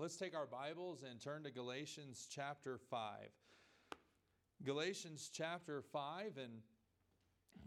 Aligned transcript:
let's 0.00 0.16
take 0.16 0.34
our 0.34 0.46
Bibles 0.46 1.02
and 1.02 1.20
turn 1.20 1.42
to 1.42 1.50
Galatians 1.50 2.26
chapter 2.34 2.78
5. 2.78 3.18
Galatians 4.64 5.30
chapter 5.30 5.82
5, 5.92 6.38
and 6.38 6.52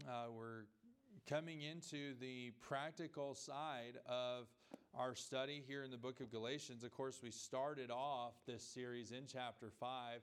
uh, 0.08 0.32
we're 0.36 0.64
coming 1.28 1.62
into 1.62 2.14
the 2.20 2.50
practical 2.60 3.36
side 3.36 3.98
of 4.08 4.48
our 4.98 5.14
study 5.14 5.62
here 5.64 5.84
in 5.84 5.92
the 5.92 5.96
book 5.96 6.18
of 6.18 6.32
Galatians. 6.32 6.82
Of 6.82 6.90
course, 6.90 7.20
we 7.22 7.30
started 7.30 7.92
off 7.92 8.32
this 8.48 8.64
series 8.64 9.12
in 9.12 9.26
chapter 9.32 9.70
5 9.78 10.20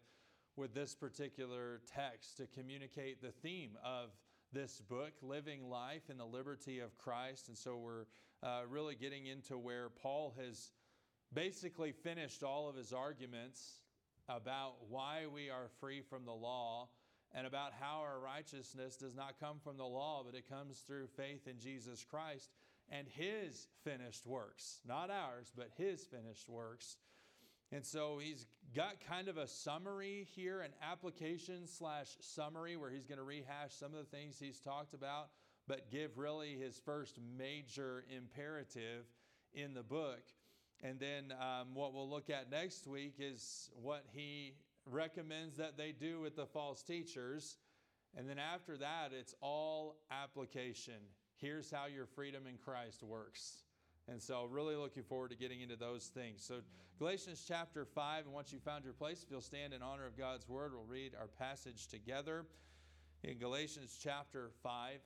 with 0.58 0.74
this 0.74 0.94
particular 0.94 1.80
text 1.96 2.36
to 2.38 2.46
communicate 2.46 3.22
the 3.22 3.32
theme 3.32 3.78
of 3.86 4.10
this 4.52 4.82
book, 4.82 5.14
Living 5.22 5.70
Life 5.70 6.10
in 6.10 6.18
the 6.18 6.26
Liberty 6.26 6.80
of 6.80 6.98
Christ. 6.98 7.48
And 7.48 7.58
so 7.58 7.78
we're 7.78 8.08
uh, 8.44 8.64
really 8.70 8.96
getting 8.96 9.28
into 9.28 9.58
where 9.58 9.88
Paul 9.88 10.36
has 10.38 10.72
basically 11.34 11.92
finished 11.92 12.44
all 12.44 12.70
of 12.70 12.76
his 12.76 12.94
arguments 12.94 13.80
about 14.30 14.74
why 14.90 15.26
we 15.34 15.50
are 15.50 15.70
free 15.80 16.02
from 16.02 16.26
the 16.26 16.32
law 16.32 16.90
and 17.34 17.48
about 17.48 17.72
how 17.80 18.00
our 18.02 18.20
righteousness 18.20 18.98
does 18.98 19.16
not 19.16 19.40
come 19.40 19.58
from 19.64 19.78
the 19.78 19.86
law, 19.86 20.24
but 20.26 20.38
it 20.38 20.50
comes 20.50 20.80
through 20.80 21.08
faith 21.08 21.48
in 21.48 21.60
Jesus 21.60 22.06
Christ 22.10 22.50
and 22.90 23.08
His 23.08 23.68
finished 23.84 24.26
works. 24.26 24.80
Not 24.86 25.10
ours, 25.10 25.52
but 25.56 25.70
His 25.78 26.04
finished 26.04 26.50
works. 26.50 26.98
And 27.72 27.86
so 27.86 28.20
he's 28.22 28.48
got 28.76 28.96
kind 29.08 29.30
of 29.30 29.38
a 29.38 29.48
summary 29.48 30.28
here, 30.36 30.60
an 30.60 30.72
application 30.84 31.68
slash 31.68 32.08
summary 32.20 32.76
where 32.76 32.90
he's 32.90 33.06
going 33.06 33.18
to 33.18 33.24
rehash 33.24 33.74
some 33.74 33.94
of 33.94 34.00
the 34.00 34.18
things 34.18 34.38
he's 34.38 34.60
talked 34.60 34.94
about, 34.94 35.30
but 35.70 35.90
give 35.90 36.18
really 36.18 36.58
his 36.58 36.82
first 36.84 37.18
major 37.38 38.04
imperative 38.14 39.06
in 39.54 39.74
the 39.74 39.84
book. 39.84 40.20
And 40.84 41.00
then 41.00 41.34
um, 41.40 41.74
what 41.74 41.94
we'll 41.94 42.10
look 42.10 42.30
at 42.30 42.50
next 42.50 42.88
week 42.88 43.16
is 43.20 43.70
what 43.82 44.04
he 44.14 44.56
recommends 44.86 45.58
that 45.58 45.78
they 45.78 45.92
do 45.92 46.20
with 46.22 46.36
the 46.36 46.46
false 46.46 46.82
teachers. 46.82 47.58
And 48.18 48.28
then 48.28 48.40
after 48.40 48.78
that, 48.78 49.12
it's 49.18 49.36
all 49.42 49.98
application. 50.12 50.96
Here's 51.38 51.72
how 51.72 51.86
your 51.86 52.06
freedom 52.06 52.48
in 52.48 52.58
Christ 52.58 53.04
works. 53.04 53.64
And 54.08 54.22
so, 54.22 54.48
really 54.50 54.76
looking 54.76 55.04
forward 55.04 55.30
to 55.30 55.38
getting 55.38 55.62
into 55.62 55.76
those 55.76 56.08
things. 56.08 56.44
So, 56.44 56.56
Galatians 56.98 57.46
chapter 57.48 57.86
5, 57.86 58.26
and 58.26 58.34
once 58.34 58.52
you've 58.52 58.64
found 58.64 58.84
your 58.84 58.94
place, 58.94 59.24
if 59.24 59.32
you'll 59.32 59.42
stand 59.42 59.74
in 59.74 59.82
honor 59.82 60.06
of 60.06 60.18
God's 60.18 60.50
word, 60.50 60.74
we'll 60.74 60.84
read 60.84 61.14
our 61.20 61.28
passage 61.28 61.88
together 61.88 62.46
in 63.24 63.38
Galatians 63.38 63.98
chapter 64.02 64.50
5. 64.64 65.00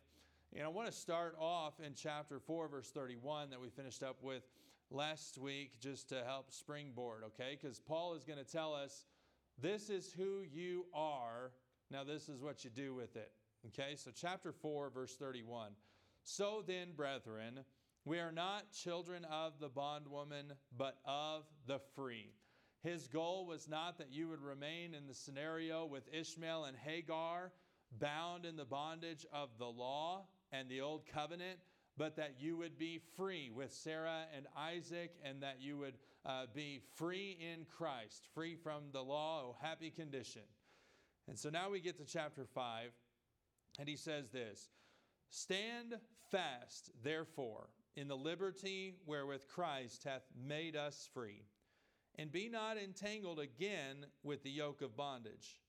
And 0.57 0.63
I 0.63 0.69
want 0.69 0.87
to 0.87 0.93
start 0.93 1.35
off 1.37 1.81
in 1.85 1.93
chapter 1.95 2.39
4, 2.39 2.69
verse 2.69 2.89
31 2.89 3.49
that 3.49 3.59
we 3.59 3.67
finished 3.67 4.01
up 4.01 4.23
with 4.23 4.43
last 4.89 5.37
week 5.37 5.81
just 5.81 6.07
to 6.09 6.23
help 6.25 6.49
springboard, 6.49 7.23
okay? 7.25 7.57
Because 7.61 7.81
Paul 7.81 8.13
is 8.13 8.23
going 8.23 8.39
to 8.39 8.45
tell 8.45 8.73
us 8.73 9.03
this 9.61 9.89
is 9.89 10.13
who 10.13 10.43
you 10.49 10.85
are. 10.93 11.51
Now, 11.91 12.05
this 12.05 12.29
is 12.29 12.41
what 12.41 12.63
you 12.63 12.69
do 12.69 12.95
with 12.95 13.17
it, 13.17 13.33
okay? 13.67 13.95
So, 13.97 14.11
chapter 14.15 14.53
4, 14.53 14.91
verse 14.91 15.17
31. 15.17 15.71
So 16.23 16.63
then, 16.65 16.93
brethren, 16.95 17.59
we 18.05 18.19
are 18.19 18.31
not 18.31 18.71
children 18.71 19.25
of 19.25 19.59
the 19.59 19.69
bondwoman, 19.69 20.53
but 20.77 20.99
of 21.05 21.43
the 21.67 21.79
free. 21.97 22.31
His 22.81 23.09
goal 23.09 23.45
was 23.45 23.67
not 23.67 23.97
that 23.97 24.09
you 24.09 24.29
would 24.29 24.41
remain 24.41 24.93
in 24.93 25.05
the 25.05 25.13
scenario 25.13 25.85
with 25.85 26.07
Ishmael 26.13 26.63
and 26.63 26.77
Hagar, 26.77 27.51
bound 27.99 28.45
in 28.45 28.55
the 28.55 28.63
bondage 28.63 29.25
of 29.33 29.49
the 29.59 29.65
law 29.65 30.27
and 30.59 30.69
the 30.69 30.81
old 30.81 31.03
covenant, 31.13 31.59
but 31.97 32.15
that 32.17 32.35
you 32.39 32.57
would 32.57 32.77
be 32.77 32.99
free 33.15 33.51
with 33.53 33.73
Sarah 33.73 34.23
and 34.35 34.45
Isaac, 34.57 35.11
and 35.23 35.41
that 35.41 35.57
you 35.59 35.77
would 35.77 35.95
uh, 36.25 36.45
be 36.53 36.81
free 36.95 37.37
in 37.39 37.65
Christ, 37.65 38.27
free 38.33 38.55
from 38.55 38.83
the 38.91 39.01
law, 39.01 39.43
oh, 39.45 39.55
happy 39.61 39.89
condition. 39.89 40.41
And 41.27 41.37
so 41.37 41.49
now 41.49 41.69
we 41.69 41.79
get 41.79 41.97
to 41.97 42.05
chapter 42.05 42.45
5, 42.45 42.91
and 43.79 43.87
he 43.87 43.95
says 43.95 44.29
this 44.31 44.69
Stand 45.29 45.95
fast, 46.31 46.91
therefore 47.03 47.69
in 47.95 48.07
the 48.07 48.17
liberty 48.17 48.95
wherewith 49.05 49.47
Christ 49.47 50.03
hath 50.03 50.23
made 50.35 50.75
us 50.75 51.07
free. 51.13 51.45
And 52.17 52.31
be 52.31 52.49
not 52.49 52.77
entangled 52.77 53.39
again 53.39 54.05
with 54.23 54.43
the 54.43 54.49
yoke 54.49 54.81
of 54.81 54.95
bondage. 54.95 55.59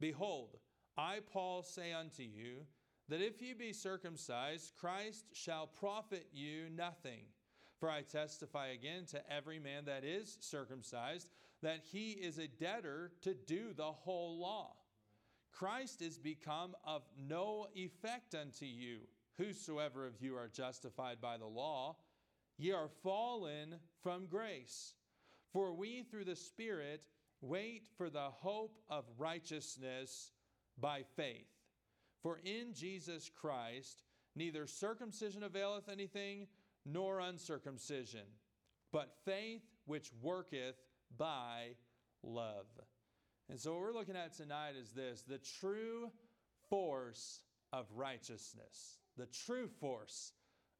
Behold, 0.00 0.56
I, 0.96 1.20
Paul, 1.32 1.62
say 1.62 1.92
unto 1.92 2.22
you, 2.22 2.66
that 3.08 3.20
if 3.20 3.40
you 3.40 3.54
be 3.54 3.72
circumcised, 3.72 4.72
Christ 4.78 5.26
shall 5.32 5.66
profit 5.66 6.26
you 6.32 6.68
nothing. 6.74 7.20
For 7.78 7.90
I 7.90 8.02
testify 8.02 8.68
again 8.68 9.04
to 9.10 9.32
every 9.32 9.58
man 9.58 9.84
that 9.84 10.02
is 10.02 10.38
circumcised, 10.40 11.28
that 11.62 11.80
he 11.92 12.12
is 12.12 12.38
a 12.38 12.48
debtor 12.48 13.12
to 13.22 13.34
do 13.34 13.72
the 13.74 13.84
whole 13.84 14.38
law. 14.38 14.72
Christ 15.52 16.02
is 16.02 16.18
become 16.18 16.74
of 16.84 17.02
no 17.16 17.66
effect 17.74 18.34
unto 18.34 18.66
you 18.66 19.00
Whosoever 19.38 20.06
of 20.06 20.14
you 20.20 20.36
are 20.36 20.48
justified 20.48 21.20
by 21.20 21.36
the 21.36 21.46
law, 21.46 21.96
ye 22.56 22.72
are 22.72 22.88
fallen 23.02 23.76
from 24.02 24.26
grace. 24.26 24.94
For 25.52 25.74
we 25.74 26.02
through 26.02 26.24
the 26.24 26.36
Spirit 26.36 27.02
wait 27.42 27.86
for 27.98 28.08
the 28.08 28.30
hope 28.30 28.78
of 28.88 29.04
righteousness 29.18 30.30
by 30.78 31.02
faith. 31.16 31.48
For 32.26 32.40
in 32.44 32.74
Jesus 32.74 33.30
Christ 33.32 34.02
neither 34.34 34.66
circumcision 34.66 35.44
availeth 35.44 35.88
anything, 35.88 36.48
nor 36.84 37.20
uncircumcision, 37.20 38.24
but 38.92 39.14
faith 39.24 39.62
which 39.84 40.10
worketh 40.20 40.74
by 41.16 41.76
love. 42.24 42.66
And 43.48 43.60
so, 43.60 43.74
what 43.74 43.80
we're 43.80 43.92
looking 43.92 44.16
at 44.16 44.36
tonight 44.36 44.72
is 44.76 44.90
this 44.90 45.22
the 45.22 45.38
true 45.38 46.10
force 46.68 47.42
of 47.72 47.86
righteousness 47.94 48.98
the 49.16 49.26
true 49.26 49.68
force 49.68 50.32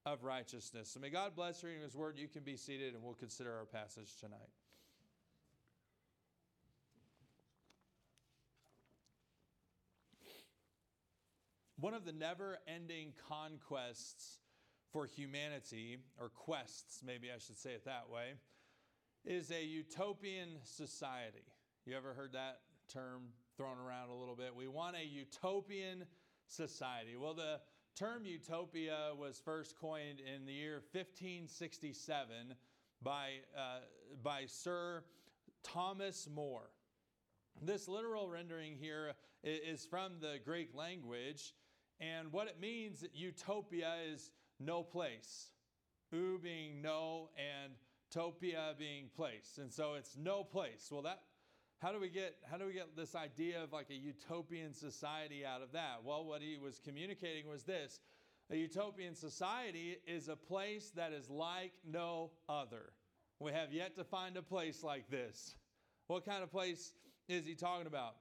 of 0.05 0.25
righteousness. 0.25 0.91
So 0.91 0.99
may 0.99 1.11
God 1.11 1.37
bless 1.37 1.63
reading 1.63 1.83
His 1.83 1.95
word. 1.95 2.19
You 2.19 2.27
can 2.27 2.43
be 2.43 2.57
seated 2.57 2.95
and 2.95 3.05
we'll 3.05 3.15
consider 3.15 3.57
our 3.57 3.67
passage 3.67 4.17
tonight. 4.19 4.51
One 11.79 11.93
of 11.93 12.07
the 12.07 12.13
never 12.13 12.57
ending 12.67 13.13
conquests 13.29 14.39
for 14.93 15.05
humanity, 15.05 15.99
or 16.19 16.31
quests, 16.31 17.03
maybe 17.05 17.29
I 17.31 17.39
should 17.39 17.59
say 17.59 17.73
it 17.73 17.85
that 17.85 18.09
way, 18.09 18.33
is 19.27 19.51
a 19.51 19.63
utopian 19.63 20.57
society. 20.63 21.45
You 21.85 21.95
ever 21.95 22.15
heard 22.15 22.33
that 22.33 22.61
term 22.89 23.25
thrown 23.59 23.77
around 23.79 24.09
a 24.09 24.15
little 24.15 24.37
bit? 24.37 24.55
We 24.57 24.69
want 24.69 24.97
a 24.97 25.05
utopian 25.05 26.07
society. 26.47 27.15
Well, 27.15 27.35
the 27.35 27.61
term 27.95 28.25
utopia 28.25 29.11
was 29.15 29.39
first 29.45 29.79
coined 29.79 30.21
in 30.21 30.47
the 30.47 30.55
year 30.55 30.83
1567 30.93 32.55
by, 33.03 33.29
uh, 33.55 33.81
by 34.23 34.47
Sir 34.47 35.05
Thomas 35.63 36.27
More. 36.35 36.71
This 37.61 37.87
literal 37.87 38.29
rendering 38.31 38.77
here 38.77 39.13
is 39.43 39.85
from 39.85 40.21
the 40.21 40.39
Greek 40.45 40.75
language, 40.75 41.53
and 42.01 42.33
what 42.33 42.49
it 42.49 42.61
means, 42.61 43.01
that 43.01 43.15
utopia 43.15 43.95
is 44.13 44.31
no 44.61 44.83
place. 44.83 45.51
U 46.13 46.39
being 46.43 46.83
no, 46.83 47.31
and 47.37 47.73
topia 48.15 48.79
being 48.79 49.09
place. 49.15 49.59
And 49.61 49.73
so 49.73 49.95
it's 49.95 50.17
no 50.17 50.45
place. 50.45 50.89
Well, 50.91 51.03
that 51.03 51.21
how 51.83 51.93
do 51.93 52.01
we 52.01 52.09
get 52.09 52.37
how 52.51 52.57
do 52.57 52.67
we 52.67 52.73
get 52.73 52.97
this 52.97 53.15
idea 53.15 53.63
of 53.63 53.73
like 53.73 53.91
a 53.91 53.95
utopian 53.95 54.73
society 54.73 55.45
out 55.45 55.63
of 55.63 55.73
that? 55.73 56.01
Well, 56.05 56.25
what 56.25 56.41
he 56.41 56.59
was 56.59 56.81
communicating 56.83 57.49
was 57.49 57.65
this. 57.65 58.01
A 58.51 58.57
utopian 58.57 59.15
society 59.15 59.97
is 60.07 60.29
a 60.29 60.37
place 60.37 60.93
that 60.95 61.13
is 61.13 61.29
like 61.29 61.73
no 61.85 62.31
other. 62.49 62.93
We 63.41 63.53
have 63.53 63.73
yet 63.73 63.97
to 63.97 64.05
find 64.05 64.37
a 64.37 64.43
place 64.43 64.83
like 64.83 65.11
this. 65.11 65.57
What 66.07 66.25
kind 66.25 66.43
of 66.43 66.51
place 66.51 66.93
is 67.29 67.45
he 67.45 67.55
talking 67.55 67.87
about? 67.87 68.15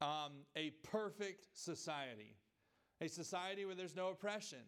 Um, 0.00 0.32
a 0.56 0.70
perfect 0.84 1.48
society. 1.52 2.36
A 3.00 3.08
society 3.08 3.64
where 3.64 3.74
there's 3.74 3.96
no 3.96 4.08
oppression. 4.08 4.60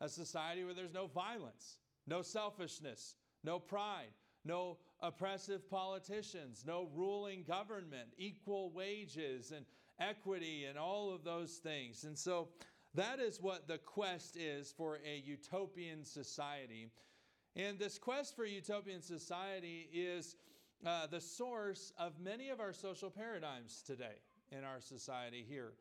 A 0.00 0.08
society 0.08 0.64
where 0.64 0.74
there's 0.74 0.94
no 0.94 1.06
violence, 1.06 1.76
no 2.06 2.22
selfishness, 2.22 3.16
no 3.44 3.58
pride, 3.58 4.08
no 4.44 4.78
oppressive 5.00 5.68
politicians, 5.68 6.64
no 6.66 6.88
ruling 6.94 7.44
government, 7.44 8.08
equal 8.16 8.70
wages 8.70 9.52
and 9.54 9.66
equity 9.98 10.64
and 10.64 10.78
all 10.78 11.12
of 11.12 11.24
those 11.24 11.56
things. 11.56 12.04
And 12.04 12.16
so 12.18 12.48
that 12.94 13.20
is 13.20 13.40
what 13.40 13.68
the 13.68 13.78
quest 13.78 14.36
is 14.36 14.72
for 14.72 14.98
a 15.06 15.18
utopian 15.18 16.04
society. 16.04 16.90
And 17.56 17.78
this 17.78 17.98
quest 17.98 18.34
for 18.34 18.44
utopian 18.44 19.02
society 19.02 19.88
is 19.92 20.36
uh, 20.86 21.06
the 21.06 21.20
source 21.20 21.92
of 21.98 22.18
many 22.18 22.48
of 22.48 22.60
our 22.60 22.72
social 22.72 23.10
paradigms 23.10 23.82
today 23.86 24.22
in 24.50 24.64
our 24.64 24.80
society 24.80 25.44
here. 25.46 25.72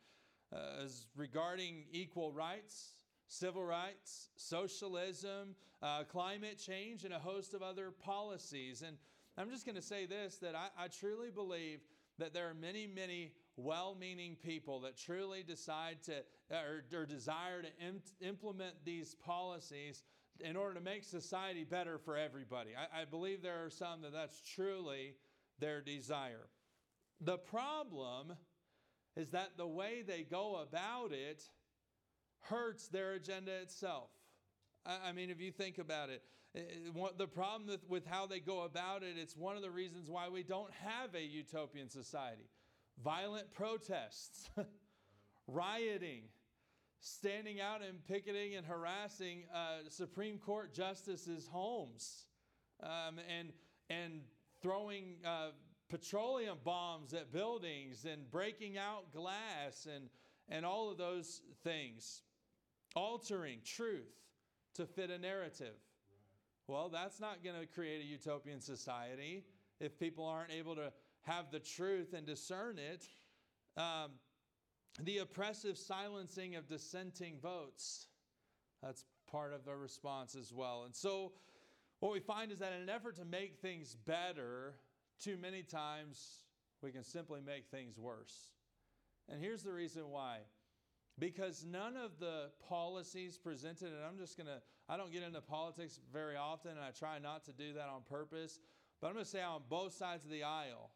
Uh, 0.51 0.83
as 0.83 1.05
regarding 1.15 1.83
equal 1.91 2.31
rights, 2.31 2.93
civil 3.27 3.63
rights, 3.63 4.29
socialism, 4.35 5.55
uh, 5.83 6.03
climate 6.03 6.57
change, 6.57 7.03
and 7.03 7.13
a 7.13 7.19
host 7.19 7.53
of 7.53 7.61
other 7.61 7.91
policies. 7.91 8.81
And 8.81 8.97
I'm 9.37 9.51
just 9.51 9.65
going 9.65 9.75
to 9.75 9.81
say 9.81 10.07
this 10.07 10.37
that 10.37 10.55
I, 10.55 10.69
I 10.77 10.87
truly 10.87 11.29
believe 11.29 11.81
that 12.17 12.33
there 12.33 12.49
are 12.49 12.55
many, 12.55 12.87
many 12.87 13.31
well 13.57 13.95
meaning 13.99 14.37
people 14.43 14.79
that 14.81 14.97
truly 14.97 15.43
decide 15.43 16.01
to 16.03 16.23
or, 16.49 16.83
or 16.93 17.05
desire 17.05 17.61
to 17.61 17.69
Im- 17.85 18.01
implement 18.21 18.73
these 18.83 19.15
policies 19.15 20.03
in 20.39 20.55
order 20.55 20.75
to 20.75 20.81
make 20.81 21.03
society 21.03 21.63
better 21.63 21.97
for 21.97 22.17
everybody. 22.17 22.71
I, 22.75 23.01
I 23.01 23.05
believe 23.05 23.41
there 23.41 23.63
are 23.63 23.69
some 23.69 24.01
that 24.01 24.13
that's 24.13 24.41
truly 24.41 25.15
their 25.59 25.81
desire. 25.81 26.47
The 27.21 27.37
problem 27.37 28.33
is 29.19 29.31
that 29.31 29.57
the 29.57 29.67
way 29.67 30.01
they 30.05 30.23
go 30.23 30.55
about 30.55 31.11
it 31.11 31.43
hurts 32.43 32.87
their 32.87 33.11
agenda 33.11 33.51
itself. 33.61 34.09
I 34.85 35.11
mean, 35.11 35.29
if 35.29 35.41
you 35.41 35.51
think 35.51 35.77
about 35.77 36.09
it, 36.09 36.23
the 37.17 37.27
problem 37.27 37.67
with, 37.67 37.87
with 37.89 38.05
how 38.05 38.25
they 38.25 38.39
go 38.39 38.61
about 38.61 39.03
it, 39.03 39.15
it's 39.17 39.35
one 39.35 39.57
of 39.57 39.61
the 39.61 39.69
reasons 39.69 40.09
why 40.09 40.29
we 40.29 40.41
don't 40.41 40.71
have 40.71 41.13
a 41.15 41.21
utopian 41.21 41.89
society. 41.89 42.49
Violent 43.03 43.53
protests, 43.53 44.49
rioting, 45.47 46.23
standing 47.01 47.59
out 47.59 47.81
and 47.81 48.03
picketing 48.07 48.55
and 48.55 48.65
harassing 48.65 49.43
uh, 49.53 49.89
Supreme 49.89 50.37
Court 50.37 50.73
justices' 50.73 51.47
homes, 51.51 52.25
um, 52.81 53.19
and, 53.37 53.51
and 53.89 54.21
throwing 54.61 55.17
uh, 55.25 55.49
petroleum 55.89 56.57
bombs 56.63 57.13
at 57.13 57.31
buildings 57.31 58.05
and 58.05 58.29
breaking 58.29 58.77
out 58.77 59.11
glass 59.13 59.87
and, 59.93 60.09
and 60.47 60.65
all 60.65 60.89
of 60.89 60.97
those 60.97 61.41
things, 61.63 62.21
altering 62.95 63.59
truth 63.65 64.15
to 64.75 64.85
fit 64.85 65.09
a 65.09 65.17
narrative. 65.17 65.75
Well, 66.67 66.89
that's 66.89 67.19
not 67.19 67.43
going 67.43 67.59
to 67.59 67.65
create 67.65 68.01
a 68.01 68.05
utopian 68.05 68.61
society 68.61 69.43
if 69.79 69.97
people 69.97 70.25
aren't 70.25 70.51
able 70.51 70.75
to 70.75 70.91
have 71.23 71.51
the 71.51 71.59
truth 71.59 72.13
and 72.13 72.25
discern 72.25 72.77
it. 72.77 73.07
Um, 73.75 74.11
the 75.03 75.19
oppressive 75.19 75.77
silencing 75.77 76.55
of 76.55 76.67
dissenting 76.67 77.39
votes. 77.41 78.07
That's 78.83 79.05
part 79.31 79.53
of 79.53 79.65
the 79.65 79.75
response 79.75 80.35
as 80.35 80.53
well. 80.53 80.83
And 80.85 80.95
so, 80.95 81.33
what 81.99 82.11
we 82.11 82.19
find 82.19 82.51
is 82.51 82.59
that 82.59 82.73
in 82.73 82.81
an 82.81 82.89
effort 82.89 83.17
to 83.17 83.25
make 83.25 83.57
things 83.57 83.95
better, 83.95 84.75
too 85.23 85.37
many 85.37 85.63
times 85.63 86.43
we 86.81 86.91
can 86.91 87.03
simply 87.03 87.41
make 87.45 87.67
things 87.67 87.97
worse. 87.97 88.49
And 89.29 89.41
here's 89.41 89.63
the 89.63 89.71
reason 89.71 90.09
why. 90.09 90.39
Because 91.17 91.65
none 91.69 91.97
of 91.97 92.19
the 92.19 92.49
policies 92.67 93.37
presented, 93.37 93.87
and 93.87 94.03
I'm 94.07 94.17
just 94.17 94.37
gonna, 94.37 94.61
I 94.87 94.95
don't 94.95 95.11
get 95.11 95.23
into 95.23 95.41
politics 95.41 95.99
very 96.13 96.37
often, 96.37 96.71
and 96.71 96.79
I 96.79 96.91
try 96.91 97.19
not 97.19 97.43
to 97.45 97.51
do 97.51 97.73
that 97.73 97.89
on 97.89 98.01
purpose, 98.09 98.59
but 99.01 99.07
I'm 99.07 99.13
gonna 99.13 99.25
say 99.25 99.41
on 99.41 99.61
both 99.69 99.93
sides 99.93 100.23
of 100.23 100.31
the 100.31 100.43
aisle, 100.43 100.91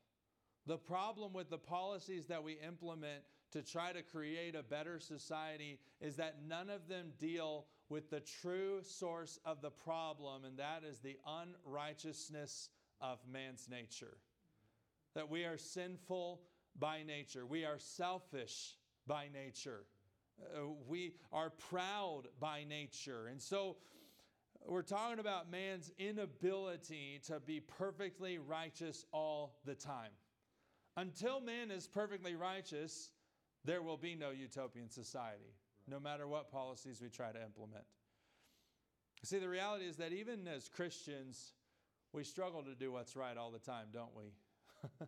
the 0.66 0.78
problem 0.78 1.34
with 1.34 1.50
the 1.50 1.58
policies 1.58 2.28
that 2.28 2.42
we 2.42 2.54
implement 2.66 3.24
to 3.52 3.62
try 3.62 3.92
to 3.92 4.02
create 4.02 4.56
a 4.56 4.64
better 4.64 4.98
society 4.98 5.80
is 6.00 6.16
that 6.16 6.38
none 6.48 6.70
of 6.70 6.88
them 6.88 7.12
deal 7.20 7.66
with 7.90 8.10
the 8.10 8.22
true 8.22 8.80
source 8.82 9.38
of 9.46 9.62
the 9.62 9.70
problem, 9.70 10.46
and 10.46 10.58
that 10.58 10.84
is 10.90 11.00
the 11.00 11.18
unrighteousness 11.28 12.70
of 13.04 13.20
man's 13.32 13.68
nature. 13.70 14.18
That 15.14 15.30
we 15.30 15.44
are 15.44 15.58
sinful 15.58 16.42
by 16.80 17.04
nature, 17.04 17.46
we 17.46 17.66
are 17.66 17.78
selfish 17.78 18.78
by 19.06 19.28
nature, 19.32 19.86
uh, 20.56 20.62
we 20.88 21.14
are 21.32 21.52
proud 21.52 22.24
by 22.40 22.64
nature. 22.64 23.28
And 23.28 23.40
so, 23.40 23.78
we're 24.66 24.82
talking 24.82 25.20
about 25.20 25.52
man's 25.52 25.92
inability 26.00 27.20
to 27.28 27.42
be 27.42 27.60
perfectly 27.60 28.40
righteous 28.40 29.06
all 29.12 29.60
the 29.66 29.76
time. 29.76 30.12
Until 30.96 31.42
man 31.42 31.70
is 31.70 31.86
perfectly 31.86 32.36
righteous, 32.36 33.12
there 33.66 33.82
will 33.82 33.98
be 33.98 34.16
no 34.16 34.32
utopian 34.32 34.90
society, 34.90 35.54
no 35.88 36.00
matter 36.00 36.28
what 36.28 36.50
policies 36.50 37.02
we 37.02 37.10
try 37.10 37.32
to 37.32 37.44
implement. 37.44 37.84
See, 39.24 39.40
the 39.40 39.50
reality 39.50 39.86
is 39.86 39.98
that 39.98 40.14
even 40.14 40.48
as 40.48 40.70
Christians, 40.70 41.54
we 42.14 42.24
struggle 42.24 42.62
to 42.64 42.76
do 42.76 42.92
what's 42.92 43.16
right 43.16 43.36
all 43.36 43.52
the 43.52 43.60
time, 43.60 43.88
don't 43.92 44.16
we? 44.16 44.32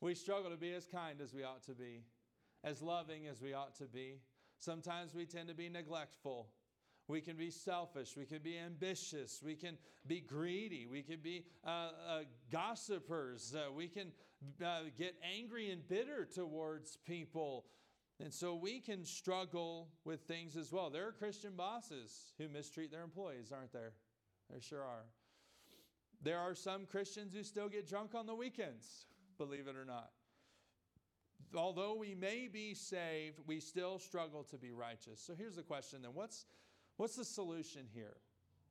we 0.00 0.14
struggle 0.14 0.50
to 0.50 0.56
be 0.56 0.72
as 0.74 0.84
kind 0.86 1.20
as 1.20 1.32
we 1.32 1.44
ought 1.44 1.62
to 1.66 1.72
be, 1.72 2.02
as 2.64 2.82
loving 2.82 3.26
as 3.28 3.40
we 3.40 3.54
ought 3.54 3.76
to 3.76 3.84
be. 3.84 4.18
Sometimes 4.58 5.14
we 5.14 5.24
tend 5.24 5.48
to 5.48 5.54
be 5.54 5.68
neglectful. 5.68 6.48
We 7.06 7.20
can 7.20 7.36
be 7.36 7.50
selfish. 7.50 8.16
We 8.16 8.26
can 8.26 8.42
be 8.42 8.58
ambitious. 8.58 9.40
We 9.42 9.54
can 9.54 9.78
be 10.06 10.20
greedy. 10.20 10.86
We 10.90 11.02
can 11.02 11.20
be 11.20 11.44
uh, 11.64 11.90
uh, 12.06 12.18
gossipers. 12.50 13.54
Uh, 13.54 13.72
we 13.72 13.86
can 13.86 14.08
uh, 14.62 14.80
get 14.98 15.14
angry 15.22 15.70
and 15.70 15.86
bitter 15.88 16.26
towards 16.26 16.96
people. 16.96 17.66
And 18.20 18.34
so 18.34 18.56
we 18.56 18.80
can 18.80 19.04
struggle 19.04 19.88
with 20.04 20.22
things 20.22 20.56
as 20.56 20.72
well. 20.72 20.90
There 20.90 21.06
are 21.06 21.12
Christian 21.12 21.52
bosses 21.56 22.32
who 22.36 22.48
mistreat 22.48 22.90
their 22.90 23.04
employees, 23.04 23.52
aren't 23.56 23.72
there? 23.72 23.92
There 24.50 24.60
sure 24.60 24.82
are. 24.82 25.04
There 26.22 26.38
are 26.38 26.54
some 26.54 26.86
Christians 26.86 27.34
who 27.34 27.42
still 27.42 27.68
get 27.68 27.88
drunk 27.88 28.14
on 28.14 28.26
the 28.26 28.34
weekends, 28.34 29.06
believe 29.36 29.68
it 29.68 29.76
or 29.76 29.84
not. 29.84 30.10
Although 31.54 31.94
we 31.94 32.14
may 32.14 32.48
be 32.52 32.74
saved, 32.74 33.38
we 33.46 33.60
still 33.60 33.98
struggle 33.98 34.42
to 34.44 34.58
be 34.58 34.72
righteous. 34.72 35.20
So 35.20 35.34
here's 35.34 35.56
the 35.56 35.62
question 35.62 36.02
then 36.02 36.12
what's, 36.14 36.46
what's 36.96 37.16
the 37.16 37.24
solution 37.24 37.86
here? 37.94 38.16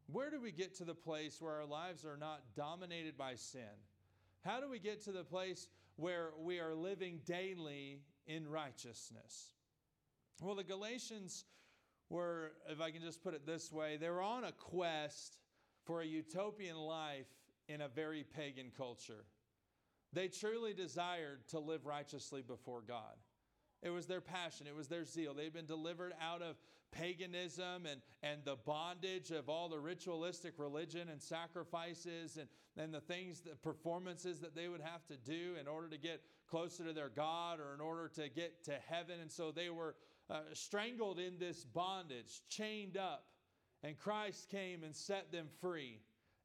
Where 0.07 0.29
do 0.29 0.39
we 0.39 0.51
get 0.51 0.75
to 0.77 0.85
the 0.85 0.95
place 0.95 1.41
where 1.41 1.55
our 1.55 1.65
lives 1.65 2.05
are 2.05 2.17
not 2.17 2.41
dominated 2.55 3.17
by 3.17 3.35
sin? 3.35 3.61
How 4.45 4.59
do 4.59 4.69
we 4.69 4.79
get 4.79 5.03
to 5.05 5.11
the 5.11 5.23
place 5.23 5.67
where 5.95 6.29
we 6.39 6.59
are 6.59 6.75
living 6.75 7.21
daily 7.25 7.99
in 8.27 8.47
righteousness? 8.47 9.53
Well, 10.41 10.55
the 10.55 10.63
Galatians 10.63 11.45
were, 12.09 12.51
if 12.69 12.79
I 12.79 12.91
can 12.91 13.01
just 13.01 13.23
put 13.23 13.33
it 13.33 13.45
this 13.45 13.71
way, 13.71 13.97
they 13.97 14.09
were 14.09 14.21
on 14.21 14.43
a 14.43 14.51
quest 14.51 15.37
for 15.83 16.01
a 16.01 16.05
utopian 16.05 16.77
life 16.77 17.27
in 17.67 17.81
a 17.81 17.87
very 17.87 18.23
pagan 18.23 18.71
culture. 18.75 19.25
They 20.13 20.27
truly 20.27 20.73
desired 20.73 21.47
to 21.49 21.59
live 21.59 21.85
righteously 21.85 22.41
before 22.41 22.81
God. 22.81 23.15
It 23.83 23.89
was 23.89 24.07
their 24.07 24.21
passion, 24.21 24.67
it 24.67 24.75
was 24.75 24.87
their 24.87 25.05
zeal. 25.05 25.33
They'd 25.33 25.53
been 25.53 25.65
delivered 25.65 26.13
out 26.21 26.41
of 26.41 26.55
paganism 26.91 27.85
and, 27.85 28.01
and 28.23 28.43
the 28.43 28.55
bondage 28.55 29.31
of 29.31 29.49
all 29.49 29.69
the 29.69 29.79
ritualistic 29.79 30.53
religion 30.57 31.09
and 31.09 31.21
sacrifices 31.21 32.37
and, 32.37 32.47
and 32.77 32.93
the 32.93 33.01
things, 33.01 33.41
the 33.41 33.55
performances 33.55 34.39
that 34.39 34.55
they 34.55 34.67
would 34.67 34.81
have 34.81 35.05
to 35.07 35.17
do 35.17 35.55
in 35.59 35.67
order 35.67 35.89
to 35.89 35.97
get 35.97 36.21
closer 36.49 36.85
to 36.85 36.93
their 36.93 37.09
God 37.09 37.59
or 37.59 37.73
in 37.73 37.81
order 37.81 38.09
to 38.15 38.29
get 38.29 38.63
to 38.65 38.73
heaven. 38.89 39.19
And 39.21 39.31
so 39.31 39.51
they 39.51 39.69
were 39.69 39.95
uh, 40.29 40.39
strangled 40.53 41.19
in 41.19 41.37
this 41.37 41.63
bondage, 41.63 42.41
chained 42.49 42.97
up. 42.97 43.25
And 43.83 43.97
Christ 43.97 44.49
came 44.49 44.83
and 44.83 44.95
set 44.95 45.31
them 45.31 45.47
free. 45.61 45.99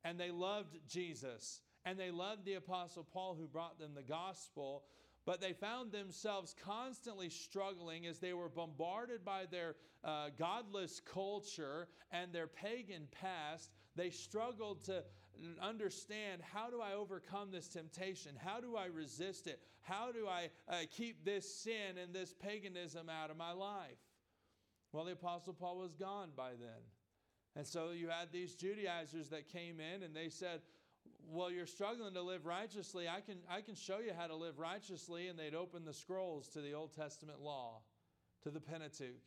And 0.04 0.18
they 0.18 0.30
loved 0.30 0.78
Jesus. 0.88 1.60
And 1.84 1.98
they 1.98 2.10
loved 2.10 2.44
the 2.44 2.54
Apostle 2.54 3.04
Paul 3.04 3.36
who 3.38 3.46
brought 3.46 3.78
them 3.78 3.92
the 3.94 4.02
gospel. 4.02 4.84
But 5.24 5.40
they 5.40 5.52
found 5.52 5.92
themselves 5.92 6.54
constantly 6.64 7.28
struggling 7.28 8.06
as 8.06 8.18
they 8.18 8.32
were 8.32 8.48
bombarded 8.48 9.24
by 9.24 9.46
their 9.50 9.76
uh, 10.02 10.30
godless 10.36 11.00
culture 11.00 11.88
and 12.10 12.32
their 12.32 12.48
pagan 12.48 13.06
past. 13.12 13.70
They 13.94 14.10
struggled 14.10 14.84
to 14.84 15.04
understand 15.60 16.42
how 16.42 16.70
do 16.70 16.80
I 16.80 16.94
overcome 16.94 17.50
this 17.50 17.68
temptation? 17.68 18.32
How 18.36 18.60
do 18.60 18.76
I 18.76 18.86
resist 18.86 19.46
it? 19.46 19.60
How 19.80 20.12
do 20.12 20.26
I 20.26 20.50
uh, 20.68 20.82
keep 20.90 21.24
this 21.24 21.62
sin 21.62 21.98
and 22.02 22.14
this 22.14 22.34
paganism 22.34 23.08
out 23.08 23.30
of 23.30 23.36
my 23.36 23.52
life? 23.52 23.98
Well, 24.92 25.04
the 25.04 25.12
Apostle 25.12 25.54
Paul 25.54 25.78
was 25.78 25.94
gone 25.94 26.30
by 26.36 26.50
then. 26.50 26.82
And 27.56 27.66
so 27.66 27.90
you 27.90 28.08
had 28.08 28.32
these 28.32 28.54
Judaizers 28.54 29.28
that 29.28 29.48
came 29.48 29.78
in 29.78 30.02
and 30.02 30.16
they 30.16 30.28
said, 30.28 30.60
well, 31.30 31.50
you're 31.50 31.66
struggling 31.66 32.14
to 32.14 32.22
live 32.22 32.46
righteously. 32.46 33.08
I 33.08 33.20
can, 33.20 33.38
I 33.50 33.60
can 33.60 33.74
show 33.74 33.98
you 33.98 34.12
how 34.16 34.26
to 34.26 34.34
live 34.34 34.58
righteously. 34.58 35.28
And 35.28 35.38
they'd 35.38 35.54
open 35.54 35.84
the 35.84 35.92
scrolls 35.92 36.48
to 36.48 36.60
the 36.60 36.72
Old 36.72 36.94
Testament 36.94 37.40
law, 37.40 37.80
to 38.42 38.50
the 38.50 38.60
Pentateuch. 38.60 39.22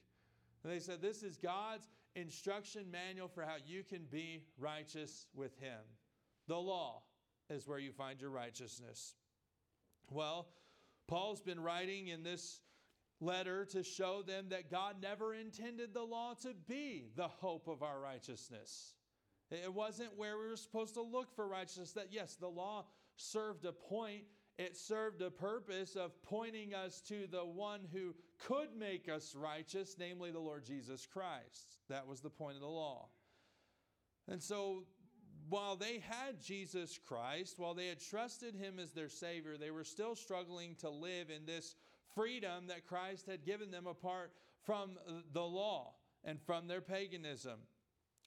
And 0.64 0.72
they 0.72 0.80
said, 0.80 1.02
This 1.02 1.24
is 1.24 1.38
God's 1.38 1.88
instruction 2.16 2.90
manual 2.92 3.28
for 3.28 3.44
how 3.44 3.56
you 3.66 3.84
can 3.84 4.06
be 4.12 4.44
righteous 4.60 5.28
with 5.36 5.58
Him. 5.60 5.80
The 6.48 6.58
law 6.58 7.04
is 7.50 7.68
where 7.68 7.80
you 7.80 7.92
find 7.92 8.20
your 8.20 8.30
righteousness. 8.30 9.16
Well, 10.12 10.48
Paul's 11.08 11.42
been 11.42 11.60
writing 11.60 12.08
in 12.08 12.24
this 12.24 12.62
letter 13.22 13.66
to 13.66 13.84
show 13.84 14.22
them 14.22 14.46
that 14.50 14.70
God 14.70 14.98
never 15.02 15.34
intended 15.34 15.94
the 15.94 16.04
law 16.04 16.34
to 16.42 16.54
be 16.68 17.10
the 17.16 17.28
hope 17.28 17.68
of 17.68 17.82
our 17.84 18.00
righteousness. 18.00 18.94
It 19.52 19.74
wasn't 19.74 20.18
where 20.18 20.38
we 20.38 20.48
were 20.48 20.58
supposed 20.58 20.96
to 20.96 21.02
look 21.02 21.36
for 21.36 21.48
righteousness. 21.48 21.92
That, 21.94 22.08
yes, 22.12 22.36
the 22.36 22.48
law 22.48 22.86
served 23.16 23.66
a 23.66 23.72
point, 23.72 24.24
it 24.58 24.76
served 24.76 25.22
a 25.22 25.30
purpose 25.30 25.96
of 25.96 26.22
pointing 26.24 26.74
us 26.74 27.02
to 27.08 27.28
the 27.30 27.46
one 27.46 27.82
who 27.94 28.16
could 28.40 28.70
make 28.78 29.08
us 29.08 29.36
righteous, 29.36 29.96
namely 30.00 30.32
the 30.32 30.40
Lord 30.40 30.66
Jesus 30.66 31.06
Christ. 31.06 31.78
That 31.90 32.08
was 32.08 32.22
the 32.22 32.30
point 32.30 32.56
of 32.56 32.62
the 32.62 32.68
law. 32.68 33.10
And 34.28 34.42
so 34.42 34.86
while 35.50 35.76
they 35.76 36.00
had 36.00 36.42
Jesus 36.42 36.98
Christ, 36.98 37.60
while 37.60 37.74
they 37.74 37.88
had 37.88 38.00
trusted 38.00 38.56
him 38.56 38.80
as 38.80 38.92
their 38.92 39.10
Savior, 39.10 39.58
they 39.58 39.72
were 39.72 39.84
still 39.84 40.16
struggling 40.16 40.76
to 40.80 40.90
live 40.90 41.30
in 41.30 41.46
this 41.46 41.76
freedom 42.16 42.68
that 42.68 42.88
Christ 42.88 43.28
had 43.28 43.46
given 43.46 43.70
them 43.72 43.86
apart 43.86 44.32
from 44.64 44.98
the 45.34 45.44
law 45.44 45.94
and 46.24 46.42
from 46.42 46.68
their 46.68 46.82
paganism. 46.82 47.60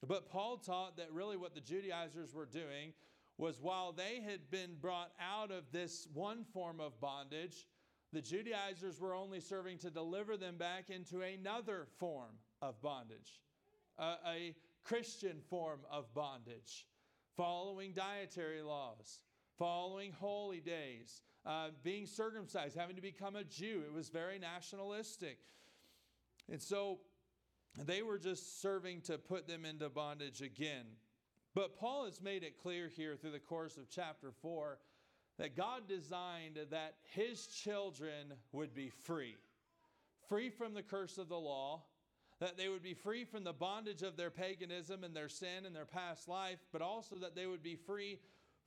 But 0.07 0.29
Paul 0.29 0.57
taught 0.57 0.97
that 0.97 1.11
really 1.11 1.35
what 1.35 1.53
the 1.53 1.61
Judaizers 1.61 2.33
were 2.33 2.45
doing 2.45 2.93
was 3.37 3.59
while 3.61 3.91
they 3.91 4.21
had 4.21 4.49
been 4.51 4.75
brought 4.81 5.11
out 5.19 5.51
of 5.51 5.63
this 5.71 6.07
one 6.13 6.45
form 6.53 6.79
of 6.79 6.99
bondage, 7.01 7.67
the 8.11 8.21
Judaizers 8.21 8.99
were 8.99 9.13
only 9.13 9.39
serving 9.39 9.77
to 9.79 9.89
deliver 9.89 10.35
them 10.37 10.57
back 10.57 10.89
into 10.89 11.21
another 11.21 11.87
form 11.99 12.35
of 12.61 12.81
bondage, 12.81 13.41
a, 13.97 14.15
a 14.27 14.55
Christian 14.83 15.39
form 15.49 15.81
of 15.91 16.13
bondage, 16.13 16.87
following 17.37 17.93
dietary 17.93 18.61
laws, 18.61 19.19
following 19.57 20.11
holy 20.11 20.59
days, 20.59 21.21
uh, 21.49 21.69
being 21.81 22.05
circumcised, 22.05 22.77
having 22.77 22.95
to 22.95 23.01
become 23.01 23.35
a 23.35 23.43
Jew. 23.43 23.81
It 23.83 23.91
was 23.91 24.09
very 24.09 24.37
nationalistic. 24.37 25.39
And 26.47 26.61
so 26.61 26.99
they 27.75 28.03
were 28.03 28.19
just 28.19 28.61
serving 28.61 29.01
to 29.01 29.17
put 29.17 29.47
them 29.47 29.65
into 29.65 29.89
bondage 29.89 30.43
again. 30.43 30.85
But 31.55 31.75
Paul 31.75 32.05
has 32.05 32.21
made 32.21 32.43
it 32.43 32.61
clear 32.61 32.87
here 32.87 33.15
through 33.15 33.31
the 33.31 33.39
course 33.39 33.77
of 33.77 33.89
chapter 33.89 34.31
4 34.43 34.77
that 35.39 35.57
God 35.57 35.87
designed 35.87 36.59
that 36.69 36.95
his 37.15 37.47
children 37.47 38.33
would 38.51 38.75
be 38.75 38.89
free, 38.89 39.35
free 40.27 40.51
from 40.51 40.75
the 40.75 40.83
curse 40.83 41.17
of 41.17 41.29
the 41.29 41.39
law, 41.39 41.81
that 42.39 42.57
they 42.57 42.69
would 42.69 42.83
be 42.83 42.93
free 42.93 43.25
from 43.25 43.43
the 43.43 43.53
bondage 43.53 44.03
of 44.03 44.17
their 44.17 44.29
paganism 44.29 45.03
and 45.03 45.15
their 45.15 45.29
sin 45.29 45.65
and 45.65 45.75
their 45.75 45.85
past 45.85 46.27
life, 46.27 46.59
but 46.71 46.83
also 46.83 47.15
that 47.15 47.35
they 47.35 47.47
would 47.47 47.63
be 47.63 47.75
free 47.75 48.19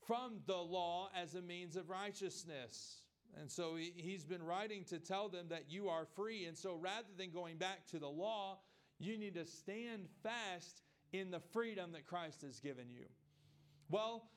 from 0.06 0.40
the 0.46 0.56
law 0.56 1.10
as 1.16 1.34
a 1.34 1.42
means 1.42 1.76
of 1.76 1.88
righteousness. 1.88 3.02
And 3.40 3.50
so 3.50 3.76
he's 3.76 4.24
been 4.24 4.42
writing 4.42 4.84
to 4.84 4.98
tell 4.98 5.28
them 5.28 5.46
that 5.48 5.64
you 5.68 5.88
are 5.88 6.04
free. 6.04 6.44
And 6.44 6.56
so 6.56 6.74
rather 6.74 7.08
than 7.16 7.30
going 7.30 7.56
back 7.56 7.86
to 7.88 7.98
the 7.98 8.08
law, 8.08 8.58
you 8.98 9.16
need 9.16 9.34
to 9.34 9.46
stand 9.46 10.08
fast 10.22 10.82
in 11.12 11.30
the 11.30 11.40
freedom 11.40 11.92
that 11.92 12.06
Christ 12.06 12.42
has 12.42 12.60
given 12.60 12.90
you. 12.90 13.06
Well, 13.90 14.28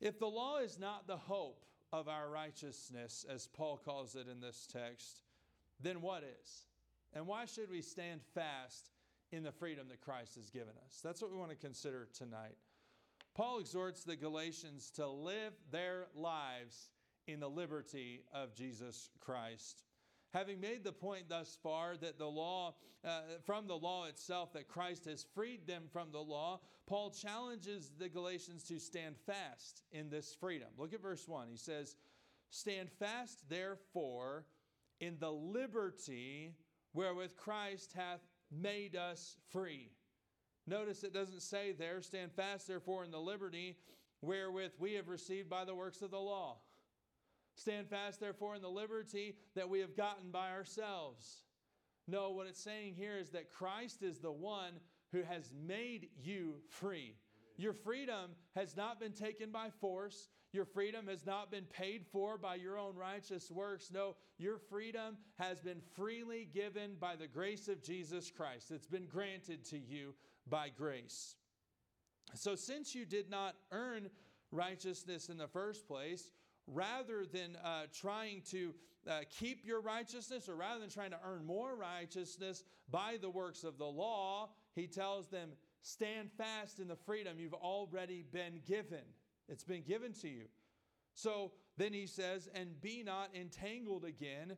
if 0.00 0.18
the 0.18 0.26
law 0.26 0.58
is 0.58 0.78
not 0.78 1.06
the 1.06 1.16
hope 1.16 1.64
of 1.92 2.08
our 2.08 2.28
righteousness, 2.28 3.24
as 3.28 3.46
Paul 3.46 3.80
calls 3.84 4.14
it 4.14 4.26
in 4.28 4.40
this 4.40 4.66
text, 4.72 5.20
then 5.80 6.00
what 6.00 6.22
is? 6.22 6.64
And 7.12 7.26
why 7.26 7.44
should 7.46 7.70
we 7.70 7.82
stand 7.82 8.20
fast 8.34 8.90
in 9.32 9.42
the 9.42 9.52
freedom 9.52 9.88
that 9.88 10.00
Christ 10.00 10.36
has 10.36 10.50
given 10.50 10.74
us? 10.86 11.00
That's 11.02 11.20
what 11.20 11.30
we 11.30 11.36
want 11.36 11.50
to 11.50 11.56
consider 11.56 12.08
tonight. 12.16 12.56
Paul 13.40 13.60
exhorts 13.60 14.04
the 14.04 14.16
Galatians 14.16 14.90
to 14.96 15.08
live 15.08 15.54
their 15.72 16.08
lives 16.14 16.90
in 17.26 17.40
the 17.40 17.48
liberty 17.48 18.20
of 18.34 18.54
Jesus 18.54 19.08
Christ. 19.18 19.84
Having 20.34 20.60
made 20.60 20.84
the 20.84 20.92
point 20.92 21.30
thus 21.30 21.56
far 21.62 21.96
that 22.02 22.18
the 22.18 22.26
law, 22.26 22.74
uh, 23.02 23.20
from 23.46 23.66
the 23.66 23.78
law 23.78 24.04
itself, 24.08 24.52
that 24.52 24.68
Christ 24.68 25.06
has 25.06 25.24
freed 25.34 25.66
them 25.66 25.84
from 25.90 26.12
the 26.12 26.20
law, 26.20 26.60
Paul 26.86 27.12
challenges 27.12 27.92
the 27.98 28.10
Galatians 28.10 28.64
to 28.64 28.78
stand 28.78 29.16
fast 29.16 29.84
in 29.90 30.10
this 30.10 30.36
freedom. 30.38 30.68
Look 30.76 30.92
at 30.92 31.00
verse 31.00 31.26
1. 31.26 31.48
He 31.48 31.56
says, 31.56 31.96
Stand 32.50 32.90
fast, 32.90 33.48
therefore, 33.48 34.44
in 35.00 35.16
the 35.18 35.32
liberty 35.32 36.52
wherewith 36.92 37.38
Christ 37.38 37.94
hath 37.96 38.20
made 38.50 38.96
us 38.96 39.38
free. 39.48 39.92
Notice 40.66 41.04
it 41.04 41.14
doesn't 41.14 41.42
say 41.42 41.72
there, 41.72 42.00
stand 42.02 42.32
fast, 42.32 42.68
therefore, 42.68 43.04
in 43.04 43.10
the 43.10 43.18
liberty 43.18 43.76
wherewith 44.22 44.72
we 44.78 44.94
have 44.94 45.08
received 45.08 45.48
by 45.48 45.64
the 45.64 45.74
works 45.74 46.02
of 46.02 46.10
the 46.10 46.18
law. 46.18 46.58
Stand 47.54 47.88
fast, 47.88 48.20
therefore, 48.20 48.54
in 48.54 48.62
the 48.62 48.68
liberty 48.68 49.36
that 49.54 49.68
we 49.68 49.80
have 49.80 49.96
gotten 49.96 50.30
by 50.30 50.50
ourselves. 50.50 51.44
No, 52.06 52.30
what 52.30 52.46
it's 52.46 52.62
saying 52.62 52.94
here 52.94 53.16
is 53.18 53.30
that 53.30 53.50
Christ 53.50 54.02
is 54.02 54.18
the 54.18 54.32
one 54.32 54.74
who 55.12 55.22
has 55.22 55.52
made 55.66 56.08
you 56.22 56.54
free. 56.68 57.16
Your 57.56 57.74
freedom 57.74 58.30
has 58.56 58.76
not 58.76 58.98
been 58.98 59.12
taken 59.12 59.50
by 59.50 59.68
force. 59.80 60.28
Your 60.52 60.64
freedom 60.64 61.06
has 61.08 61.26
not 61.26 61.50
been 61.50 61.66
paid 61.66 62.06
for 62.10 62.38
by 62.38 62.54
your 62.54 62.78
own 62.78 62.96
righteous 62.96 63.50
works. 63.50 63.90
No, 63.92 64.16
your 64.38 64.58
freedom 64.58 65.18
has 65.38 65.60
been 65.60 65.80
freely 65.94 66.48
given 66.52 66.96
by 66.98 67.16
the 67.16 67.26
grace 67.26 67.68
of 67.68 67.82
Jesus 67.82 68.30
Christ. 68.30 68.70
It's 68.70 68.86
been 68.86 69.06
granted 69.06 69.64
to 69.66 69.78
you 69.78 70.14
by 70.50 70.68
grace. 70.68 71.36
So, 72.34 72.54
since 72.54 72.94
you 72.94 73.04
did 73.04 73.30
not 73.30 73.54
earn 73.72 74.10
righteousness 74.52 75.28
in 75.28 75.38
the 75.38 75.48
first 75.48 75.86
place, 75.86 76.30
rather 76.66 77.24
than 77.24 77.56
uh, 77.64 77.84
trying 77.92 78.42
to 78.50 78.74
uh, 79.08 79.20
keep 79.30 79.64
your 79.64 79.80
righteousness 79.80 80.48
or 80.48 80.56
rather 80.56 80.80
than 80.80 80.90
trying 80.90 81.10
to 81.10 81.18
earn 81.24 81.44
more 81.44 81.74
righteousness 81.76 82.64
by 82.90 83.16
the 83.20 83.30
works 83.30 83.64
of 83.64 83.78
the 83.78 83.84
law, 83.84 84.50
he 84.74 84.86
tells 84.86 85.28
them, 85.28 85.50
stand 85.82 86.30
fast 86.30 86.78
in 86.78 86.88
the 86.88 86.96
freedom 86.96 87.38
you've 87.38 87.54
already 87.54 88.24
been 88.32 88.60
given. 88.66 89.04
It's 89.48 89.64
been 89.64 89.82
given 89.82 90.12
to 90.14 90.28
you. 90.28 90.44
So 91.14 91.52
then 91.76 91.92
he 91.92 92.06
says, 92.06 92.48
and 92.54 92.80
be 92.80 93.02
not 93.04 93.30
entangled 93.34 94.04
again 94.04 94.56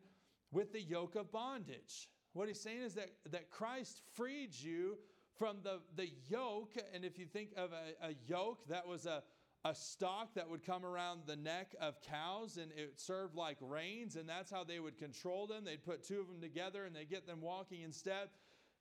with 0.51 0.73
the 0.73 0.83
yoke 0.83 1.15
of 1.15 1.33
bondage. 1.33 2.09
What 2.35 2.49
he's 2.49 2.61
saying 2.61 2.83
is 2.83 2.95
that, 2.95 3.11
that 3.31 3.51
Christ 3.51 4.01
freed 4.13 4.55
you 4.55 4.99
from 5.39 5.59
the, 5.63 5.81
the 5.97 6.11
yoke. 6.29 6.75
And 6.95 7.05
if 7.05 7.19
you 7.19 7.27
think 7.27 7.51
of 7.57 7.71
a, 7.73 8.09
a 8.09 8.15
yoke, 8.27 8.67
that 8.69 8.87
was 8.87 9.07
a, 9.07 9.23
a 9.65 9.75
stock 9.75 10.35
that 10.35 10.49
would 10.49 10.65
come 10.65 10.85
around 10.85 11.23
the 11.27 11.37
neck 11.37 11.75
of 11.81 12.01
cows 12.03 12.57
and 12.57 12.73
it 12.73 13.01
served 13.01 13.37
like 13.37 13.57
reins, 13.61 14.17
and 14.17 14.29
that's 14.29 14.51
how 14.51 14.65
they 14.65 14.81
would 14.81 14.99
control 14.99 15.47
them. 15.47 15.65
They'd 15.65 15.85
put 15.85 16.03
two 16.07 16.21
of 16.21 16.27
them 16.27 16.41
together 16.41 16.85
and 16.85 16.95
they 16.95 17.05
get 17.05 17.27
them 17.27 17.41
walking 17.41 17.83
in 17.83 17.93
step 17.93 18.31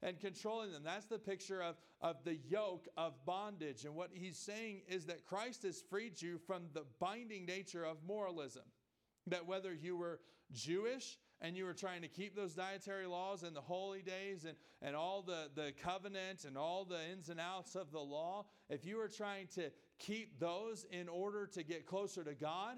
and 0.03 0.19
controlling 0.19 0.71
them. 0.71 0.81
That's 0.83 1.05
the 1.05 1.19
picture 1.19 1.61
of, 1.61 1.75
of 2.01 2.23
the 2.23 2.37
yoke 2.49 2.87
of 2.97 3.13
bondage. 3.25 3.85
And 3.85 3.95
what 3.95 4.09
he's 4.13 4.37
saying 4.37 4.81
is 4.87 5.05
that 5.05 5.25
Christ 5.25 5.63
has 5.63 5.83
freed 5.89 6.21
you 6.21 6.39
from 6.47 6.63
the 6.73 6.85
binding 6.99 7.45
nature 7.45 7.83
of 7.83 7.97
moralism. 8.05 8.63
That 9.27 9.45
whether 9.45 9.73
you 9.73 9.95
were 9.95 10.19
Jewish 10.51 11.19
and 11.41 11.57
you 11.57 11.65
were 11.65 11.73
trying 11.73 12.01
to 12.03 12.07
keep 12.07 12.35
those 12.35 12.53
dietary 12.53 13.07
laws 13.07 13.43
and 13.43 13.55
the 13.55 13.61
holy 13.61 14.01
days 14.01 14.45
and, 14.45 14.55
and 14.81 14.95
all 14.95 15.23
the, 15.23 15.49
the 15.55 15.73
covenant 15.83 16.45
and 16.45 16.57
all 16.57 16.85
the 16.85 16.99
ins 17.11 17.29
and 17.29 17.39
outs 17.39 17.75
of 17.75 17.91
the 17.91 17.99
law, 17.99 18.45
if 18.69 18.85
you 18.85 18.97
were 18.97 19.07
trying 19.07 19.47
to 19.55 19.71
keep 19.97 20.39
those 20.39 20.85
in 20.91 21.09
order 21.09 21.47
to 21.47 21.63
get 21.63 21.85
closer 21.85 22.23
to 22.23 22.35
God, 22.35 22.77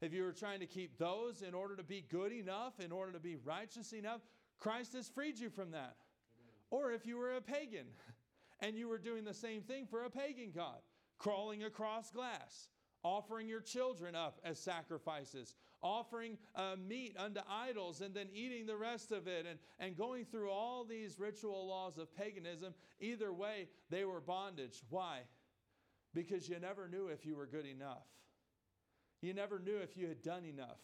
if 0.00 0.12
you 0.14 0.22
were 0.22 0.32
trying 0.32 0.60
to 0.60 0.66
keep 0.66 0.98
those 0.98 1.42
in 1.42 1.54
order 1.54 1.76
to 1.76 1.82
be 1.82 2.04
good 2.08 2.32
enough, 2.32 2.80
in 2.80 2.92
order 2.92 3.12
to 3.12 3.20
be 3.20 3.36
righteous 3.36 3.92
enough, 3.92 4.20
Christ 4.58 4.94
has 4.94 5.08
freed 5.08 5.38
you 5.38 5.50
from 5.50 5.72
that. 5.72 5.96
Or 6.70 6.92
if 6.92 7.06
you 7.06 7.18
were 7.18 7.36
a 7.36 7.40
pagan 7.40 7.86
and 8.60 8.76
you 8.76 8.88
were 8.88 8.98
doing 8.98 9.24
the 9.24 9.34
same 9.34 9.62
thing 9.62 9.86
for 9.86 10.04
a 10.04 10.10
pagan 10.10 10.50
God, 10.54 10.80
crawling 11.18 11.64
across 11.64 12.10
glass, 12.10 12.68
offering 13.02 13.48
your 13.48 13.60
children 13.60 14.14
up 14.14 14.40
as 14.44 14.58
sacrifices, 14.58 15.54
offering 15.82 16.38
uh, 16.54 16.76
meat 16.88 17.16
unto 17.18 17.40
idols, 17.48 18.00
and 18.00 18.14
then 18.14 18.28
eating 18.32 18.66
the 18.66 18.76
rest 18.76 19.12
of 19.12 19.26
it, 19.26 19.46
and, 19.48 19.58
and 19.78 19.96
going 19.96 20.24
through 20.24 20.50
all 20.50 20.84
these 20.84 21.18
ritual 21.18 21.66
laws 21.66 21.98
of 21.98 22.14
paganism, 22.16 22.74
either 23.00 23.32
way, 23.32 23.68
they 23.90 24.04
were 24.04 24.20
bondage. 24.20 24.82
Why? 24.90 25.20
Because 26.14 26.48
you 26.48 26.58
never 26.58 26.88
knew 26.88 27.08
if 27.08 27.24
you 27.24 27.36
were 27.36 27.46
good 27.46 27.66
enough. 27.66 28.06
You 29.20 29.34
never 29.34 29.58
knew 29.58 29.78
if 29.78 29.96
you 29.96 30.08
had 30.08 30.22
done 30.22 30.44
enough. 30.44 30.78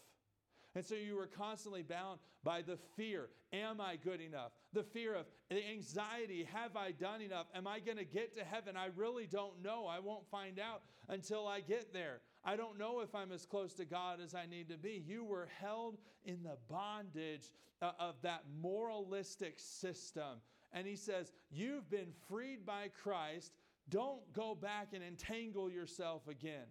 And 0.75 0.85
so 0.85 0.97
you 0.97 1.17
were 1.17 1.29
constantly 1.29 1.83
bound 1.83 2.19
by 2.43 2.63
the 2.63 2.77
fear 2.97 3.29
Am 3.53 3.81
I 3.81 3.95
good 3.95 4.21
enough? 4.21 4.51
The 4.73 4.83
fear 4.83 5.15
of 5.15 5.27
the 5.49 5.65
anxiety 5.65 6.49
Have 6.53 6.77
I 6.77 6.91
done 6.91 7.21
enough? 7.21 7.47
Am 7.55 7.69
I 7.69 7.79
going 7.79 7.99
to 7.99 8.05
get 8.05 8.37
to 8.37 8.45
heaven? 8.45 8.77
I 8.77 8.89
really 8.97 9.27
don't 9.27 9.63
know. 9.63 9.87
I 9.87 10.01
won't 10.01 10.29
find 10.29 10.59
out 10.59 10.83
until 11.09 11.47
I 11.47 11.61
get 11.61 11.93
there. 11.93 12.21
I 12.45 12.57
don't 12.57 12.79
know 12.79 13.01
if 13.01 13.15
I'm 13.15 13.33
as 13.33 13.47
close 13.47 13.73
to 13.75 13.85
God 13.85 14.21
as 14.23 14.35
I 14.35 14.47
need 14.47 14.69
to 14.69 14.77
be. 14.77 15.03
You 15.07 15.25
were 15.25 15.49
held 15.61 15.99
in 16.25 16.43
the 16.43 16.59
bondage 16.69 17.53
uh, 17.81 17.93
of 17.99 18.17
that 18.23 18.43
moralistic 18.61 19.55
system. 19.59 20.41
And 20.73 20.87
he 20.87 20.97
says, 20.97 21.33
You've 21.51 21.89
been 21.91 22.13
freed 22.29 22.67
by 22.67 22.89
Christ. 23.03 23.53
Don't 23.89 24.31
go 24.33 24.55
back 24.55 24.89
and 24.93 25.03
entangle 25.03 25.71
yourself 25.71 26.29
again. 26.29 26.67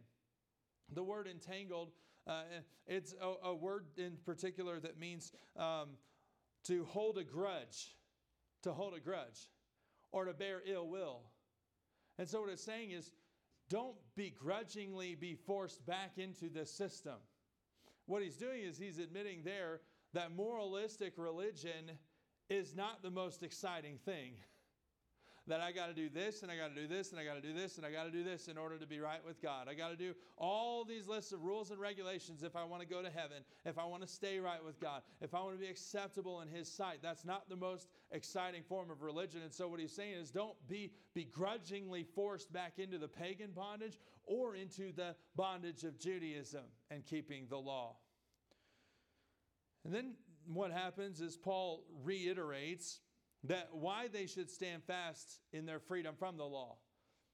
The 0.94 1.03
word 1.03 1.27
entangled 1.27 1.92
uh, 2.25 2.44
it's 2.88 3.13
a, 3.22 3.50
a, 3.50 3.53
word 3.53 3.86
in 3.98 4.13
particular 4.25 4.80
that 4.80 4.98
means 4.98 5.34
um, 5.58 5.89
to 6.63 6.86
hold 6.86 7.18
a 7.18 7.24
grudge, 7.24 7.98
to 8.62 8.72
hold 8.72 8.94
a 8.94 9.00
grudge, 9.00 9.50
or 10.12 10.25
to 10.25 10.34
bear 10.34 10.62
ill 10.65 10.88
will. 10.88 11.24
And 12.18 12.27
so, 12.27 12.42
what 12.42 12.50
it's 12.50 12.63
saying 12.63 12.92
is, 12.92 13.12
don't 13.70 13.96
begrudgingly 14.15 15.15
be 15.15 15.36
forced 15.36 15.86
back 15.86 16.17
into 16.17 16.50
the 16.50 16.65
system. 16.65 17.15
What 18.05 18.22
he's 18.22 18.38
doing 18.38 18.62
is 18.62 18.77
he's 18.77 19.00
admitting 19.00 19.41
there 19.43 19.82
that 20.13 20.36
moralistic 20.36 21.13
religion 21.17 21.91
is 22.50 22.75
not 22.75 23.01
the 23.01 23.10
most 23.12 23.43
exciting 23.43 23.98
thing. 24.05 24.34
that 25.48 25.60
I 25.60 25.72
got 25.72 25.88
to 25.88 25.94
do 25.94 26.10
this 26.10 26.42
and 26.42 26.52
I 26.52 26.56
got 26.56 26.74
to 26.74 26.82
do 26.82 26.88
this 26.88 27.12
and 27.12 27.20
I 27.20 27.26
got 27.26 27.36
to 27.36 27.42
do 27.42 27.54
this 27.54 27.78
and 27.78 27.86
I 27.86 27.92
got 27.92 28.06
to 28.06 28.12
do 28.12 28.24
this 28.24 28.48
in 28.48 28.58
order 28.58 28.78
to 28.78 28.88
be 28.88 29.00
right 29.00 29.24
with 29.26 29.42
God. 29.42 29.68
I 29.70 29.74
got 29.74 29.90
to 29.90 29.98
do 29.98 30.14
all 30.38 30.86
these 30.86 31.08
lists 31.08 31.34
of 31.34 31.44
rules 31.44 31.72
and 31.72 31.80
regulations 31.80 32.44
if 32.44 32.56
I 32.56 32.64
want 32.64 32.82
to 32.82 32.88
go 32.88 33.02
to 33.02 33.10
heaven, 33.10 33.44
if 33.66 33.78
I 33.78 33.86
want 33.86 34.04
to 34.04 34.08
stay 34.08 34.40
right 34.40 34.64
with 34.64 34.80
God, 34.80 35.02
if 35.22 35.34
I 35.34 35.42
want 35.42 35.56
to 35.56 35.60
be 35.60 35.70
acceptable 35.70 36.42
in 36.42 36.48
His 36.48 36.72
sight. 36.72 37.00
That's 37.02 37.26
not 37.26 37.50
the 37.50 37.58
most 37.58 37.90
exciting 38.12 38.64
form 38.64 38.90
of 38.90 39.02
religion. 39.02 39.42
And 39.44 39.54
so, 39.54 39.68
what 39.68 39.80
he's 39.80 39.92
saying 39.92 40.14
is 40.14 40.32
don't 40.32 40.56
be 40.68 40.94
begrudgingly 41.14 42.04
forced 42.04 42.54
back 42.54 42.74
into 42.78 42.98
the 42.98 43.08
pagan 43.08 43.52
bondage 43.52 43.98
or 44.26 44.56
into 44.56 44.94
the 44.94 45.16
bondage 45.36 45.84
of 45.84 46.00
Judaism 46.00 46.64
and 46.90 47.06
keeping 47.06 47.48
the 47.50 47.58
law. 47.58 47.98
And 49.84 49.94
then 49.94 50.14
what 50.52 50.72
happens 50.72 51.22
is 51.22 51.36
Paul 51.36 51.84
reiterates 52.04 53.00
that 53.46 53.70
why 53.72 54.08
they 54.08 54.26
should 54.26 54.50
stand 54.50 54.84
fast 54.84 55.40
in 55.52 55.66
their 55.66 55.80
freedom 55.80 56.16
from 56.18 56.38
the 56.38 56.46
law. 56.46 56.78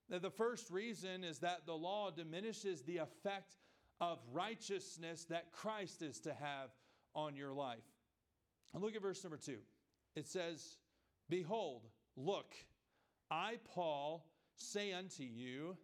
Now, 0.10 0.20
the 0.20 0.32
first 0.32 0.72
reason 0.72 1.24
is 1.24 1.40
that 1.40 1.66
the 1.66 1.76
law 1.76 2.10
diminishes 2.10 2.82
the 2.82 2.98
effect 2.98 3.58
of 4.02 4.20
righteousness 4.32 5.26
that 5.26 5.52
Christ 5.52 6.02
is 6.02 6.20
to 6.22 6.34
have 6.34 6.70
on 7.14 7.36
your 7.36 7.54
life. 7.54 7.84
And 8.74 8.82
look 8.82 8.96
at 8.96 9.02
verse 9.02 9.24
number 9.24 9.38
two. 9.38 9.60
It 10.16 10.28
says, 10.28 10.78
Behold, 11.30 11.88
look, 12.16 12.56
I, 13.30 13.58
Paul, 13.76 14.26
say 14.56 14.94
unto 14.94 15.24
you 15.24 15.78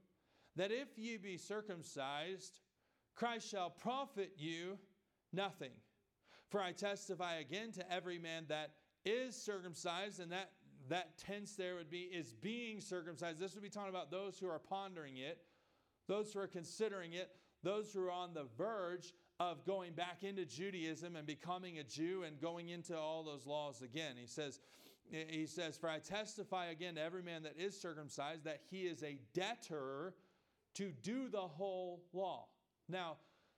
that 0.56 0.72
if 0.72 0.98
ye 0.98 1.18
be 1.18 1.38
circumcised, 1.38 2.60
Christ 3.16 3.50
shall 3.50 3.70
profit 3.70 4.32
you 4.38 4.80
nothing. 5.32 5.72
For 6.50 6.62
I 6.62 6.72
testify 6.72 7.36
again 7.36 7.72
to 7.74 7.94
every 7.94 8.18
man 8.18 8.46
that 8.50 8.72
is 9.06 9.36
circumcised, 9.36 10.20
and 10.20 10.32
that, 10.32 10.52
that 10.90 11.18
tense 11.18 11.56
there 11.56 11.76
would 11.76 11.90
be 11.90 12.02
is 12.02 12.34
being 12.34 12.82
circumcised. 12.82 13.40
This 13.40 13.54
would 13.54 13.64
be 13.64 13.70
talking 13.70 13.90
about 13.90 14.12
those 14.12 14.38
who 14.40 14.50
are 14.50 14.60
pondering 14.60 15.18
it, 15.18 15.40
those 16.08 16.34
who 16.34 16.40
are 16.40 16.48
considering 16.48 17.14
it, 17.14 17.30
those 17.64 17.94
who 17.94 18.06
are 18.06 18.12
on 18.12 18.34
the 18.34 18.46
verge 18.58 19.14
of 19.40 19.66
going 19.66 19.94
back 19.94 20.24
into 20.24 20.46
Judaism 20.46 21.16
and 21.16 21.28
becoming 21.28 21.80
a 21.80 21.84
Jew 21.84 22.24
and 22.24 22.40
going 22.40 22.70
into 22.70 22.98
all 22.98 23.24
those 23.24 23.46
laws 23.46 23.82
again. 23.82 24.16
He 24.20 24.28
says, 24.28 24.60
he 25.10 25.46
says, 25.46 25.78
For 25.78 25.90
I 25.90 26.00
testify 26.00 26.68
again 26.68 26.96
to 26.96 27.02
every 27.02 27.22
man 27.22 27.44
that 27.44 27.56
is 27.58 27.80
circumcised 27.80 28.46
that 28.46 28.62
he 28.70 28.84
is 28.84 29.04
a 29.04 29.20
debtor 29.34 30.14
to 30.76 30.92
do 31.04 31.30
the 31.30 31.42
whole 31.42 32.04
law. 32.14 32.48
Now, 32.90 33.18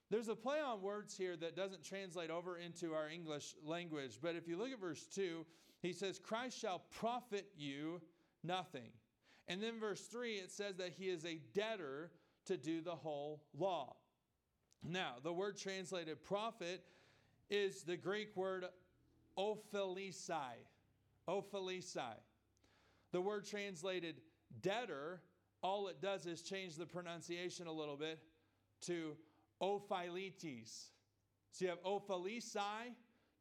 there's 0.10 0.30
a 0.30 0.36
play 0.36 0.60
on 0.60 0.82
words 0.82 1.18
here 1.18 1.36
that 1.38 1.56
doesn't 1.56 1.84
translate 1.84 2.30
over 2.30 2.58
into 2.58 2.94
our 2.94 3.10
English 3.10 3.56
language, 3.64 4.20
but 4.22 4.36
if 4.36 4.48
you 4.48 4.58
look 4.58 4.72
at 4.72 4.80
verse 4.80 5.06
2, 5.14 5.46
he 5.82 5.94
says, 5.94 6.20
Christ 6.20 6.60
shall 6.60 6.84
profit 7.00 7.48
you 7.58 8.02
nothing. 8.44 8.90
And 9.48 9.62
then 9.62 9.80
verse 9.80 10.02
3, 10.02 10.36
it 10.36 10.52
says 10.52 10.78
that 10.78 10.94
he 10.98 11.06
is 11.06 11.26
a 11.26 11.40
debtor 11.54 12.12
to 12.46 12.58
do 12.58 12.82
the 12.82 12.96
whole 12.96 13.44
law. 13.58 13.96
Now, 14.84 15.16
the 15.24 15.34
word 15.34 15.58
translated 15.58 16.24
profit 16.24 16.84
is 17.50 17.84
the 17.84 17.98
Greek 17.98 18.36
word 18.36 18.66
ophelisai. 19.38 20.56
Ophelisai. 21.28 22.16
The 23.12 23.22
word 23.22 23.46
translated 23.46 24.22
debtor, 24.62 25.22
all 25.62 25.88
it 25.88 26.02
does 26.02 26.26
is 26.26 26.42
change 26.42 26.76
the 26.76 26.86
pronunciation 26.86 27.68
a 27.68 27.72
little 27.72 27.98
bit 27.98 28.20
to 28.82 29.16
ophilites. 29.62 30.90
So 31.52 31.66
you 31.66 31.70
have 31.70 31.84
ophilisai 31.84 32.94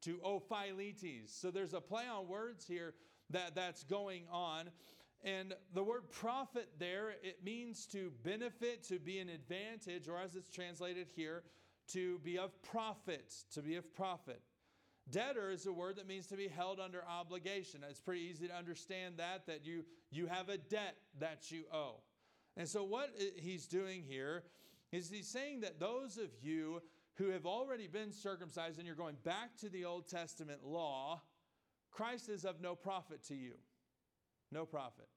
to 0.03 0.19
ophilites. 0.25 1.29
So 1.29 1.51
there's 1.51 1.75
a 1.75 1.81
play 1.81 2.05
on 2.07 2.29
words 2.29 2.67
here 2.67 2.95
that, 3.31 3.55
that's 3.55 3.85
going 3.85 4.25
on. 4.31 4.71
And 5.25 5.55
the 5.75 5.83
word 5.83 6.11
profit 6.11 6.69
there, 6.79 7.15
it 7.23 7.45
means 7.45 7.87
to 7.87 8.13
benefit, 8.23 8.85
to 8.85 8.99
be 8.99 9.19
an 9.19 9.29
advantage, 9.29 10.09
or 10.09 10.19
as 10.19 10.37
it's 10.37 10.51
translated 10.51 11.09
here, 11.15 11.43
to 11.89 12.19
be 12.21 12.39
of 12.39 12.51
profit, 12.63 13.35
to 13.53 13.63
be 13.63 13.77
of 13.77 13.93
profit. 13.95 14.41
Debtor 15.11 15.51
is 15.51 15.67
a 15.67 15.73
word 15.73 15.97
that 15.97 16.09
means 16.09 16.27
to 16.29 16.37
be 16.37 16.49
held 16.49 16.81
under 16.81 17.05
obligation. 17.09 17.81
It's 17.89 18.01
pretty 18.01 18.23
easy 18.23 18.49
to 18.49 18.55
understand 18.55 19.15
that, 19.19 19.47
that 19.47 19.65
you, 19.65 19.85
you 20.11 20.27
have 20.27 20.49
a 20.49 20.59
debt 20.59 20.97
that 21.21 21.51
you 21.51 21.65
owe. 21.73 22.01
And 22.57 22.69
so, 22.69 22.83
what 22.85 23.11
uh, 23.19 23.25
he's 23.37 23.67
doing 23.67 24.03
here 24.03 24.43
is 24.93 25.11
he's 25.11 25.29
saying 25.29 25.61
that 25.61 25.81
those 25.81 26.19
of 26.19 26.31
you 26.41 26.83
who 27.15 27.31
have 27.31 27.47
already 27.47 27.87
been 27.87 28.13
circumcised 28.13 28.79
and 28.79 28.87
you're 28.87 28.97
going 28.97 29.17
back 29.25 29.57
to 29.59 29.69
the 29.69 29.85
Old 29.85 30.09
Testament 30.09 30.65
law, 30.65 31.23
Christ 31.91 32.29
is 32.29 32.45
of 32.45 32.61
no 32.61 32.75
profit 32.75 33.23
to 33.25 33.35
you. 33.35 33.55
No 34.53 34.65
profit. 34.67 35.09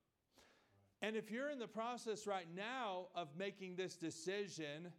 And 1.02 1.16
if 1.16 1.32
you're 1.32 1.50
in 1.50 1.60
the 1.60 1.68
process 1.68 2.28
right 2.28 2.48
now 2.56 3.08
of 3.16 3.28
making 3.38 3.76
this 3.76 3.96
decision, 3.96 4.92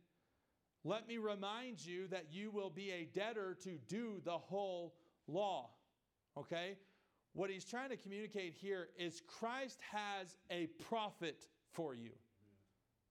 let 0.85 1.06
me 1.06 1.18
remind 1.18 1.85
you 1.85 2.09
that 2.09 2.26
you 2.30 2.50
will 2.50 2.70
be 2.70 2.90
a 2.90 3.04
debtor 3.04 3.56
to 3.64 3.78
do 3.88 4.20
the 4.24 4.38
whole 4.38 4.94
law. 5.26 5.70
Okay? 6.37 6.76
What 7.33 7.50
he's 7.50 7.64
trying 7.64 7.90
to 7.90 7.96
communicate 7.96 8.54
here 8.54 8.88
is 8.98 9.22
Christ 9.26 9.80
has 9.92 10.37
a 10.50 10.66
profit 10.88 11.46
for 11.72 11.94
you. 11.94 12.11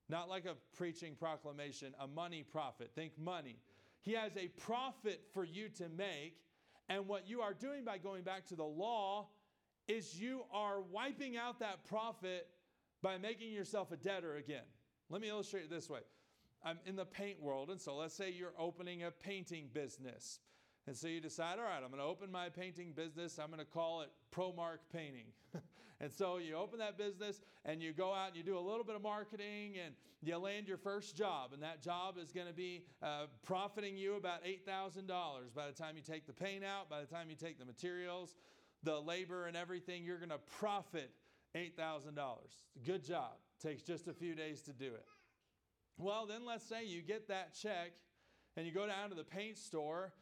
Not 0.10 0.28
like 0.28 0.46
a 0.46 0.56
preaching 0.76 1.16
proclamation, 1.16 1.94
a 2.00 2.08
money 2.08 2.44
profit. 2.44 2.92
Think 2.96 3.14
money. 3.18 3.58
He 4.02 4.14
has 4.14 4.36
a 4.36 4.48
profit 4.60 5.22
for 5.34 5.44
you 5.44 5.70
to 5.78 5.88
make. 5.90 6.36
And 6.90 7.08
what 7.08 7.30
you 7.30 7.42
are 7.42 7.54
doing 7.54 7.86
by 7.86 8.00
going 8.00 8.24
back 8.24 8.48
to 8.48 8.56
the 8.56 8.64
law 8.64 9.28
is 9.88 10.20
you 10.20 10.44
are 10.52 10.82
wiping 10.82 11.38
out 11.38 11.60
that 11.60 11.86
profit 11.86 12.48
by 13.02 13.18
making 13.18 13.52
yourself 13.52 13.92
a 13.92 13.98
debtor 13.98 14.38
again. 14.38 14.64
Let 15.10 15.22
me 15.22 15.30
illustrate 15.30 15.64
it 15.64 15.70
this 15.70 15.90
way. 15.90 16.02
I'm 16.64 16.80
in 16.86 16.96
the 16.96 17.06
paint 17.06 17.42
world, 17.42 17.70
and 17.70 17.80
so 17.80 17.96
let's 17.96 18.14
say 18.14 18.32
you're 18.32 18.54
opening 18.58 19.04
a 19.04 19.12
painting 19.12 19.70
business. 19.74 20.40
And 20.88 20.98
so 20.98 21.08
you 21.08 21.22
decide, 21.22 21.60
all 21.60 21.66
right, 21.66 21.82
I'm 21.84 21.92
going 21.92 22.02
to 22.02 22.08
open 22.08 22.32
my 22.32 22.50
painting 22.50 22.94
business. 22.94 23.40
I'm 23.40 23.48
going 23.48 23.60
to 23.60 23.66
call 23.66 24.02
it 24.02 24.10
ProMark 24.36 24.80
Painting. 24.92 25.28
and 26.02 26.12
so 26.12 26.38
you 26.38 26.56
open 26.56 26.80
that 26.80 26.98
business 26.98 27.42
and 27.66 27.82
you 27.82 27.92
go 27.92 28.14
out 28.14 28.30
and 28.30 28.38
you 28.38 28.44
do 28.44 28.58
a 28.58 28.60
little 28.60 28.86
bit 28.86 28.96
of 28.96 29.02
marketing 29.02 29.76
and 29.84 29.94
you 30.22 30.38
land 30.38 30.68
your 30.68 30.78
first 30.78 31.18
job. 31.18 31.52
And 31.54 31.62
that 31.62 31.82
job 31.82 32.16
is 32.18 32.32
going 32.32 32.48
to 32.48 32.54
be 32.54 32.84
uh, 33.04 33.26
profiting 33.44 33.98
you 33.98 34.16
about 34.16 34.44
$8,000 34.46 35.06
by 35.54 35.68
the 35.68 35.74
time 35.74 35.98
you 35.98 36.02
take 36.02 36.26
the 36.26 36.34
paint 36.34 36.64
out, 36.64 36.90
by 36.90 37.02
the 37.02 37.08
time 37.08 37.30
you 37.30 37.36
take 37.36 37.60
the 37.60 37.66
materials, 37.66 38.36
the 38.84 39.00
labor, 39.00 39.48
and 39.48 39.58
everything. 39.58 40.06
You're 40.06 40.20
going 40.20 40.30
to 40.30 40.40
profit 40.60 41.12
$8,000. 41.54 42.16
Good 42.86 43.04
job. 43.04 43.34
Takes 43.62 43.82
just 43.84 44.08
a 44.08 44.14
few 44.14 44.36
days 44.36 44.62
to 44.64 44.72
do 44.72 44.86
it. 44.86 45.06
Well, 45.98 46.26
then 46.26 46.46
let's 46.46 46.64
say 46.64 46.86
you 46.86 47.02
get 47.02 47.28
that 47.28 47.54
check 47.54 47.92
and 48.56 48.66
you 48.66 48.72
go 48.72 48.88
down 48.88 49.10
to 49.10 49.16
the 49.16 49.26
paint 49.26 49.58
store 49.58 50.14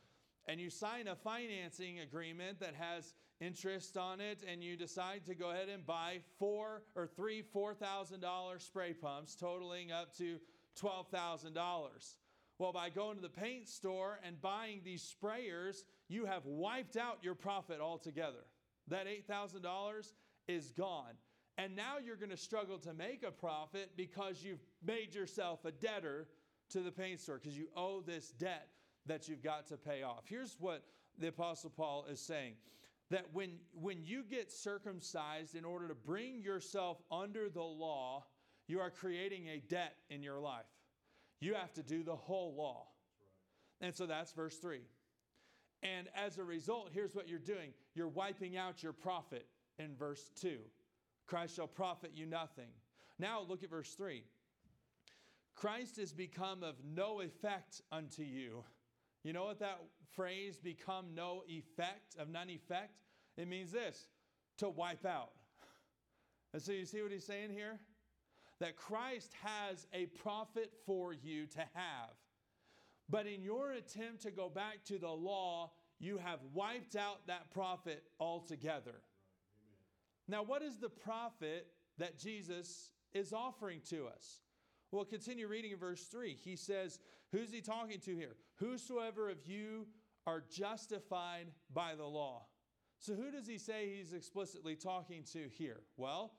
and 0.47 0.59
you 0.59 0.71
sign 0.71 1.07
a 1.07 1.15
financing 1.15 1.99
agreement 1.99 2.59
that 2.61 2.73
has 2.73 3.13
interest 3.39 3.97
on 3.97 4.19
it 4.19 4.43
and 4.49 4.63
you 4.63 4.75
decide 4.75 5.25
to 5.25 5.35
go 5.35 5.51
ahead 5.51 5.69
and 5.69 5.85
buy 5.85 6.19
four 6.39 6.83
or 6.95 7.07
three 7.07 7.43
$4,000 7.55 8.61
spray 8.61 8.93
pumps 8.93 9.35
totaling 9.35 9.91
up 9.91 10.15
to 10.17 10.37
$12,000. 10.81 11.55
Well, 12.59 12.73
by 12.73 12.89
going 12.89 13.17
to 13.17 13.21
the 13.21 13.29
paint 13.29 13.67
store 13.67 14.19
and 14.25 14.41
buying 14.41 14.81
these 14.83 15.13
sprayers, 15.21 15.83
you 16.07 16.25
have 16.25 16.45
wiped 16.45 16.97
out 16.97 17.19
your 17.21 17.35
profit 17.35 17.79
altogether. 17.79 18.45
That 18.87 19.05
$8,000 19.05 20.11
is 20.47 20.71
gone. 20.71 21.13
And 21.59 21.75
now 21.75 21.95
you're 22.03 22.15
going 22.15 22.31
to 22.31 22.37
struggle 22.37 22.77
to 22.79 22.93
make 22.93 23.23
a 23.23 23.31
profit 23.31 23.91
because 23.95 24.43
you've 24.43 24.63
made 24.85 25.13
yourself 25.13 25.65
a 25.65 25.71
debtor 25.71 26.27
to 26.69 26.79
the 26.79 26.91
paint 26.91 27.19
store 27.19 27.39
because 27.41 27.57
you 27.57 27.67
owe 27.75 28.01
this 28.01 28.29
debt 28.29 28.69
that 29.05 29.27
you've 29.27 29.43
got 29.43 29.67
to 29.67 29.77
pay 29.77 30.03
off. 30.03 30.23
Here's 30.25 30.55
what 30.59 30.83
the 31.17 31.27
Apostle 31.27 31.71
Paul 31.71 32.05
is 32.09 32.19
saying 32.19 32.53
that 33.09 33.25
when, 33.33 33.51
when 33.73 34.03
you 34.03 34.23
get 34.23 34.51
circumcised 34.51 35.55
in 35.55 35.63
order 35.63 35.87
to 35.87 35.95
bring 35.95 36.41
yourself 36.41 36.97
under 37.11 37.49
the 37.49 37.63
law, 37.63 38.25
you 38.67 38.79
are 38.79 38.89
creating 38.89 39.47
a 39.47 39.59
debt 39.69 39.95
in 40.09 40.21
your 40.21 40.39
life. 40.39 40.65
You 41.39 41.53
have 41.53 41.73
to 41.73 41.83
do 41.83 42.03
the 42.03 42.15
whole 42.15 42.55
law. 42.55 42.87
And 43.79 43.95
so 43.95 44.05
that's 44.05 44.33
verse 44.33 44.57
3. 44.57 44.81
And 45.83 46.07
as 46.15 46.37
a 46.37 46.43
result, 46.43 46.89
here's 46.91 47.13
what 47.13 47.27
you're 47.27 47.39
doing 47.39 47.71
you're 47.95 48.07
wiping 48.07 48.57
out 48.57 48.83
your 48.83 48.93
profit 48.93 49.45
in 49.79 49.95
verse 49.95 50.31
2. 50.41 50.57
Christ 51.27 51.55
shall 51.55 51.67
profit 51.67 52.11
you 52.15 52.25
nothing. 52.25 52.69
Now 53.19 53.41
look 53.47 53.63
at 53.63 53.69
verse 53.69 53.93
3. 53.93 54.23
Christ 55.55 55.97
is 55.97 56.13
become 56.13 56.63
of 56.63 56.75
no 56.83 57.21
effect 57.21 57.81
unto 57.91 58.21
you. 58.21 58.63
You 59.23 59.33
know 59.33 59.45
what 59.45 59.59
that 59.59 59.79
phrase 60.15 60.57
become 60.57 61.13
no 61.15 61.43
effect, 61.47 62.15
of 62.19 62.29
none 62.29 62.49
effect? 62.49 63.01
It 63.37 63.47
means 63.47 63.71
this 63.71 64.07
to 64.57 64.69
wipe 64.69 65.05
out. 65.05 65.31
And 66.53 66.61
so 66.61 66.71
you 66.71 66.85
see 66.85 67.01
what 67.01 67.11
he's 67.11 67.25
saying 67.25 67.51
here? 67.51 67.79
That 68.59 68.75
Christ 68.75 69.31
has 69.43 69.85
a 69.93 70.07
profit 70.07 70.71
for 70.85 71.13
you 71.13 71.45
to 71.47 71.59
have. 71.73 72.15
But 73.09 73.27
in 73.27 73.43
your 73.43 73.73
attempt 73.73 74.23
to 74.23 74.31
go 74.31 74.49
back 74.49 74.83
to 74.85 74.97
the 74.97 75.09
law, 75.09 75.71
you 75.99 76.17
have 76.17 76.39
wiped 76.53 76.95
out 76.95 77.27
that 77.27 77.51
profit 77.51 78.03
altogether. 78.19 79.01
Now, 80.27 80.43
what 80.43 80.61
is 80.61 80.77
the 80.77 80.89
profit 80.89 81.67
that 81.97 82.19
Jesus 82.19 82.91
is 83.13 83.31
offering 83.33 83.81
to 83.89 84.07
us? 84.07 84.41
Well, 84.91 85.05
continue 85.05 85.47
reading 85.47 85.71
in 85.71 85.77
verse 85.77 86.03
3. 86.05 86.33
He 86.33 86.55
says, 86.55 86.99
Who's 87.31 87.51
he 87.51 87.61
talking 87.61 87.99
to 87.99 88.15
here? 88.15 88.35
Whosoever 88.55 89.29
of 89.29 89.37
you 89.45 89.87
are 90.27 90.43
justified 90.51 91.47
by 91.73 91.95
the 91.95 92.05
law. 92.05 92.45
So, 92.99 93.13
who 93.13 93.31
does 93.31 93.47
he 93.47 93.57
say 93.57 93.95
he's 93.95 94.13
explicitly 94.13 94.75
talking 94.75 95.23
to 95.33 95.47
here? 95.57 95.81
Well, 95.95 96.33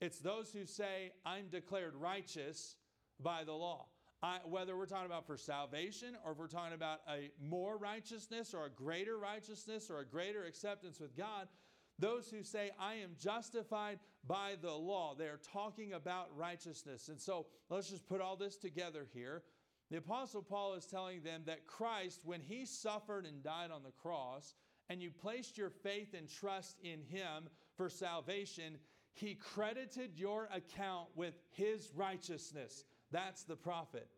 it's 0.00 0.20
those 0.20 0.52
who 0.52 0.64
say, 0.64 1.12
I'm 1.26 1.48
declared 1.48 1.94
righteous 1.96 2.76
by 3.20 3.44
the 3.44 3.52
law. 3.52 3.86
I, 4.22 4.38
whether 4.44 4.76
we're 4.76 4.86
talking 4.86 5.06
about 5.06 5.26
for 5.26 5.36
salvation 5.36 6.16
or 6.24 6.32
if 6.32 6.38
we're 6.38 6.46
talking 6.46 6.72
about 6.72 7.00
a 7.10 7.30
more 7.42 7.76
righteousness 7.76 8.54
or 8.54 8.64
a 8.64 8.70
greater 8.70 9.18
righteousness 9.18 9.90
or 9.90 9.98
a 9.98 10.06
greater 10.06 10.44
acceptance 10.44 10.98
with 10.98 11.16
God, 11.16 11.48
those 11.98 12.30
who 12.30 12.42
say, 12.42 12.70
I 12.78 12.94
am 12.94 13.10
justified 13.18 13.98
by 14.26 14.54
the 14.60 14.72
law, 14.72 15.14
they 15.14 15.26
are 15.26 15.40
talking 15.52 15.92
about 15.92 16.28
righteousness. 16.36 17.08
And 17.08 17.20
so 17.20 17.46
let's 17.68 17.90
just 17.90 18.06
put 18.06 18.20
all 18.20 18.36
this 18.36 18.56
together 18.56 19.06
here. 19.12 19.42
The 19.94 20.00
Apostle 20.00 20.42
Paul 20.42 20.74
is 20.74 20.86
telling 20.86 21.22
them 21.22 21.42
that 21.46 21.68
Christ, 21.68 22.22
when 22.24 22.40
he 22.40 22.66
suffered 22.66 23.26
and 23.26 23.44
died 23.44 23.70
on 23.70 23.84
the 23.84 23.92
cross, 23.92 24.56
and 24.88 25.00
you 25.00 25.12
placed 25.12 25.56
your 25.56 25.70
faith 25.70 26.14
and 26.18 26.28
trust 26.28 26.80
in 26.82 27.00
him 27.02 27.48
for 27.76 27.88
salvation, 27.88 28.78
he 29.12 29.36
credited 29.36 30.16
your 30.16 30.48
account 30.52 31.10
with 31.14 31.34
his 31.52 31.92
righteousness. 31.94 32.86
That's 33.12 33.44
the 33.44 33.54
profit. 33.54 34.08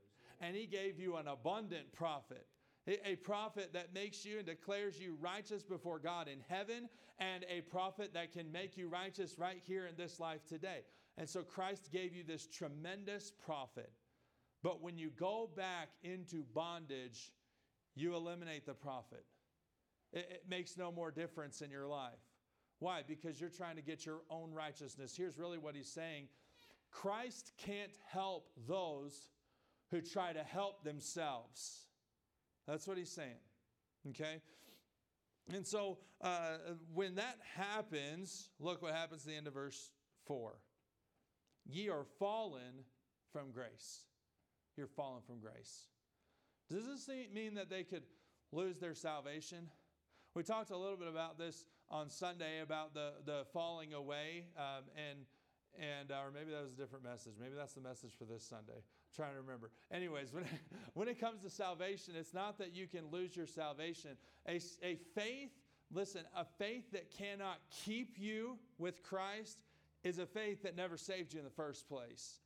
And 0.40 0.56
he 0.56 0.64
gave 0.64 0.98
you 0.98 1.16
an 1.16 1.28
abundant 1.28 1.92
profit. 1.92 2.46
A 2.86 3.16
profit 3.16 3.74
that 3.74 3.92
makes 3.92 4.24
you 4.24 4.38
and 4.38 4.46
declares 4.46 4.98
you 4.98 5.18
righteous 5.20 5.62
before 5.62 5.98
God 5.98 6.26
in 6.26 6.38
heaven, 6.48 6.88
and 7.18 7.44
a 7.50 7.60
profit 7.60 8.14
that 8.14 8.32
can 8.32 8.50
make 8.50 8.78
you 8.78 8.88
righteous 8.88 9.38
right 9.38 9.60
here 9.66 9.84
in 9.84 9.96
this 9.98 10.18
life 10.18 10.46
today. 10.46 10.84
And 11.18 11.28
so 11.28 11.42
Christ 11.42 11.90
gave 11.92 12.14
you 12.14 12.24
this 12.24 12.46
tremendous 12.46 13.30
profit. 13.44 13.92
But 14.66 14.82
when 14.82 14.98
you 14.98 15.10
go 15.16 15.48
back 15.56 15.90
into 16.02 16.42
bondage, 16.52 17.30
you 17.94 18.16
eliminate 18.16 18.66
the 18.66 18.74
profit. 18.74 19.24
It, 20.12 20.26
it 20.28 20.42
makes 20.50 20.76
no 20.76 20.90
more 20.90 21.12
difference 21.12 21.62
in 21.62 21.70
your 21.70 21.86
life. 21.86 22.18
Why? 22.80 23.04
Because 23.06 23.40
you're 23.40 23.48
trying 23.48 23.76
to 23.76 23.82
get 23.82 24.04
your 24.04 24.22
own 24.28 24.52
righteousness. 24.52 25.14
Here's 25.16 25.38
really 25.38 25.58
what 25.58 25.76
he's 25.76 25.88
saying 25.88 26.26
Christ 26.90 27.52
can't 27.58 27.92
help 28.10 28.48
those 28.66 29.28
who 29.92 30.00
try 30.00 30.32
to 30.32 30.42
help 30.42 30.82
themselves. 30.82 31.84
That's 32.66 32.88
what 32.88 32.98
he's 32.98 33.12
saying. 33.12 33.38
Okay? 34.08 34.40
And 35.54 35.64
so 35.64 35.98
uh, 36.20 36.56
when 36.92 37.14
that 37.14 37.38
happens, 37.54 38.48
look 38.58 38.82
what 38.82 38.94
happens 38.94 39.22
at 39.22 39.28
the 39.28 39.36
end 39.36 39.46
of 39.46 39.54
verse 39.54 39.92
4. 40.26 40.58
Ye 41.66 41.88
are 41.88 42.04
fallen 42.18 42.82
from 43.32 43.52
grace. 43.52 44.00
You're 44.76 44.86
fallen 44.86 45.22
from 45.26 45.38
grace. 45.38 45.88
Does 46.68 46.86
this 46.86 47.08
mean 47.32 47.54
that 47.54 47.70
they 47.70 47.82
could 47.82 48.02
lose 48.52 48.78
their 48.78 48.94
salvation? 48.94 49.68
We 50.34 50.42
talked 50.42 50.70
a 50.70 50.76
little 50.76 50.96
bit 50.96 51.08
about 51.08 51.38
this 51.38 51.64
on 51.88 52.10
Sunday 52.10 52.60
about 52.62 52.92
the, 52.92 53.12
the 53.24 53.44
falling 53.52 53.94
away, 53.94 54.44
um, 54.58 54.84
and 54.96 55.20
and 55.78 56.10
uh, 56.10 56.26
or 56.26 56.30
maybe 56.30 56.50
that 56.50 56.62
was 56.62 56.72
a 56.72 56.76
different 56.76 57.04
message. 57.04 57.34
Maybe 57.40 57.54
that's 57.56 57.74
the 57.74 57.80
message 57.80 58.12
for 58.18 58.24
this 58.24 58.42
Sunday. 58.42 58.76
I'm 58.76 59.14
trying 59.14 59.34
to 59.34 59.40
remember. 59.40 59.70
Anyways, 59.90 60.32
when 60.34 60.44
it, 60.44 60.50
when 60.94 61.08
it 61.08 61.20
comes 61.20 61.42
to 61.42 61.50
salvation, 61.50 62.14
it's 62.16 62.34
not 62.34 62.58
that 62.58 62.74
you 62.74 62.86
can 62.86 63.10
lose 63.10 63.36
your 63.36 63.46
salvation. 63.46 64.10
A, 64.48 64.60
a 64.82 64.96
faith, 65.14 65.50
listen, 65.92 66.22
a 66.36 66.44
faith 66.58 66.90
that 66.92 67.10
cannot 67.10 67.58
keep 67.84 68.18
you 68.18 68.58
with 68.78 69.02
Christ 69.02 69.58
is 70.02 70.18
a 70.18 70.26
faith 70.26 70.62
that 70.62 70.76
never 70.76 70.96
saved 70.96 71.32
you 71.32 71.40
in 71.40 71.44
the 71.44 71.50
first 71.50 71.88
place. 71.88 72.40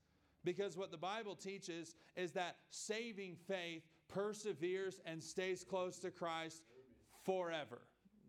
Because 0.45 0.77
what 0.77 0.91
the 0.91 0.97
Bible 0.97 1.35
teaches 1.35 1.95
is 2.21 2.33
that 2.33 2.57
saving 2.71 3.37
faith 3.49 3.83
perseveres 4.09 5.01
and 5.07 5.23
stays 5.23 5.65
close 5.65 5.99
to 6.01 6.11
Christ 6.11 6.63
forever. 7.25 7.81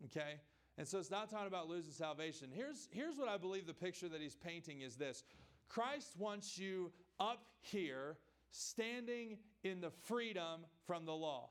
Okay? 0.05 0.39
And 0.77 0.87
so 0.87 0.99
it's 0.99 1.11
not 1.11 1.29
talking 1.29 1.47
about 1.47 1.67
losing 1.67 1.91
salvation. 1.91 2.49
Here's, 2.53 2.87
here's 2.91 3.17
what 3.17 3.27
I 3.27 3.37
believe 3.37 3.67
the 3.67 3.73
picture 3.73 4.09
that 4.09 4.21
he's 4.21 4.35
painting 4.35 4.81
is 4.81 4.95
this 4.95 5.23
Christ 5.69 6.15
wants 6.17 6.57
you 6.57 6.91
up 7.19 7.45
here, 7.61 8.17
standing 8.51 9.37
in 9.63 9.81
the 9.81 9.91
freedom 9.91 10.65
from 10.87 11.05
the 11.05 11.13
law, 11.13 11.49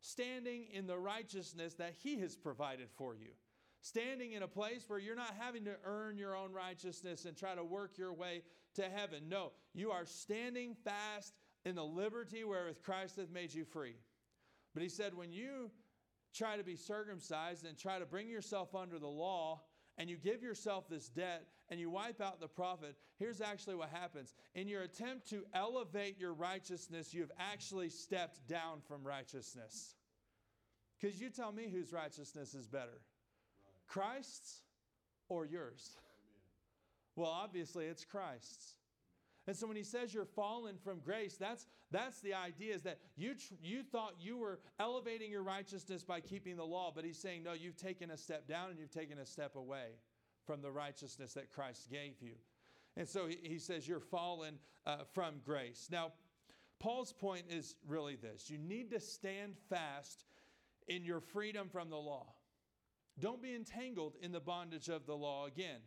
standing 0.00 0.66
in 0.72 0.86
the 0.86 0.98
righteousness 0.98 1.74
that 1.74 1.94
he 2.02 2.18
has 2.20 2.36
provided 2.36 2.88
for 2.96 3.14
you. 3.14 3.30
Standing 3.84 4.32
in 4.32 4.44
a 4.44 4.48
place 4.48 4.84
where 4.86 5.00
you're 5.00 5.16
not 5.16 5.34
having 5.40 5.64
to 5.64 5.74
earn 5.84 6.16
your 6.16 6.36
own 6.36 6.52
righteousness 6.52 7.24
and 7.24 7.36
try 7.36 7.54
to 7.56 7.64
work 7.64 7.98
your 7.98 8.12
way 8.12 8.42
to 8.74 8.82
heaven. 8.82 9.24
No, 9.28 9.50
you 9.74 9.90
are 9.90 10.04
standing 10.04 10.76
fast 10.84 11.34
in 11.64 11.74
the 11.74 11.84
liberty 11.84 12.44
wherewith 12.44 12.82
Christ 12.82 13.16
hath 13.16 13.30
made 13.30 13.54
you 13.54 13.64
free. 13.64 13.96
But 14.74 14.82
he 14.82 14.88
said, 14.88 15.14
when 15.14 15.32
you 15.32 15.70
try 16.34 16.56
to 16.56 16.64
be 16.64 16.76
circumcised 16.76 17.66
and 17.66 17.76
try 17.76 17.98
to 17.98 18.06
bring 18.06 18.28
yourself 18.28 18.74
under 18.74 18.98
the 18.98 19.06
law 19.06 19.60
and 19.98 20.08
you 20.08 20.16
give 20.16 20.42
yourself 20.42 20.88
this 20.88 21.08
debt 21.08 21.46
and 21.68 21.78
you 21.78 21.90
wipe 21.90 22.20
out 22.20 22.40
the 22.40 22.48
profit, 22.48 22.96
here's 23.18 23.40
actually 23.40 23.76
what 23.76 23.90
happens. 23.90 24.34
In 24.54 24.66
your 24.66 24.82
attempt 24.82 25.28
to 25.30 25.44
elevate 25.54 26.18
your 26.18 26.32
righteousness, 26.32 27.12
you've 27.12 27.32
actually 27.38 27.90
stepped 27.90 28.46
down 28.48 28.80
from 28.88 29.04
righteousness. 29.04 29.94
Because 31.00 31.20
you 31.20 31.30
tell 31.30 31.52
me 31.52 31.68
whose 31.70 31.92
righteousness 31.92 32.54
is 32.54 32.66
better 32.66 32.86
right. 32.86 33.88
Christ's 33.88 34.62
or 35.28 35.44
yours? 35.44 35.96
Amen. 35.98 36.42
Well, 37.16 37.30
obviously, 37.30 37.86
it's 37.86 38.04
Christ's. 38.04 38.74
And 39.46 39.56
so 39.56 39.66
when 39.66 39.76
he 39.76 39.82
says 39.82 40.14
you're 40.14 40.24
fallen 40.24 40.76
from 40.84 41.00
grace, 41.00 41.36
that's, 41.36 41.66
that's 41.90 42.20
the 42.20 42.34
idea 42.34 42.74
is 42.74 42.82
that 42.82 42.98
you, 43.16 43.34
tr- 43.34 43.54
you 43.60 43.82
thought 43.82 44.14
you 44.20 44.36
were 44.36 44.60
elevating 44.78 45.30
your 45.30 45.42
righteousness 45.42 46.04
by 46.04 46.20
keeping 46.20 46.56
the 46.56 46.64
law, 46.64 46.92
but 46.94 47.04
he's 47.04 47.18
saying, 47.18 47.42
no, 47.42 47.52
you've 47.52 47.76
taken 47.76 48.10
a 48.12 48.16
step 48.16 48.46
down 48.46 48.70
and 48.70 48.78
you've 48.78 48.92
taken 48.92 49.18
a 49.18 49.26
step 49.26 49.56
away 49.56 49.96
from 50.46 50.62
the 50.62 50.70
righteousness 50.70 51.34
that 51.34 51.50
Christ 51.52 51.90
gave 51.90 52.20
you. 52.20 52.34
And 52.96 53.08
so 53.08 53.26
he, 53.26 53.38
he 53.42 53.58
says 53.58 53.88
you're 53.88 54.00
fallen 54.00 54.58
uh, 54.86 54.98
from 55.12 55.40
grace. 55.44 55.88
Now, 55.90 56.12
Paul's 56.78 57.12
point 57.12 57.44
is 57.48 57.74
really 57.86 58.16
this 58.16 58.50
you 58.50 58.58
need 58.58 58.90
to 58.90 59.00
stand 59.00 59.56
fast 59.68 60.24
in 60.88 61.04
your 61.04 61.20
freedom 61.20 61.68
from 61.68 61.90
the 61.90 61.96
law. 61.96 62.26
Don't 63.18 63.42
be 63.42 63.54
entangled 63.54 64.14
in 64.20 64.32
the 64.32 64.40
bondage 64.40 64.88
of 64.88 65.06
the 65.06 65.14
law 65.14 65.46
again. 65.46 65.80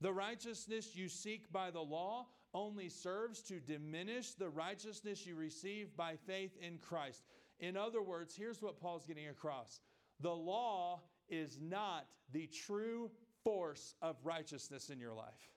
The 0.00 0.12
righteousness 0.12 0.94
you 0.94 1.08
seek 1.08 1.52
by 1.52 1.70
the 1.70 1.80
law 1.80 2.26
only 2.54 2.88
serves 2.88 3.42
to 3.42 3.60
diminish 3.60 4.32
the 4.32 4.48
righteousness 4.48 5.26
you 5.26 5.34
receive 5.34 5.96
by 5.96 6.14
faith 6.26 6.52
in 6.62 6.78
Christ. 6.78 7.24
In 7.58 7.76
other 7.76 8.00
words, 8.00 8.34
here's 8.36 8.62
what 8.62 8.80
Paul's 8.80 9.04
getting 9.04 9.28
across 9.28 9.80
the 10.20 10.30
law 10.30 11.00
is 11.28 11.58
not 11.60 12.06
the 12.32 12.46
true 12.46 13.10
force 13.42 13.94
of 14.00 14.16
righteousness 14.22 14.88
in 14.88 15.00
your 15.00 15.12
life. 15.12 15.50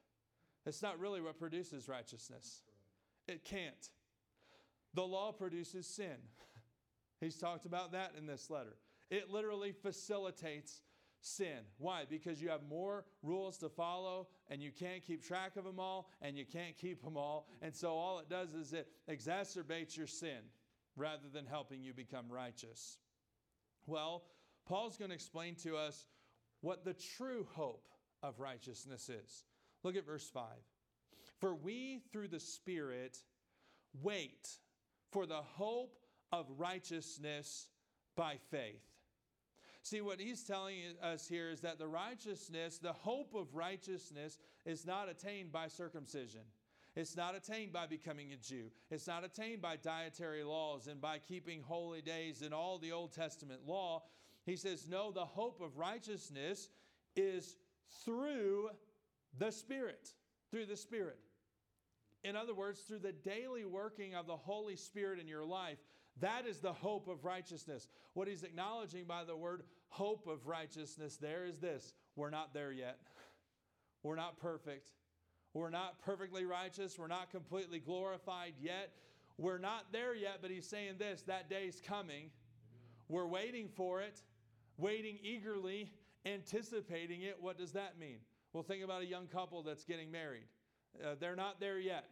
It's 0.65 0.81
not 0.81 0.99
really 0.99 1.21
what 1.21 1.39
produces 1.39 1.87
righteousness. 1.87 2.63
It 3.27 3.45
can't. 3.45 3.89
The 4.93 5.03
law 5.03 5.31
produces 5.31 5.85
sin. 5.85 6.17
He's 7.21 7.37
talked 7.37 7.65
about 7.65 7.91
that 7.91 8.13
in 8.17 8.25
this 8.25 8.49
letter. 8.49 8.75
It 9.09 9.29
literally 9.29 9.71
facilitates 9.71 10.81
sin. 11.21 11.59
Why? 11.77 12.03
Because 12.09 12.41
you 12.41 12.49
have 12.49 12.61
more 12.69 13.05
rules 13.23 13.57
to 13.59 13.69
follow 13.69 14.27
and 14.49 14.61
you 14.61 14.71
can't 14.71 15.03
keep 15.03 15.25
track 15.25 15.55
of 15.55 15.63
them 15.63 15.79
all 15.79 16.09
and 16.21 16.37
you 16.37 16.45
can't 16.45 16.77
keep 16.77 17.03
them 17.03 17.17
all. 17.17 17.47
And 17.61 17.75
so 17.75 17.89
all 17.89 18.19
it 18.19 18.29
does 18.29 18.53
is 18.53 18.73
it 18.73 18.87
exacerbates 19.09 19.97
your 19.97 20.07
sin 20.07 20.39
rather 20.95 21.27
than 21.31 21.45
helping 21.45 21.81
you 21.81 21.93
become 21.93 22.25
righteous. 22.29 22.97
Well, 23.85 24.23
Paul's 24.65 24.97
going 24.97 25.09
to 25.09 25.15
explain 25.15 25.55
to 25.63 25.77
us 25.77 26.05
what 26.61 26.83
the 26.83 26.95
true 27.17 27.47
hope 27.53 27.87
of 28.23 28.39
righteousness 28.39 29.09
is. 29.09 29.45
Look 29.83 29.95
at 29.95 30.05
verse 30.05 30.29
5. 30.29 30.43
For 31.39 31.55
we, 31.55 32.01
through 32.11 32.29
the 32.29 32.39
Spirit, 32.39 33.17
wait 34.01 34.49
for 35.11 35.25
the 35.25 35.41
hope 35.41 35.97
of 36.31 36.47
righteousness 36.57 37.69
by 38.15 38.37
faith. 38.49 38.86
See, 39.87 40.01
what 40.01 40.19
he's 40.19 40.43
telling 40.43 40.75
us 41.01 41.29
here 41.29 41.49
is 41.49 41.61
that 41.61 41.79
the 41.79 41.87
righteousness, 41.87 42.77
the 42.77 42.91
hope 42.91 43.33
of 43.33 43.55
righteousness, 43.55 44.37
is 44.65 44.85
not 44.85 45.07
attained 45.07 45.53
by 45.53 45.69
circumcision. 45.69 46.41
It's 46.97 47.15
not 47.15 47.35
attained 47.35 47.71
by 47.71 47.85
becoming 47.85 48.33
a 48.33 48.35
Jew. 48.35 48.65
It's 48.91 49.07
not 49.07 49.23
attained 49.23 49.61
by 49.61 49.77
dietary 49.77 50.43
laws 50.43 50.87
and 50.87 50.99
by 50.99 51.19
keeping 51.19 51.61
holy 51.61 52.01
days 52.01 52.41
and 52.41 52.53
all 52.53 52.79
the 52.79 52.91
Old 52.91 53.13
Testament 53.13 53.61
law. 53.65 54.03
He 54.45 54.57
says, 54.57 54.89
no, 54.89 55.11
the 55.11 55.23
hope 55.23 55.61
of 55.61 55.77
righteousness 55.77 56.67
is 57.15 57.55
through 58.03 58.71
the 59.39 59.53
Spirit, 59.53 60.09
through 60.51 60.65
the 60.65 60.75
Spirit. 60.75 61.19
In 62.25 62.35
other 62.35 62.53
words, 62.53 62.81
through 62.81 62.99
the 62.99 63.13
daily 63.13 63.63
working 63.63 64.15
of 64.15 64.27
the 64.27 64.35
Holy 64.35 64.75
Spirit 64.75 65.21
in 65.21 65.29
your 65.29 65.45
life, 65.45 65.77
that 66.19 66.45
is 66.45 66.59
the 66.59 66.73
hope 66.73 67.07
of 67.07 67.23
righteousness. 67.23 67.87
What 68.15 68.27
he's 68.27 68.43
acknowledging 68.43 69.05
by 69.05 69.23
the 69.23 69.37
word 69.37 69.63
hope 69.89 70.27
of 70.27 70.47
righteousness 70.47 71.17
there 71.17 71.45
is 71.45 71.59
this 71.59 71.93
we're 72.15 72.29
not 72.29 72.53
there 72.53 72.71
yet. 72.71 72.97
We're 74.03 74.15
not 74.15 74.39
perfect. 74.39 74.89
We're 75.53 75.69
not 75.69 76.01
perfectly 76.01 76.45
righteous. 76.45 76.97
We're 76.97 77.07
not 77.07 77.31
completely 77.31 77.79
glorified 77.79 78.53
yet. 78.59 78.91
We're 79.37 79.59
not 79.59 79.91
there 79.91 80.15
yet, 80.15 80.39
but 80.41 80.49
he's 80.49 80.67
saying 80.67 80.95
this 80.97 81.21
that 81.23 81.49
day's 81.49 81.81
coming. 81.85 82.31
We're 83.07 83.27
waiting 83.27 83.69
for 83.69 84.01
it, 84.01 84.21
waiting 84.77 85.17
eagerly, 85.21 85.91
anticipating 86.25 87.21
it. 87.21 87.37
What 87.39 87.57
does 87.57 87.71
that 87.73 87.99
mean? 87.99 88.17
Well, 88.51 88.63
think 88.63 88.83
about 88.83 89.01
a 89.01 89.05
young 89.05 89.27
couple 89.27 89.61
that's 89.63 89.83
getting 89.83 90.11
married. 90.11 90.47
Uh, 91.03 91.15
they're 91.19 91.35
not 91.35 91.59
there 91.59 91.79
yet. 91.79 92.11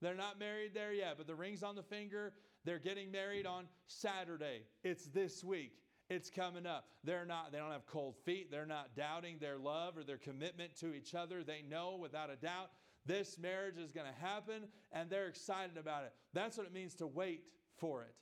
They're 0.00 0.14
not 0.14 0.38
married 0.38 0.72
there 0.74 0.92
yet, 0.92 1.14
but 1.16 1.26
the 1.26 1.34
ring's 1.34 1.62
on 1.62 1.74
the 1.74 1.82
finger. 1.82 2.32
They're 2.64 2.78
getting 2.78 3.10
married 3.10 3.46
on 3.46 3.66
Saturday. 3.86 4.62
It's 4.82 5.06
this 5.06 5.42
week. 5.42 5.72
It's 6.14 6.30
coming 6.30 6.64
up. 6.64 6.86
They're 7.02 7.26
not, 7.26 7.50
they 7.50 7.58
don't 7.58 7.72
have 7.72 7.86
cold 7.86 8.14
feet. 8.24 8.50
They're 8.50 8.66
not 8.66 8.94
doubting 8.96 9.38
their 9.38 9.58
love 9.58 9.98
or 9.98 10.04
their 10.04 10.16
commitment 10.16 10.76
to 10.76 10.94
each 10.94 11.14
other. 11.14 11.42
They 11.42 11.62
know 11.68 11.98
without 12.00 12.30
a 12.30 12.36
doubt 12.36 12.70
this 13.04 13.36
marriage 13.36 13.78
is 13.78 13.92
going 13.92 14.06
to 14.06 14.24
happen 14.24 14.68
and 14.92 15.10
they're 15.10 15.26
excited 15.26 15.76
about 15.76 16.04
it. 16.04 16.12
That's 16.32 16.56
what 16.56 16.66
it 16.66 16.72
means 16.72 16.94
to 16.96 17.06
wait 17.06 17.42
for 17.78 18.02
it. 18.02 18.14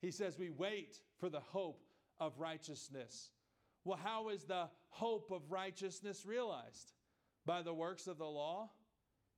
He 0.00 0.12
says 0.12 0.38
we 0.38 0.50
wait 0.50 1.00
for 1.18 1.28
the 1.28 1.40
hope 1.40 1.82
of 2.20 2.38
righteousness. 2.38 3.30
Well, 3.84 3.98
how 4.02 4.28
is 4.28 4.44
the 4.44 4.68
hope 4.88 5.32
of 5.32 5.42
righteousness 5.50 6.24
realized? 6.24 6.92
By 7.44 7.62
the 7.62 7.74
works 7.74 8.06
of 8.06 8.18
the 8.18 8.24
law? 8.24 8.70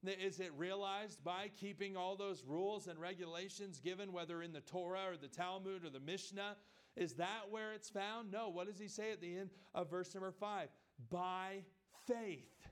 Is 0.07 0.38
it 0.38 0.53
realized 0.59 1.25
by 1.25 1.51
keeping 1.59 1.97
all 1.97 2.17
those 2.17 2.45
rules 2.47 2.88
and 2.88 3.01
regulations 3.01 3.81
given, 3.81 4.12
whether 4.12 4.43
in 4.43 4.53
the 4.53 4.61
Torah 4.61 5.07
or 5.09 5.17
the 5.17 5.29
Talmud 5.29 5.85
or 5.85 5.88
the 5.88 6.01
Mishnah? 6.01 6.57
Is 6.96 7.14
that 7.14 7.50
where 7.50 7.72
it's 7.72 7.88
found? 7.88 8.30
No. 8.30 8.48
What 8.48 8.66
does 8.66 8.78
he 8.78 8.88
say 8.88 9.12
at 9.12 9.20
the 9.20 9.37
end 9.37 9.50
of 9.74 9.90
verse 9.90 10.14
number 10.14 10.30
five? 10.33 10.68
By 11.11 11.62
faith. 12.07 12.68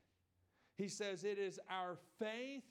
He 0.76 0.88
says 0.88 1.24
it 1.24 1.38
is 1.38 1.58
our 1.70 1.96
faith 2.18 2.64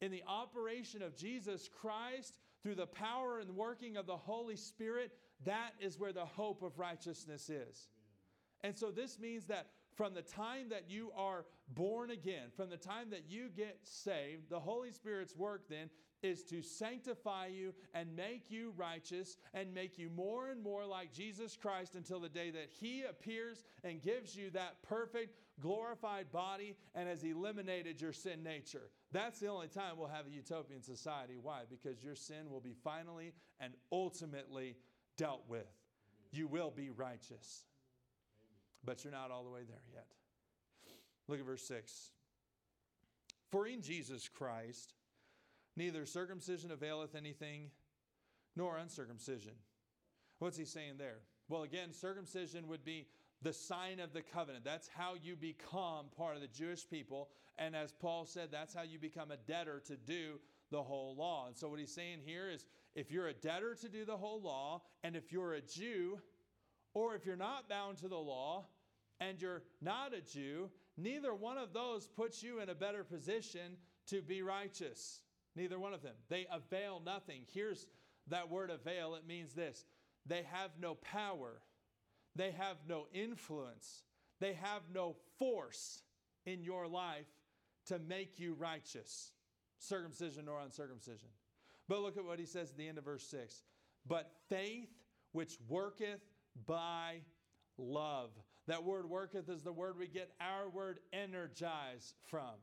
in 0.00 0.10
the 0.10 0.22
operation 0.26 1.02
of 1.02 1.16
Jesus 1.16 1.68
Christ 1.68 2.38
through 2.62 2.74
the 2.74 2.86
power 2.86 3.38
and 3.38 3.54
working 3.54 3.96
of 3.96 4.06
the 4.06 4.16
Holy 4.16 4.56
Spirit. 4.56 5.12
That 5.44 5.72
is 5.80 5.98
where 5.98 6.12
the 6.12 6.24
hope 6.24 6.62
of 6.62 6.78
righteousness 6.78 7.50
is. 7.50 7.88
And 8.62 8.76
so 8.76 8.90
this 8.90 9.18
means 9.18 9.44
that 9.46 9.68
from 9.94 10.14
the 10.14 10.22
time 10.22 10.70
that 10.70 10.90
you 10.90 11.12
are 11.16 11.44
born 11.74 12.10
again, 12.10 12.48
from 12.56 12.70
the 12.70 12.76
time 12.76 13.10
that 13.10 13.24
you 13.28 13.48
get 13.54 13.78
saved, 13.84 14.48
the 14.48 14.58
Holy 14.58 14.90
Spirit's 14.90 15.36
work 15.36 15.68
then 15.68 15.90
is 16.24 16.42
to 16.44 16.62
sanctify 16.62 17.46
you 17.46 17.74
and 17.92 18.16
make 18.16 18.50
you 18.50 18.72
righteous 18.76 19.36
and 19.52 19.72
make 19.74 19.98
you 19.98 20.08
more 20.10 20.48
and 20.48 20.62
more 20.62 20.84
like 20.86 21.12
Jesus 21.12 21.56
Christ 21.56 21.94
until 21.94 22.20
the 22.20 22.28
day 22.28 22.50
that 22.50 22.70
He 22.80 23.02
appears 23.08 23.64
and 23.84 24.02
gives 24.02 24.34
you 24.34 24.50
that 24.50 24.82
perfect, 24.82 25.36
glorified 25.60 26.32
body 26.32 26.76
and 26.94 27.08
has 27.08 27.22
eliminated 27.22 28.00
your 28.00 28.12
sin 28.12 28.42
nature. 28.42 28.90
That's 29.12 29.38
the 29.38 29.48
only 29.48 29.68
time 29.68 29.96
we'll 29.96 30.08
have 30.08 30.26
a 30.26 30.30
utopian 30.30 30.82
society. 30.82 31.34
Why? 31.40 31.60
Because 31.68 32.02
your 32.02 32.16
sin 32.16 32.50
will 32.50 32.60
be 32.60 32.74
finally 32.82 33.32
and 33.60 33.74
ultimately 33.92 34.76
dealt 35.16 35.44
with. 35.48 35.68
You 36.32 36.48
will 36.48 36.72
be 36.74 36.90
righteous. 36.90 37.64
But 38.84 39.04
you're 39.04 39.12
not 39.12 39.30
all 39.30 39.44
the 39.44 39.50
way 39.50 39.62
there 39.66 39.82
yet. 39.92 40.06
Look 41.28 41.38
at 41.38 41.46
verse 41.46 41.62
6. 41.66 42.10
For 43.50 43.66
in 43.66 43.82
Jesus 43.82 44.28
Christ, 44.28 44.94
neither 45.76 46.06
circumcision 46.06 46.70
availeth 46.70 47.14
anything, 47.14 47.70
nor 48.56 48.76
uncircumcision. 48.76 49.54
What's 50.38 50.56
he 50.56 50.64
saying 50.64 50.94
there? 50.98 51.18
Well, 51.48 51.62
again, 51.62 51.92
circumcision 51.92 52.68
would 52.68 52.84
be 52.84 53.06
the 53.42 53.52
sign 53.52 54.00
of 54.00 54.12
the 54.12 54.22
covenant. 54.22 54.64
That's 54.64 54.88
how 54.88 55.14
you 55.22 55.36
become 55.36 56.06
part 56.16 56.36
of 56.36 56.40
the 56.40 56.48
Jewish 56.48 56.88
people. 56.88 57.28
And 57.58 57.76
as 57.76 57.92
Paul 57.92 58.24
said, 58.24 58.48
that's 58.50 58.74
how 58.74 58.82
you 58.82 58.98
become 58.98 59.30
a 59.30 59.36
debtor 59.36 59.82
to 59.86 59.96
do 59.96 60.40
the 60.70 60.82
whole 60.82 61.14
law. 61.14 61.46
And 61.46 61.56
so, 61.56 61.68
what 61.68 61.78
he's 61.78 61.94
saying 61.94 62.20
here 62.24 62.50
is 62.50 62.66
if 62.94 63.10
you're 63.10 63.28
a 63.28 63.34
debtor 63.34 63.74
to 63.76 63.88
do 63.88 64.04
the 64.04 64.16
whole 64.16 64.40
law, 64.40 64.82
and 65.02 65.14
if 65.14 65.30
you're 65.30 65.54
a 65.54 65.60
Jew, 65.60 66.18
or 66.94 67.14
if 67.14 67.26
you're 67.26 67.36
not 67.36 67.68
bound 67.68 67.98
to 67.98 68.08
the 68.08 68.16
law 68.16 68.66
and 69.20 69.40
you're 69.40 69.62
not 69.82 70.14
a 70.14 70.20
Jew, 70.20 70.70
neither 70.96 71.34
one 71.34 71.58
of 71.58 71.72
those 71.72 72.06
puts 72.06 72.42
you 72.42 72.60
in 72.60 72.70
a 72.70 72.74
better 72.74 73.04
position 73.04 73.76
to 74.06 74.22
be 74.22 74.42
righteous. 74.42 75.20
Neither 75.56 75.78
one 75.78 75.94
of 75.94 76.02
them. 76.02 76.14
They 76.28 76.46
avail 76.50 77.00
nothing. 77.04 77.42
Here's 77.52 77.86
that 78.28 78.50
word 78.50 78.70
avail 78.70 79.14
it 79.14 79.26
means 79.26 79.52
this 79.52 79.84
they 80.26 80.42
have 80.50 80.70
no 80.80 80.94
power, 80.94 81.60
they 82.34 82.50
have 82.52 82.76
no 82.88 83.06
influence, 83.12 84.02
they 84.40 84.54
have 84.54 84.82
no 84.92 85.16
force 85.38 86.02
in 86.46 86.62
your 86.62 86.86
life 86.86 87.26
to 87.86 87.98
make 87.98 88.38
you 88.38 88.54
righteous, 88.54 89.32
circumcision 89.78 90.48
or 90.48 90.60
uncircumcision. 90.60 91.28
But 91.88 92.00
look 92.00 92.16
at 92.16 92.24
what 92.24 92.38
he 92.38 92.46
says 92.46 92.70
at 92.70 92.78
the 92.78 92.88
end 92.88 92.98
of 92.98 93.04
verse 93.04 93.26
6 93.26 93.62
But 94.06 94.30
faith 94.48 94.88
which 95.32 95.58
worketh 95.68 96.20
by 96.66 97.20
love. 97.76 98.30
That 98.66 98.84
word 98.84 99.08
worketh 99.10 99.50
is 99.50 99.62
the 99.62 99.72
word 99.72 99.98
we 99.98 100.06
get 100.06 100.30
our 100.40 100.70
word 100.70 101.00
energize 101.12 102.14
from. 102.28 102.54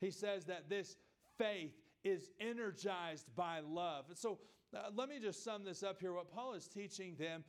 He 0.00 0.10
says 0.10 0.46
that 0.46 0.70
this 0.70 0.96
faith 1.36 1.74
is 2.06 2.30
energized 2.40 3.26
by 3.34 3.58
love. 3.60 4.04
And 4.08 4.16
so 4.16 4.38
uh, 4.74 4.90
let 4.94 5.08
me 5.08 5.18
just 5.20 5.42
sum 5.42 5.64
this 5.64 5.82
up 5.82 6.00
here. 6.00 6.12
What 6.12 6.30
Paul 6.30 6.54
is 6.54 6.68
teaching 6.68 7.16
them 7.18 7.42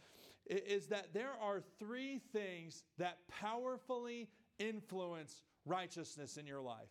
is 0.47 0.87
that 0.87 1.13
there 1.13 1.33
are 1.41 1.61
three 1.77 2.19
things 2.33 2.83
that 2.97 3.19
powerfully 3.27 4.29
influence 4.57 5.43
righteousness 5.65 6.37
in 6.37 6.47
your 6.47 6.61
life. 6.61 6.89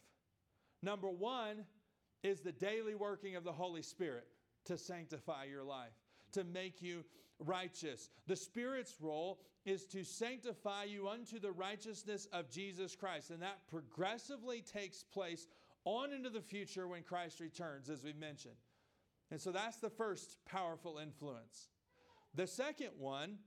Number 0.82 1.10
one 1.10 1.64
is 2.22 2.40
the 2.40 2.52
daily 2.52 2.94
working 2.94 3.34
of 3.34 3.42
the 3.42 3.52
Holy 3.52 3.82
Spirit 3.82 4.28
to 4.66 4.78
sanctify 4.78 5.44
your 5.44 5.64
life, 5.64 5.92
to 6.32 6.44
make 6.44 6.82
you 6.82 7.04
righteous. 7.40 8.10
The 8.26 8.36
Spirit's 8.36 8.94
role 9.00 9.40
is 9.64 9.84
to 9.86 10.04
sanctify 10.04 10.84
you 10.84 11.08
unto 11.08 11.40
the 11.40 11.50
righteousness 11.50 12.28
of 12.32 12.48
Jesus 12.48 12.94
Christ. 12.94 13.30
And 13.30 13.42
that 13.42 13.58
progressively 13.68 14.62
takes 14.62 15.02
place 15.02 15.48
on 15.86 16.12
into 16.12 16.28
the 16.28 16.42
future 16.42 16.86
when 16.86 17.02
Christ 17.02 17.40
returns, 17.40 17.88
as 17.88 18.04
we 18.04 18.12
mentioned. 18.12 18.56
And 19.30 19.40
so 19.40 19.50
that's 19.52 19.78
the 19.78 19.88
first 19.88 20.44
powerful 20.44 20.98
influence. 20.98 21.68
The 22.34 22.46
second 22.46 22.90
one 22.98 23.38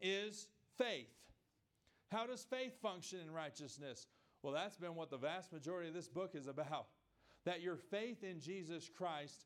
is 0.00 0.46
faith. 0.78 1.12
How 2.10 2.26
does 2.26 2.44
faith 2.44 2.80
function 2.80 3.18
in 3.20 3.30
righteousness? 3.30 4.06
Well, 4.42 4.54
that's 4.54 4.76
been 4.76 4.94
what 4.94 5.10
the 5.10 5.18
vast 5.18 5.52
majority 5.52 5.88
of 5.88 5.94
this 5.94 6.08
book 6.08 6.34
is 6.34 6.46
about. 6.46 6.86
That 7.44 7.60
your 7.60 7.76
faith 7.76 8.24
in 8.24 8.40
Jesus 8.40 8.88
Christ 8.88 9.44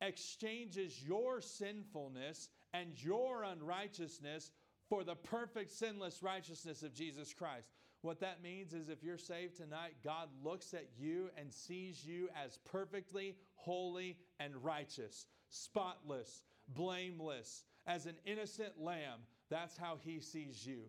exchanges 0.00 1.02
your 1.02 1.40
sinfulness 1.40 2.48
and 2.72 2.90
your 3.02 3.44
unrighteousness 3.44 4.50
for 4.88 5.04
the 5.04 5.14
perfect 5.14 5.70
sinless 5.70 6.22
righteousness 6.22 6.82
of 6.82 6.94
Jesus 6.94 7.32
Christ. 7.32 7.70
What 8.04 8.20
that 8.20 8.42
means 8.42 8.74
is 8.74 8.90
if 8.90 9.02
you're 9.02 9.16
saved 9.16 9.56
tonight, 9.56 9.94
God 10.04 10.28
looks 10.44 10.74
at 10.74 10.88
you 10.98 11.30
and 11.38 11.50
sees 11.50 12.04
you 12.04 12.28
as 12.36 12.58
perfectly 12.70 13.34
holy 13.54 14.18
and 14.38 14.62
righteous, 14.62 15.24
spotless, 15.48 16.42
blameless, 16.68 17.64
as 17.86 18.04
an 18.04 18.16
innocent 18.26 18.78
lamb. 18.78 19.20
That's 19.48 19.78
how 19.78 19.96
he 20.04 20.20
sees 20.20 20.66
you. 20.66 20.80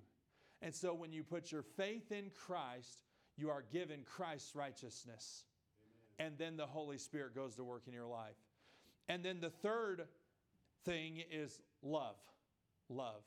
And 0.61 0.75
so 0.75 0.93
when 0.93 1.13
you 1.13 1.23
put 1.23 1.53
your 1.53 1.63
faith 1.63 2.11
in 2.11 2.31
Christ, 2.45 3.03
you 3.37 3.49
are 3.49 3.63
given 3.71 4.01
Christ's 4.03 4.53
righteousness. 4.53 5.45
Amen. 6.19 6.31
And 6.31 6.37
then 6.37 6.57
the 6.57 6.65
Holy 6.65 6.97
Spirit 6.97 7.33
goes 7.33 7.55
to 7.55 7.63
work 7.63 7.83
in 7.87 7.93
your 7.93 8.07
life. 8.07 8.35
And 9.07 9.23
then 9.23 9.39
the 9.39 9.51
third 9.51 10.05
thing 10.83 11.23
is 11.31 11.61
love. 11.81 12.17
Love. 12.89 13.23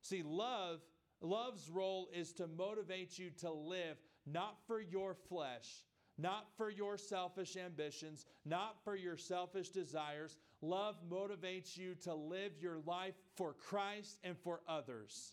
See, 0.00 0.22
love, 0.22 0.80
love's 1.20 1.68
role 1.68 2.08
is 2.14 2.32
to 2.34 2.46
motivate 2.46 3.18
you 3.18 3.30
to 3.40 3.50
live 3.50 3.96
not 4.26 4.56
for 4.66 4.80
your 4.80 5.14
flesh, 5.14 5.84
not 6.18 6.46
for 6.56 6.70
your 6.70 6.96
selfish 6.96 7.56
ambitions, 7.56 8.26
not 8.44 8.76
for 8.84 8.96
your 8.96 9.16
selfish 9.16 9.68
desires. 9.68 10.36
Love 10.62 10.96
motivates 11.10 11.76
you 11.76 11.94
to 12.02 12.14
live 12.14 12.52
your 12.60 12.78
life 12.86 13.14
for 13.36 13.52
Christ 13.52 14.18
and 14.24 14.36
for 14.38 14.60
others. 14.68 15.32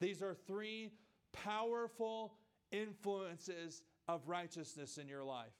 These 0.00 0.22
are 0.22 0.34
three 0.34 0.92
powerful 1.32 2.34
influences 2.70 3.82
of 4.08 4.28
righteousness 4.28 4.98
in 4.98 5.08
your 5.08 5.24
life. 5.24 5.52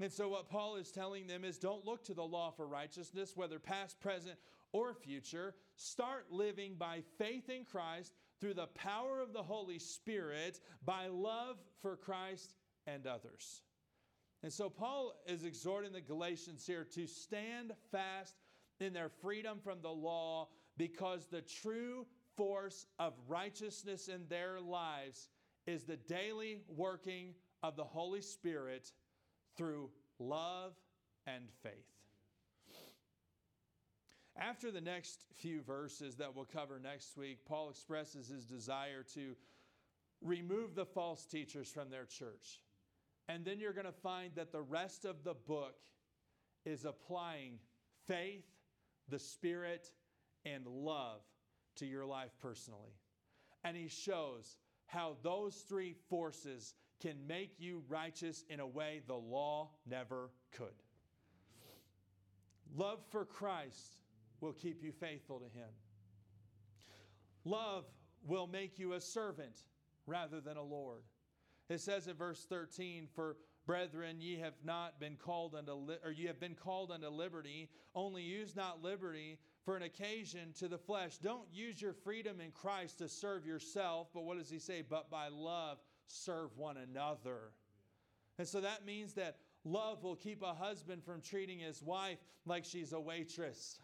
And 0.00 0.12
so, 0.12 0.28
what 0.28 0.48
Paul 0.48 0.76
is 0.76 0.92
telling 0.92 1.26
them 1.26 1.44
is 1.44 1.58
don't 1.58 1.84
look 1.84 2.04
to 2.04 2.14
the 2.14 2.22
law 2.22 2.50
for 2.50 2.68
righteousness, 2.68 3.32
whether 3.34 3.58
past, 3.58 3.98
present, 4.00 4.36
or 4.72 4.94
future. 4.94 5.54
Start 5.76 6.26
living 6.30 6.74
by 6.78 7.02
faith 7.16 7.48
in 7.48 7.64
Christ 7.64 8.12
through 8.40 8.54
the 8.54 8.68
power 8.68 9.20
of 9.20 9.32
the 9.32 9.42
Holy 9.42 9.78
Spirit, 9.78 10.60
by 10.84 11.08
love 11.08 11.56
for 11.82 11.96
Christ 11.96 12.54
and 12.86 13.06
others. 13.06 13.62
And 14.42 14.52
so, 14.52 14.70
Paul 14.70 15.14
is 15.26 15.44
exhorting 15.44 15.92
the 15.92 16.00
Galatians 16.00 16.64
here 16.66 16.84
to 16.94 17.06
stand 17.06 17.72
fast 17.90 18.36
in 18.80 18.92
their 18.92 19.08
freedom 19.08 19.58
from 19.62 19.82
the 19.82 19.90
law 19.90 20.48
because 20.76 21.26
the 21.26 21.42
true 21.42 22.06
force 22.36 22.86
of 23.00 23.14
righteousness 23.26 24.06
in 24.06 24.26
their 24.28 24.60
lives 24.60 25.28
is 25.66 25.82
the 25.82 25.96
daily 25.96 26.60
working 26.68 27.34
of 27.62 27.76
the 27.76 27.84
Holy 27.84 28.20
Spirit 28.20 28.92
through 29.56 29.90
love 30.20 30.72
and 31.26 31.44
faith. 31.62 31.97
After 34.38 34.70
the 34.70 34.80
next 34.80 35.24
few 35.34 35.62
verses 35.62 36.16
that 36.16 36.34
we'll 36.34 36.44
cover 36.44 36.78
next 36.78 37.16
week, 37.16 37.38
Paul 37.44 37.70
expresses 37.70 38.28
his 38.28 38.44
desire 38.44 39.02
to 39.14 39.34
remove 40.22 40.76
the 40.76 40.86
false 40.86 41.26
teachers 41.26 41.68
from 41.68 41.90
their 41.90 42.04
church. 42.04 42.62
And 43.28 43.44
then 43.44 43.58
you're 43.58 43.72
going 43.72 43.86
to 43.86 43.92
find 43.92 44.32
that 44.36 44.52
the 44.52 44.62
rest 44.62 45.04
of 45.04 45.24
the 45.24 45.34
book 45.34 45.76
is 46.64 46.84
applying 46.84 47.58
faith, 48.06 48.44
the 49.08 49.18
Spirit, 49.18 49.90
and 50.44 50.66
love 50.66 51.20
to 51.76 51.86
your 51.86 52.06
life 52.06 52.30
personally. 52.40 52.94
And 53.64 53.76
he 53.76 53.88
shows 53.88 54.56
how 54.86 55.16
those 55.22 55.56
three 55.68 55.94
forces 56.08 56.74
can 57.00 57.26
make 57.26 57.54
you 57.58 57.82
righteous 57.88 58.44
in 58.48 58.60
a 58.60 58.66
way 58.66 59.02
the 59.06 59.14
law 59.14 59.70
never 59.84 60.30
could. 60.52 60.68
Love 62.76 63.00
for 63.10 63.24
Christ 63.24 63.96
will 64.40 64.52
keep 64.52 64.82
you 64.82 64.92
faithful 64.92 65.38
to 65.38 65.44
him. 65.46 65.68
Love 67.44 67.84
will 68.26 68.46
make 68.46 68.78
you 68.78 68.92
a 68.92 69.00
servant 69.00 69.64
rather 70.06 70.40
than 70.40 70.56
a 70.56 70.62
Lord. 70.62 71.02
It 71.68 71.80
says 71.80 72.08
in 72.08 72.16
verse 72.16 72.46
13, 72.48 73.08
For 73.14 73.36
brethren, 73.66 74.20
ye 74.20 74.38
have 74.38 74.54
not 74.64 74.98
been 74.98 75.16
called 75.16 75.54
unto 75.54 75.72
li- 75.72 75.98
or 76.02 76.10
ye 76.10 76.26
have 76.26 76.40
been 76.40 76.54
called 76.54 76.90
unto 76.90 77.08
liberty, 77.08 77.68
only 77.94 78.22
use 78.22 78.56
not 78.56 78.82
liberty 78.82 79.38
for 79.64 79.76
an 79.76 79.82
occasion 79.82 80.52
to 80.58 80.68
the 80.68 80.78
flesh. 80.78 81.18
Don't 81.18 81.46
use 81.52 81.80
your 81.80 81.92
freedom 81.92 82.40
in 82.40 82.50
Christ 82.50 82.98
to 82.98 83.08
serve 83.08 83.46
yourself, 83.46 84.08
but 84.14 84.24
what 84.24 84.38
does 84.38 84.50
he 84.50 84.58
say? 84.58 84.82
But 84.82 85.10
by 85.10 85.28
love 85.28 85.78
serve 86.06 86.56
one 86.56 86.78
another. 86.78 87.52
And 88.38 88.48
so 88.48 88.60
that 88.62 88.86
means 88.86 89.12
that 89.14 89.36
love 89.64 90.02
will 90.02 90.16
keep 90.16 90.42
a 90.42 90.54
husband 90.54 91.04
from 91.04 91.20
treating 91.20 91.58
his 91.58 91.82
wife 91.82 92.18
like 92.46 92.64
she's 92.64 92.94
a 92.94 93.00
waitress. 93.00 93.78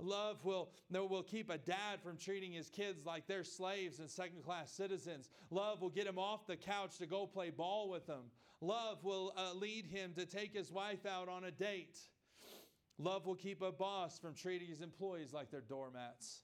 Love 0.00 0.44
will, 0.44 0.70
will 0.92 1.24
keep 1.24 1.50
a 1.50 1.58
dad 1.58 2.00
from 2.02 2.16
treating 2.16 2.52
his 2.52 2.70
kids 2.70 3.04
like 3.04 3.26
they're 3.26 3.42
slaves 3.42 3.98
and 3.98 4.08
second 4.08 4.44
class 4.44 4.70
citizens. 4.70 5.28
Love 5.50 5.80
will 5.80 5.88
get 5.88 6.06
him 6.06 6.18
off 6.18 6.46
the 6.46 6.56
couch 6.56 6.98
to 6.98 7.06
go 7.06 7.26
play 7.26 7.50
ball 7.50 7.88
with 7.88 8.06
them. 8.06 8.30
Love 8.60 9.02
will 9.02 9.32
uh, 9.36 9.52
lead 9.54 9.86
him 9.86 10.12
to 10.16 10.24
take 10.24 10.54
his 10.54 10.70
wife 10.70 11.04
out 11.04 11.28
on 11.28 11.44
a 11.44 11.50
date. 11.50 11.98
Love 12.98 13.26
will 13.26 13.34
keep 13.34 13.60
a 13.60 13.72
boss 13.72 14.18
from 14.18 14.34
treating 14.34 14.68
his 14.68 14.80
employees 14.80 15.32
like 15.32 15.50
they're 15.50 15.60
doormats. 15.60 16.42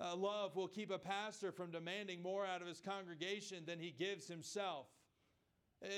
Uh, 0.00 0.16
love 0.16 0.56
will 0.56 0.68
keep 0.68 0.90
a 0.90 0.98
pastor 0.98 1.52
from 1.52 1.70
demanding 1.70 2.22
more 2.22 2.44
out 2.46 2.60
of 2.60 2.68
his 2.68 2.80
congregation 2.80 3.64
than 3.66 3.78
he 3.78 3.90
gives 3.90 4.26
himself. 4.26 4.86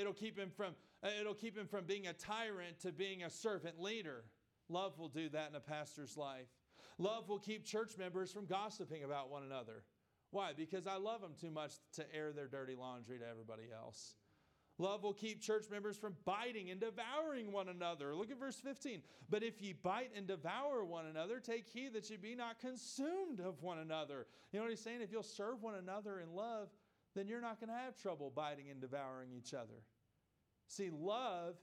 It'll 0.01 0.13
keep 0.13 0.39
him 0.39 0.51
from, 0.57 0.75
it'll 1.21 1.35
keep 1.35 1.57
him 1.57 1.67
from 1.67 1.85
being 1.85 2.07
a 2.07 2.13
tyrant 2.13 2.81
to 2.81 2.93
being 2.93 3.23
a 3.23 3.31
servant 3.31 3.81
leader. 3.81 4.25
Love 4.69 4.99
will 4.99 5.09
do 5.09 5.29
that 5.31 5.51
in 5.51 5.57
a 5.57 5.61
pastor's 5.61 6.17
life. 6.17 6.49
Love 6.99 7.29
will 7.29 7.39
keep 7.39 7.65
church 7.65 7.99
members 7.99 8.33
from 8.33 8.47
gossiping 8.47 9.05
about 9.05 9.31
one 9.31 9.43
another. 9.43 9.83
Why? 10.31 10.53
Because 10.57 10.87
I 10.87 10.97
love 10.97 11.21
them 11.21 11.35
too 11.41 11.51
much 11.51 11.73
to 11.95 12.05
air 12.15 12.33
their 12.33 12.49
dirty 12.49 12.75
laundry 12.75 13.19
to 13.19 13.29
everybody 13.29 13.65
else. 13.73 14.17
Love 14.79 15.05
will 15.05 15.13
keep 15.13 15.41
church 15.41 15.67
members 15.71 15.97
from 15.97 16.17
biting 16.25 16.71
and 16.71 16.81
devouring 16.81 17.53
one 17.53 17.69
another. 17.69 18.15
Look 18.15 18.33
at 18.33 18.41
verse 18.41 18.57
15. 18.57 19.03
But 19.31 19.45
if 19.45 19.63
ye 19.63 19.73
bite 19.73 20.11
and 20.17 20.27
devour 20.27 20.85
one 20.85 21.07
another, 21.07 21.39
take 21.39 21.69
heed 21.69 21.93
that 21.93 22.11
ye 22.11 22.17
be 22.17 22.35
not 22.35 22.59
consumed 22.59 23.39
of 23.39 23.63
one 23.63 23.79
another. 23.79 24.27
You 24.51 24.59
know 24.59 24.65
what 24.65 24.71
he's 24.71 24.81
saying? 24.81 25.01
If 25.01 25.13
you'll 25.13 25.23
serve 25.23 25.63
one 25.63 25.77
another 25.77 26.19
in 26.19 26.35
love, 26.35 26.71
then 27.15 27.29
you're 27.29 27.41
not 27.41 27.61
going 27.61 27.71
to 27.71 27.77
have 27.77 27.97
trouble 27.97 28.33
biting 28.35 28.69
and 28.71 28.81
devouring 28.81 29.31
each 29.33 29.55
other. 29.55 29.85
See, 30.67 30.91
love 30.93 31.55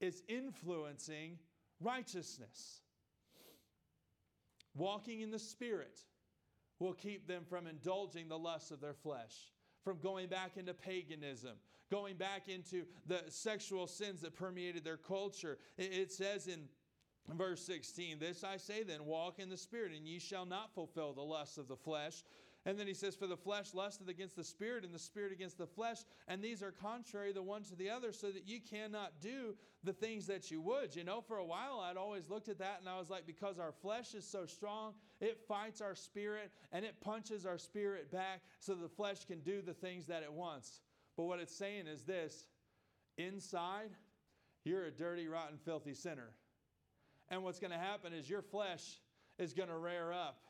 is 0.00 0.24
influencing 0.28 1.38
righteousness. 1.80 2.80
Walking 4.76 5.20
in 5.20 5.30
the 5.30 5.38
Spirit 5.38 5.98
will 6.78 6.92
keep 6.92 7.26
them 7.26 7.44
from 7.48 7.66
indulging 7.66 8.28
the 8.28 8.38
lusts 8.38 8.70
of 8.70 8.80
their 8.80 8.94
flesh, 8.94 9.32
from 9.82 9.98
going 9.98 10.28
back 10.28 10.56
into 10.56 10.74
paganism, 10.74 11.56
going 11.90 12.16
back 12.16 12.48
into 12.48 12.84
the 13.06 13.22
sexual 13.28 13.86
sins 13.86 14.20
that 14.20 14.34
permeated 14.34 14.84
their 14.84 14.98
culture. 14.98 15.58
It 15.78 16.12
says 16.12 16.46
in 16.46 16.68
verse 17.34 17.64
16, 17.64 18.18
This 18.18 18.44
I 18.44 18.58
say 18.58 18.82
then, 18.82 19.06
walk 19.06 19.38
in 19.38 19.48
the 19.48 19.56
Spirit, 19.56 19.92
and 19.96 20.06
ye 20.06 20.18
shall 20.18 20.44
not 20.44 20.74
fulfill 20.74 21.14
the 21.14 21.22
lusts 21.22 21.56
of 21.56 21.68
the 21.68 21.76
flesh. 21.76 22.22
And 22.66 22.76
then 22.76 22.88
he 22.88 22.94
says, 22.94 23.14
For 23.14 23.28
the 23.28 23.36
flesh 23.36 23.72
lusteth 23.74 24.08
against 24.08 24.34
the 24.34 24.42
spirit, 24.42 24.84
and 24.84 24.92
the 24.92 24.98
spirit 24.98 25.32
against 25.32 25.56
the 25.56 25.68
flesh, 25.68 25.98
and 26.26 26.42
these 26.42 26.64
are 26.64 26.72
contrary 26.72 27.32
the 27.32 27.42
one 27.42 27.62
to 27.62 27.76
the 27.76 27.88
other, 27.88 28.12
so 28.12 28.32
that 28.32 28.48
you 28.48 28.58
cannot 28.60 29.20
do 29.20 29.54
the 29.84 29.92
things 29.92 30.26
that 30.26 30.50
you 30.50 30.60
would. 30.60 30.96
You 30.96 31.04
know, 31.04 31.20
for 31.20 31.36
a 31.36 31.44
while 31.44 31.78
I'd 31.80 31.96
always 31.96 32.28
looked 32.28 32.48
at 32.48 32.58
that 32.58 32.78
and 32.80 32.88
I 32.88 32.98
was 32.98 33.08
like, 33.08 33.24
because 33.24 33.60
our 33.60 33.70
flesh 33.70 34.14
is 34.14 34.26
so 34.28 34.46
strong, 34.46 34.94
it 35.20 35.38
fights 35.46 35.80
our 35.80 35.94
spirit 35.94 36.50
and 36.72 36.84
it 36.84 37.00
punches 37.00 37.46
our 37.46 37.56
spirit 37.56 38.10
back 38.10 38.40
so 38.58 38.74
the 38.74 38.88
flesh 38.88 39.24
can 39.24 39.38
do 39.40 39.62
the 39.62 39.72
things 39.72 40.06
that 40.06 40.24
it 40.24 40.32
wants. 40.32 40.80
But 41.16 41.24
what 41.24 41.38
it's 41.38 41.56
saying 41.56 41.86
is 41.86 42.02
this 42.02 42.46
inside, 43.16 43.90
you're 44.64 44.86
a 44.86 44.90
dirty, 44.90 45.28
rotten, 45.28 45.56
filthy 45.64 45.94
sinner. 45.94 46.30
And 47.28 47.44
what's 47.44 47.60
going 47.60 47.70
to 47.70 47.78
happen 47.78 48.12
is 48.12 48.28
your 48.28 48.42
flesh 48.42 49.00
is 49.38 49.52
going 49.52 49.68
to 49.68 49.76
rear 49.76 50.12
up 50.12 50.40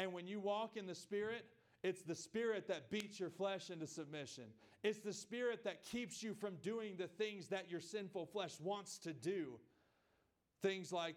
and 0.00 0.14
when 0.14 0.26
you 0.26 0.40
walk 0.40 0.78
in 0.78 0.86
the 0.86 0.94
Spirit, 0.94 1.44
it's 1.82 2.00
the 2.00 2.14
Spirit 2.14 2.66
that 2.68 2.90
beats 2.90 3.20
your 3.20 3.28
flesh 3.28 3.68
into 3.68 3.86
submission. 3.86 4.44
It's 4.82 5.00
the 5.00 5.12
Spirit 5.12 5.62
that 5.64 5.84
keeps 5.84 6.22
you 6.22 6.32
from 6.32 6.54
doing 6.62 6.94
the 6.96 7.06
things 7.06 7.48
that 7.48 7.70
your 7.70 7.80
sinful 7.80 8.24
flesh 8.24 8.58
wants 8.60 8.96
to 9.00 9.12
do. 9.12 9.58
Things 10.62 10.90
like 10.90 11.16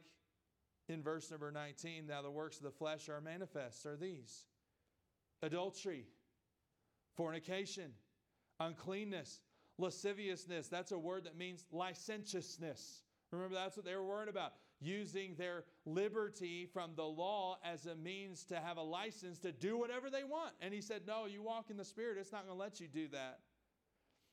in 0.89 1.01
verse 1.01 1.31
number 1.31 1.49
19, 1.49 2.07
now 2.07 2.21
the 2.21 2.29
works 2.29 2.57
of 2.57 2.63
the 2.63 2.71
flesh 2.71 3.07
are 3.07 3.21
manifest, 3.21 3.85
are 3.85 3.95
these 3.95 4.47
adultery, 5.41 6.05
fornication, 7.15 7.91
uncleanness, 8.59 9.39
lasciviousness. 9.77 10.67
That's 10.67 10.91
a 10.91 10.99
word 10.99 11.23
that 11.23 11.37
means 11.37 11.63
licentiousness. 11.71 13.03
Remember, 13.31 13.55
that's 13.55 13.77
what 13.77 13.85
they 13.85 13.95
were 13.95 14.03
worried 14.03 14.29
about 14.29 14.53
using 14.83 15.35
their 15.35 15.63
liberty 15.85 16.67
from 16.71 16.91
the 16.95 17.03
law 17.03 17.57
as 17.63 17.85
a 17.85 17.95
means 17.95 18.43
to 18.45 18.59
have 18.59 18.77
a 18.77 18.81
license 18.81 19.39
to 19.39 19.51
do 19.51 19.77
whatever 19.77 20.09
they 20.09 20.23
want. 20.23 20.53
And 20.61 20.73
he 20.73 20.81
said, 20.81 21.01
No, 21.07 21.25
you 21.25 21.41
walk 21.41 21.69
in 21.69 21.77
the 21.77 21.85
Spirit, 21.85 22.17
it's 22.19 22.31
not 22.31 22.45
going 22.45 22.57
to 22.57 22.61
let 22.61 22.79
you 22.79 22.87
do 22.87 23.07
that. 23.09 23.39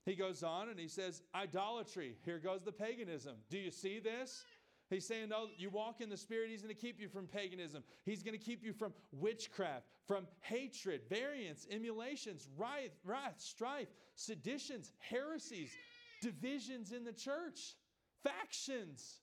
He 0.04 0.14
goes 0.14 0.42
on 0.42 0.68
and 0.68 0.78
he 0.78 0.88
says, 0.88 1.22
Idolatry. 1.34 2.16
Here 2.24 2.38
goes 2.38 2.62
the 2.64 2.72
paganism. 2.72 3.36
Do 3.50 3.58
you 3.58 3.70
see 3.70 4.00
this? 4.00 4.44
He's 4.90 5.06
saying, 5.06 5.28
No, 5.28 5.46
you 5.56 5.70
walk 5.70 6.00
in 6.00 6.08
the 6.08 6.16
Spirit, 6.16 6.50
He's 6.50 6.62
going 6.62 6.74
to 6.74 6.80
keep 6.80 7.00
you 7.00 7.08
from 7.08 7.26
paganism. 7.26 7.84
He's 8.04 8.22
going 8.22 8.36
to 8.36 8.44
keep 8.44 8.64
you 8.64 8.72
from 8.72 8.92
witchcraft, 9.12 9.86
from 10.06 10.26
hatred, 10.40 11.02
variance, 11.08 11.66
emulations, 11.70 12.48
wrath, 12.56 12.90
wrath, 13.04 13.36
strife, 13.38 13.88
seditions, 14.16 14.92
heresies, 14.98 15.70
divisions 16.20 16.92
in 16.92 17.04
the 17.04 17.12
church, 17.12 17.76
factions. 18.24 19.20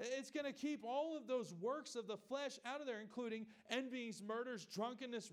It's 0.00 0.30
going 0.30 0.46
to 0.46 0.52
keep 0.52 0.82
all 0.84 1.14
of 1.14 1.26
those 1.26 1.54
works 1.60 1.94
of 1.94 2.06
the 2.06 2.16
flesh 2.16 2.58
out 2.64 2.80
of 2.80 2.86
there, 2.86 3.00
including 3.00 3.46
envyings, 3.70 4.22
murders, 4.26 4.64
drunkenness, 4.64 5.30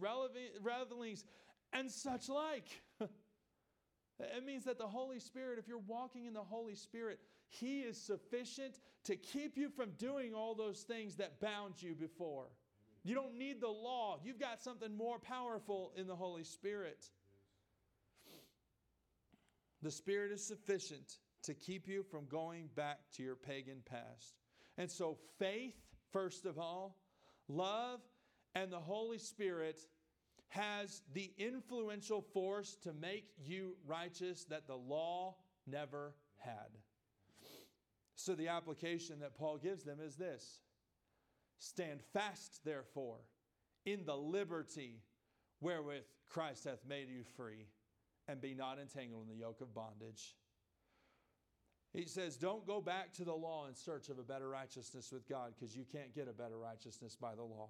revelings, 0.62 1.23
and 1.71 1.89
such 1.89 2.27
like. 2.27 2.82
it 2.99 4.45
means 4.45 4.65
that 4.65 4.77
the 4.77 4.88
Holy 4.88 5.19
Spirit, 5.19 5.58
if 5.58 5.69
you're 5.69 5.77
walking 5.77 6.25
in 6.25 6.34
the 6.34 6.43
Holy 6.43 6.75
Spirit, 6.75 7.19
He 7.47 7.80
is 7.80 7.97
sufficient 7.99 8.80
to 9.06 9.15
keep 9.15 9.58
you 9.58 9.69
from 9.69 9.91
doing 9.91 10.34
all 10.34 10.53
those 10.53 10.82
things 10.82 11.15
that 11.15 11.39
bound 11.39 11.82
you 11.82 11.95
before. 11.95 12.47
You 13.03 13.15
don't 13.15 13.38
need 13.38 13.62
the 13.62 13.69
law, 13.69 14.19
you've 14.21 14.39
got 14.39 14.62
something 14.62 14.93
more 14.93 15.17
powerful 15.17 15.93
in 15.95 16.08
the 16.08 16.15
Holy 16.15 16.43
Spirit. 16.43 17.06
The 19.82 19.91
Spirit 19.91 20.34
is 20.34 20.43
sufficient 20.43 21.19
to 21.43 21.53
keep 21.53 21.88
you 21.88 22.03
from 22.03 22.25
going 22.25 22.67
back 22.75 23.00
to 23.15 23.23
your 23.23 23.37
pagan 23.37 23.77
past. 23.85 24.35
And 24.78 24.90
so, 24.90 25.17
faith, 25.40 25.75
first 26.12 26.46
of 26.46 26.58
all, 26.60 26.98
love, 27.48 28.00
and 28.54 28.71
the 28.71 28.80
Holy 28.80 29.17
Spirit 29.17 29.80
has 30.50 31.02
the 31.13 31.32
influential 31.38 32.21
force 32.21 32.78
to 32.84 32.94
make 32.94 33.25
you 33.44 33.75
righteous 33.86 34.46
that 34.46 34.67
the 34.67 34.75
law 34.75 35.36
never 35.65 36.13
had. 36.38 36.78
So, 38.15 38.36
the 38.36 38.48
application 38.48 39.19
that 39.19 39.38
Paul 39.38 39.58
gives 39.58 39.84
them 39.84 40.00
is 40.00 40.15
this 40.15 40.62
Stand 41.60 42.02
fast, 42.13 42.62
therefore, 42.63 43.19
in 43.86 44.06
the 44.06 44.15
liberty 44.15 45.02
wherewith 45.60 46.04
Christ 46.30 46.65
hath 46.65 46.86
made 46.88 47.10
you 47.10 47.23
free, 47.36 47.67
and 48.28 48.42
be 48.42 48.54
not 48.54 48.80
entangled 48.80 49.23
in 49.23 49.30
the 49.30 49.40
yoke 49.40 49.62
of 49.62 49.73
bondage. 49.73 50.36
He 51.94 52.06
says, 52.06 52.38
Don't 52.38 52.65
go 52.67 52.81
back 52.81 53.13
to 53.13 53.23
the 53.23 53.33
law 53.33 53.67
in 53.67 53.75
search 53.75 54.10
of 54.10 54.19
a 54.19 54.23
better 54.23 54.50
righteousness 54.50 55.12
with 55.12 55.27
God 55.27 55.54
because 55.58 55.75
you 55.75 55.85
can't 55.92 56.13
get 56.13 56.27
a 56.27 56.33
better 56.33 56.58
righteousness 56.58 57.15
by 57.19 57.35
the 57.35 57.44
law. 57.44 57.69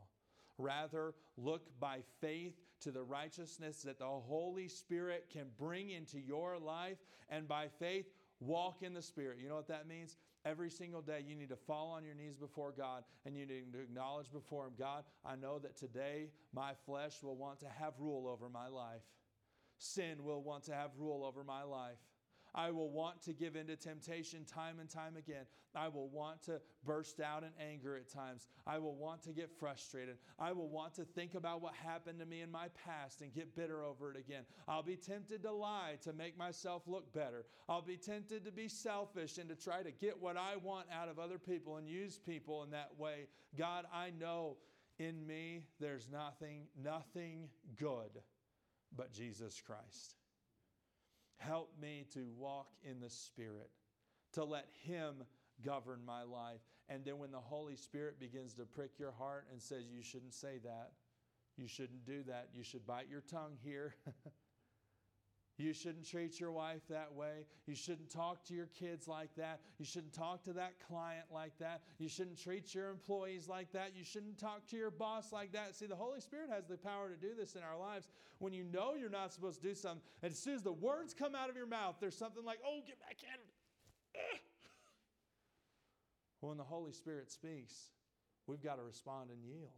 Rather, 0.57 1.13
look 1.37 1.67
by 1.79 1.99
faith 2.19 2.55
to 2.81 2.91
the 2.91 3.03
righteousness 3.03 3.83
that 3.83 3.99
the 3.99 4.05
Holy 4.05 4.67
Spirit 4.67 5.27
can 5.31 5.47
bring 5.59 5.91
into 5.91 6.19
your 6.19 6.57
life, 6.57 6.97
and 7.29 7.47
by 7.47 7.67
faith, 7.79 8.07
walk 8.39 8.81
in 8.81 8.93
the 8.93 9.01
Spirit. 9.01 9.37
You 9.41 9.49
know 9.49 9.55
what 9.55 9.67
that 9.67 9.87
means? 9.87 10.17
Every 10.45 10.69
single 10.69 11.01
day, 11.01 11.23
you 11.27 11.35
need 11.35 11.49
to 11.49 11.55
fall 11.55 11.91
on 11.91 12.05
your 12.05 12.15
knees 12.15 12.37
before 12.37 12.71
God 12.71 13.03
and 13.25 13.35
you 13.35 13.45
need 13.45 13.73
to 13.73 13.79
acknowledge 13.79 14.31
before 14.31 14.65
Him 14.65 14.73
God, 14.79 15.03
I 15.25 15.35
know 15.35 15.59
that 15.59 15.75
today 15.75 16.29
my 16.53 16.71
flesh 16.85 17.21
will 17.21 17.35
want 17.35 17.59
to 17.59 17.65
have 17.67 17.93
rule 17.99 18.27
over 18.27 18.47
my 18.49 18.67
life. 18.69 19.01
Sin 19.77 20.23
will 20.23 20.41
want 20.41 20.63
to 20.65 20.73
have 20.73 20.91
rule 20.97 21.25
over 21.25 21.43
my 21.43 21.63
life. 21.63 21.97
I 22.57 22.71
will 22.71 22.89
want 22.89 23.21
to 23.21 23.33
give 23.33 23.55
in 23.55 23.67
to 23.67 23.75
temptation 23.75 24.43
time 24.43 24.79
and 24.79 24.89
time 24.89 25.15
again. 25.15 25.45
I 25.75 25.89
will 25.89 26.09
want 26.09 26.41
to 26.45 26.59
burst 26.83 27.19
out 27.19 27.43
in 27.43 27.51
anger 27.63 27.95
at 27.95 28.11
times. 28.11 28.47
I 28.65 28.79
will 28.79 28.95
want 28.95 29.21
to 29.23 29.31
get 29.31 29.51
frustrated. 29.59 30.17
I 30.39 30.53
will 30.53 30.67
want 30.67 30.95
to 30.95 31.05
think 31.05 31.35
about 31.35 31.61
what 31.61 31.75
happened 31.75 32.19
to 32.19 32.25
me 32.25 32.41
in 32.41 32.51
my 32.51 32.69
past 32.83 33.21
and 33.21 33.31
get 33.31 33.55
bitter 33.55 33.83
over 33.83 34.09
it 34.09 34.17
again. 34.17 34.43
I'll 34.67 34.81
be 34.81 34.95
tempted 34.95 35.43
to 35.43 35.51
lie 35.51 35.99
to 36.01 36.13
make 36.13 36.35
myself 36.35 36.81
look 36.87 37.13
better. 37.13 37.45
I'll 37.69 37.83
be 37.83 37.95
tempted 37.95 38.43
to 38.45 38.51
be 38.51 38.67
selfish 38.67 39.37
and 39.37 39.47
to 39.49 39.55
try 39.55 39.83
to 39.83 39.91
get 39.91 40.19
what 40.19 40.35
I 40.35 40.55
want 40.57 40.87
out 40.91 41.09
of 41.09 41.19
other 41.19 41.37
people 41.37 41.77
and 41.77 41.87
use 41.87 42.17
people 42.17 42.63
in 42.63 42.71
that 42.71 42.89
way. 42.97 43.27
God, 43.55 43.85
I 43.93 44.11
know 44.19 44.57
in 44.97 45.27
me 45.27 45.61
there's 45.79 46.07
nothing, 46.11 46.63
nothing 46.83 47.49
good 47.77 48.19
but 48.95 49.13
Jesus 49.13 49.61
Christ. 49.61 50.15
Help 51.37 51.71
me 51.81 52.05
to 52.13 52.27
walk 52.37 52.67
in 52.83 52.99
the 52.99 53.09
Spirit, 53.09 53.69
to 54.33 54.43
let 54.43 54.67
Him 54.83 55.23
govern 55.63 55.99
my 56.05 56.23
life. 56.23 56.61
And 56.89 57.03
then 57.03 57.19
when 57.19 57.31
the 57.31 57.39
Holy 57.39 57.75
Spirit 57.75 58.19
begins 58.19 58.53
to 58.55 58.65
prick 58.65 58.91
your 58.97 59.11
heart 59.11 59.47
and 59.51 59.61
says, 59.61 59.83
You 59.91 60.01
shouldn't 60.01 60.33
say 60.33 60.59
that, 60.63 60.91
you 61.57 61.67
shouldn't 61.67 62.05
do 62.05 62.23
that, 62.27 62.49
you 62.53 62.63
should 62.63 62.85
bite 62.85 63.07
your 63.09 63.21
tongue 63.21 63.57
here. 63.63 63.95
You 65.57 65.73
shouldn't 65.73 66.07
treat 66.07 66.39
your 66.39 66.51
wife 66.51 66.81
that 66.89 67.11
way. 67.13 67.47
You 67.65 67.73
shouldn't 67.73 68.11
talk 68.11 68.45
to 68.45 68.53
your 68.53 68.67
kids 68.67 69.07
like 69.07 69.33
that. 69.37 69.59
You 69.79 69.85
shouldn't 69.85 70.13
talk 70.13 70.43
to 70.43 70.53
that 70.53 70.73
client 70.87 71.25
like 71.33 71.57
that. 71.57 71.81
You 71.97 72.07
shouldn't 72.07 72.37
treat 72.37 72.75
your 72.75 72.89
employees 72.89 73.47
like 73.47 73.71
that. 73.71 73.93
You 73.95 74.03
shouldn't 74.03 74.37
talk 74.37 74.67
to 74.67 74.77
your 74.77 74.91
boss 74.91 75.33
like 75.33 75.53
that. 75.53 75.75
See, 75.75 75.87
the 75.87 75.95
Holy 75.95 76.21
Spirit 76.21 76.51
has 76.51 76.67
the 76.67 76.77
power 76.77 77.09
to 77.09 77.15
do 77.15 77.33
this 77.35 77.55
in 77.55 77.63
our 77.63 77.77
lives. 77.77 78.07
When 78.37 78.53
you 78.53 78.65
know 78.65 78.93
you're 78.93 79.09
not 79.09 79.33
supposed 79.33 79.61
to 79.63 79.67
do 79.67 79.73
something, 79.73 80.01
and 80.21 80.31
as 80.31 80.37
soon 80.37 80.53
as 80.53 80.61
the 80.61 80.71
words 80.71 81.15
come 81.15 81.33
out 81.33 81.49
of 81.49 81.55
your 81.55 81.65
mouth, 81.65 81.95
there's 81.99 82.17
something 82.17 82.45
like, 82.45 82.59
oh, 82.63 82.81
get 82.85 82.99
back 82.99 83.17
in. 83.23 83.39
when 86.41 86.57
the 86.57 86.63
Holy 86.63 86.91
Spirit 86.91 87.31
speaks, 87.31 87.73
we've 88.45 88.61
got 88.61 88.75
to 88.75 88.83
respond 88.83 89.31
and 89.31 89.43
yield 89.43 89.71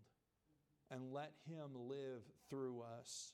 and 0.92 1.14
let 1.14 1.32
Him 1.48 1.70
live 1.88 2.22
through 2.50 2.84
us. 3.00 3.32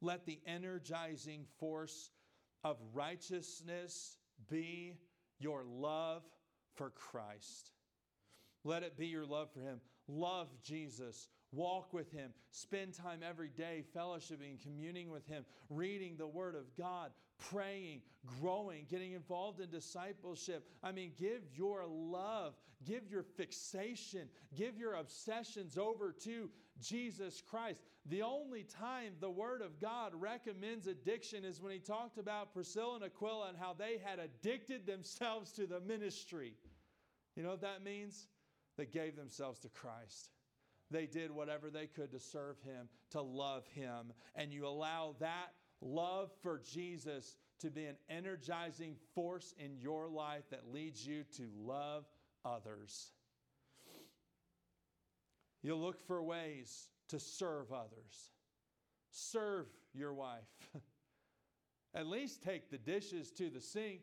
Let 0.00 0.26
the 0.26 0.40
energizing 0.46 1.44
force 1.58 2.10
of 2.64 2.76
righteousness 2.92 4.16
be 4.48 4.96
your 5.38 5.64
love 5.64 6.22
for 6.74 6.90
Christ. 6.90 7.72
Let 8.64 8.82
it 8.82 8.96
be 8.96 9.06
your 9.06 9.26
love 9.26 9.50
for 9.52 9.60
Him. 9.60 9.80
Love 10.08 10.48
Jesus. 10.62 11.28
Walk 11.52 11.92
with 11.92 12.12
Him. 12.12 12.32
Spend 12.50 12.94
time 12.94 13.20
every 13.28 13.48
day 13.48 13.82
fellowshipping, 13.96 14.62
communing 14.62 15.10
with 15.10 15.26
Him, 15.26 15.44
reading 15.68 16.16
the 16.16 16.26
Word 16.26 16.54
of 16.54 16.76
God, 16.76 17.10
praying, 17.38 18.02
growing, 18.40 18.86
getting 18.88 19.12
involved 19.12 19.60
in 19.60 19.70
discipleship. 19.70 20.68
I 20.82 20.92
mean, 20.92 21.12
give 21.18 21.42
your 21.54 21.84
love, 21.86 22.54
give 22.86 23.10
your 23.10 23.22
fixation, 23.22 24.28
give 24.56 24.78
your 24.78 24.94
obsessions 24.94 25.76
over 25.76 26.12
to 26.24 26.50
Jesus 26.80 27.42
Christ. 27.48 27.82
The 28.06 28.22
only 28.22 28.62
time 28.62 29.14
the 29.20 29.30
Word 29.30 29.60
of 29.60 29.80
God 29.80 30.12
recommends 30.14 30.86
addiction 30.86 31.44
is 31.44 31.60
when 31.60 31.72
He 31.72 31.78
talked 31.78 32.18
about 32.18 32.54
Priscilla 32.54 32.96
and 32.96 33.04
Aquila 33.04 33.48
and 33.48 33.58
how 33.58 33.74
they 33.74 33.98
had 34.04 34.18
addicted 34.18 34.86
themselves 34.86 35.52
to 35.52 35.66
the 35.66 35.80
ministry. 35.80 36.54
You 37.36 37.42
know 37.42 37.50
what 37.50 37.62
that 37.62 37.82
means? 37.82 38.28
They 38.76 38.86
gave 38.86 39.16
themselves 39.16 39.60
to 39.60 39.68
Christ. 39.68 40.30
They 40.90 41.06
did 41.06 41.30
whatever 41.30 41.70
they 41.70 41.86
could 41.86 42.10
to 42.12 42.20
serve 42.20 42.56
Him, 42.62 42.88
to 43.10 43.22
love 43.22 43.66
Him. 43.68 44.12
And 44.34 44.52
you 44.52 44.66
allow 44.66 45.14
that 45.20 45.52
love 45.80 46.30
for 46.42 46.60
Jesus 46.72 47.36
to 47.60 47.70
be 47.70 47.86
an 47.86 47.96
energizing 48.08 48.96
force 49.14 49.54
in 49.58 49.76
your 49.78 50.08
life 50.08 50.44
that 50.50 50.72
leads 50.72 51.06
you 51.06 51.24
to 51.36 51.48
love 51.56 52.04
others. 52.44 53.12
You'll 55.62 55.80
look 55.80 56.00
for 56.06 56.22
ways 56.22 56.88
to 57.08 57.20
serve 57.20 57.72
others. 57.72 58.30
Serve 59.10 59.66
your 59.92 60.14
wife. 60.14 60.48
At 61.94 62.06
least 62.06 62.42
take 62.42 62.70
the 62.70 62.78
dishes 62.78 63.30
to 63.32 63.50
the 63.50 63.60
sink. 63.60 64.02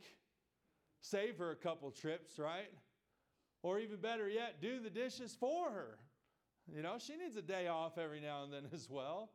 Save 1.01 1.37
her 1.37 1.51
a 1.51 1.55
couple 1.55 1.89
trips, 1.89 2.37
right? 2.37 2.71
Or 3.63 3.79
even 3.79 3.97
better 3.97 4.29
yet, 4.29 4.61
do 4.61 4.79
the 4.79 4.89
dishes 4.89 5.35
for 5.39 5.69
her. 5.71 5.97
You 6.75 6.81
know, 6.81 6.95
she 6.99 7.15
needs 7.15 7.37
a 7.37 7.41
day 7.41 7.67
off 7.67 7.97
every 7.97 8.19
now 8.19 8.43
and 8.43 8.51
then 8.51 8.63
as 8.73 8.89
well. 8.89 9.29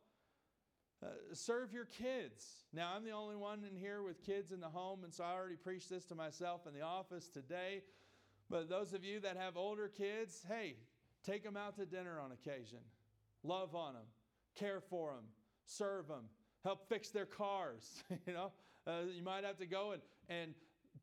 Uh, 1.02 1.08
serve 1.32 1.72
your 1.72 1.86
kids. 1.86 2.64
Now, 2.72 2.92
I'm 2.94 3.04
the 3.04 3.10
only 3.10 3.34
one 3.34 3.64
in 3.68 3.76
here 3.76 4.02
with 4.02 4.24
kids 4.24 4.52
in 4.52 4.60
the 4.60 4.68
home, 4.68 5.02
and 5.02 5.12
so 5.12 5.24
I 5.24 5.32
already 5.32 5.56
preached 5.56 5.90
this 5.90 6.04
to 6.06 6.14
myself 6.14 6.66
in 6.66 6.74
the 6.74 6.82
office 6.82 7.26
today. 7.26 7.82
But 8.48 8.68
those 8.68 8.92
of 8.92 9.04
you 9.04 9.18
that 9.20 9.36
have 9.36 9.56
older 9.56 9.88
kids, 9.88 10.44
hey, 10.48 10.76
take 11.24 11.42
them 11.42 11.56
out 11.56 11.76
to 11.76 11.86
dinner 11.86 12.20
on 12.20 12.30
occasion. 12.32 12.78
Love 13.42 13.74
on 13.74 13.94
them, 13.94 14.02
care 14.54 14.80
for 14.80 15.14
them, 15.14 15.24
serve 15.64 16.06
them, 16.06 16.24
help 16.62 16.88
fix 16.88 17.08
their 17.08 17.26
cars. 17.26 18.04
you 18.26 18.32
know, 18.32 18.52
uh, 18.86 19.00
you 19.12 19.22
might 19.22 19.42
have 19.42 19.58
to 19.58 19.66
go 19.66 19.92
and, 19.92 20.02
and 20.28 20.54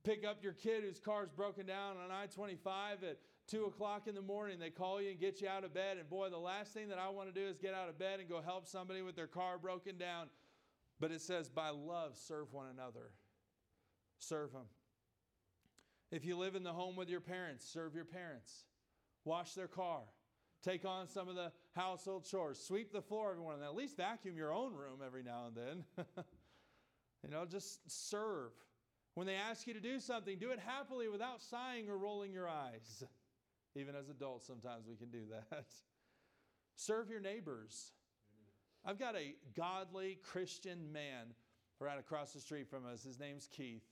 pick 0.03 0.25
up 0.25 0.43
your 0.43 0.53
kid 0.53 0.83
whose 0.83 0.99
car's 0.99 1.29
broken 1.29 1.65
down 1.65 1.97
on 1.97 2.11
I 2.11 2.27
25 2.27 3.03
at 3.03 3.17
two 3.49 3.65
o'clock 3.65 4.07
in 4.07 4.15
the 4.15 4.21
morning. 4.21 4.59
They 4.59 4.69
call 4.69 5.01
you 5.01 5.09
and 5.09 5.19
get 5.19 5.41
you 5.41 5.47
out 5.47 5.63
of 5.63 5.73
bed. 5.73 5.97
And 5.97 6.09
boy, 6.09 6.29
the 6.29 6.37
last 6.37 6.73
thing 6.73 6.89
that 6.89 6.99
I 6.99 7.09
want 7.09 7.33
to 7.33 7.39
do 7.39 7.47
is 7.47 7.57
get 7.57 7.73
out 7.73 7.89
of 7.89 7.97
bed 7.97 8.19
and 8.19 8.29
go 8.29 8.41
help 8.41 8.67
somebody 8.67 9.01
with 9.01 9.15
their 9.15 9.27
car 9.27 9.57
broken 9.57 9.97
down. 9.97 10.27
But 10.99 11.11
it 11.11 11.21
says, 11.21 11.49
by 11.49 11.69
love, 11.69 12.17
serve 12.17 12.53
one 12.53 12.67
another. 12.73 13.11
Serve 14.19 14.51
them. 14.51 14.65
If 16.11 16.25
you 16.25 16.37
live 16.37 16.55
in 16.55 16.63
the 16.63 16.73
home 16.73 16.95
with 16.95 17.09
your 17.09 17.21
parents, 17.21 17.65
serve 17.65 17.95
your 17.95 18.05
parents. 18.05 18.65
Wash 19.25 19.53
their 19.53 19.67
car. 19.67 20.01
Take 20.63 20.83
on 20.83 21.07
some 21.07 21.29
of 21.29 21.35
the 21.35 21.51
household 21.73 22.25
chores. 22.25 22.59
Sweep 22.59 22.91
the 22.91 23.01
floor 23.01 23.31
every 23.31 23.43
morning. 23.43 23.63
At 23.63 23.75
least 23.75 23.95
vacuum 23.95 24.35
your 24.35 24.51
own 24.51 24.73
room 24.73 24.99
every 25.05 25.23
now 25.23 25.47
and 25.47 25.55
then. 25.55 26.05
you 27.23 27.29
know, 27.29 27.45
just 27.45 27.79
serve. 28.09 28.51
When 29.13 29.25
they 29.25 29.35
ask 29.35 29.67
you 29.67 29.73
to 29.73 29.79
do 29.79 29.99
something, 29.99 30.37
do 30.37 30.51
it 30.51 30.59
happily 30.59 31.07
without 31.07 31.41
sighing 31.41 31.89
or 31.89 31.97
rolling 31.97 32.33
your 32.33 32.49
eyes. 32.49 33.03
Even 33.79 33.95
as 33.95 34.09
adults, 34.09 34.45
sometimes 34.45 34.85
we 34.87 34.95
can 34.95 35.09
do 35.09 35.21
that. 35.31 35.65
Serve 36.75 37.09
your 37.09 37.21
neighbors. 37.21 37.91
I've 38.85 38.99
got 38.99 39.15
a 39.15 39.35
godly 39.55 40.19
Christian 40.23 40.91
man 40.91 41.33
right 41.79 41.99
across 41.99 42.33
the 42.33 42.39
street 42.39 42.69
from 42.69 42.85
us. 42.85 43.03
His 43.03 43.19
name's 43.19 43.47
Keith, 43.47 43.85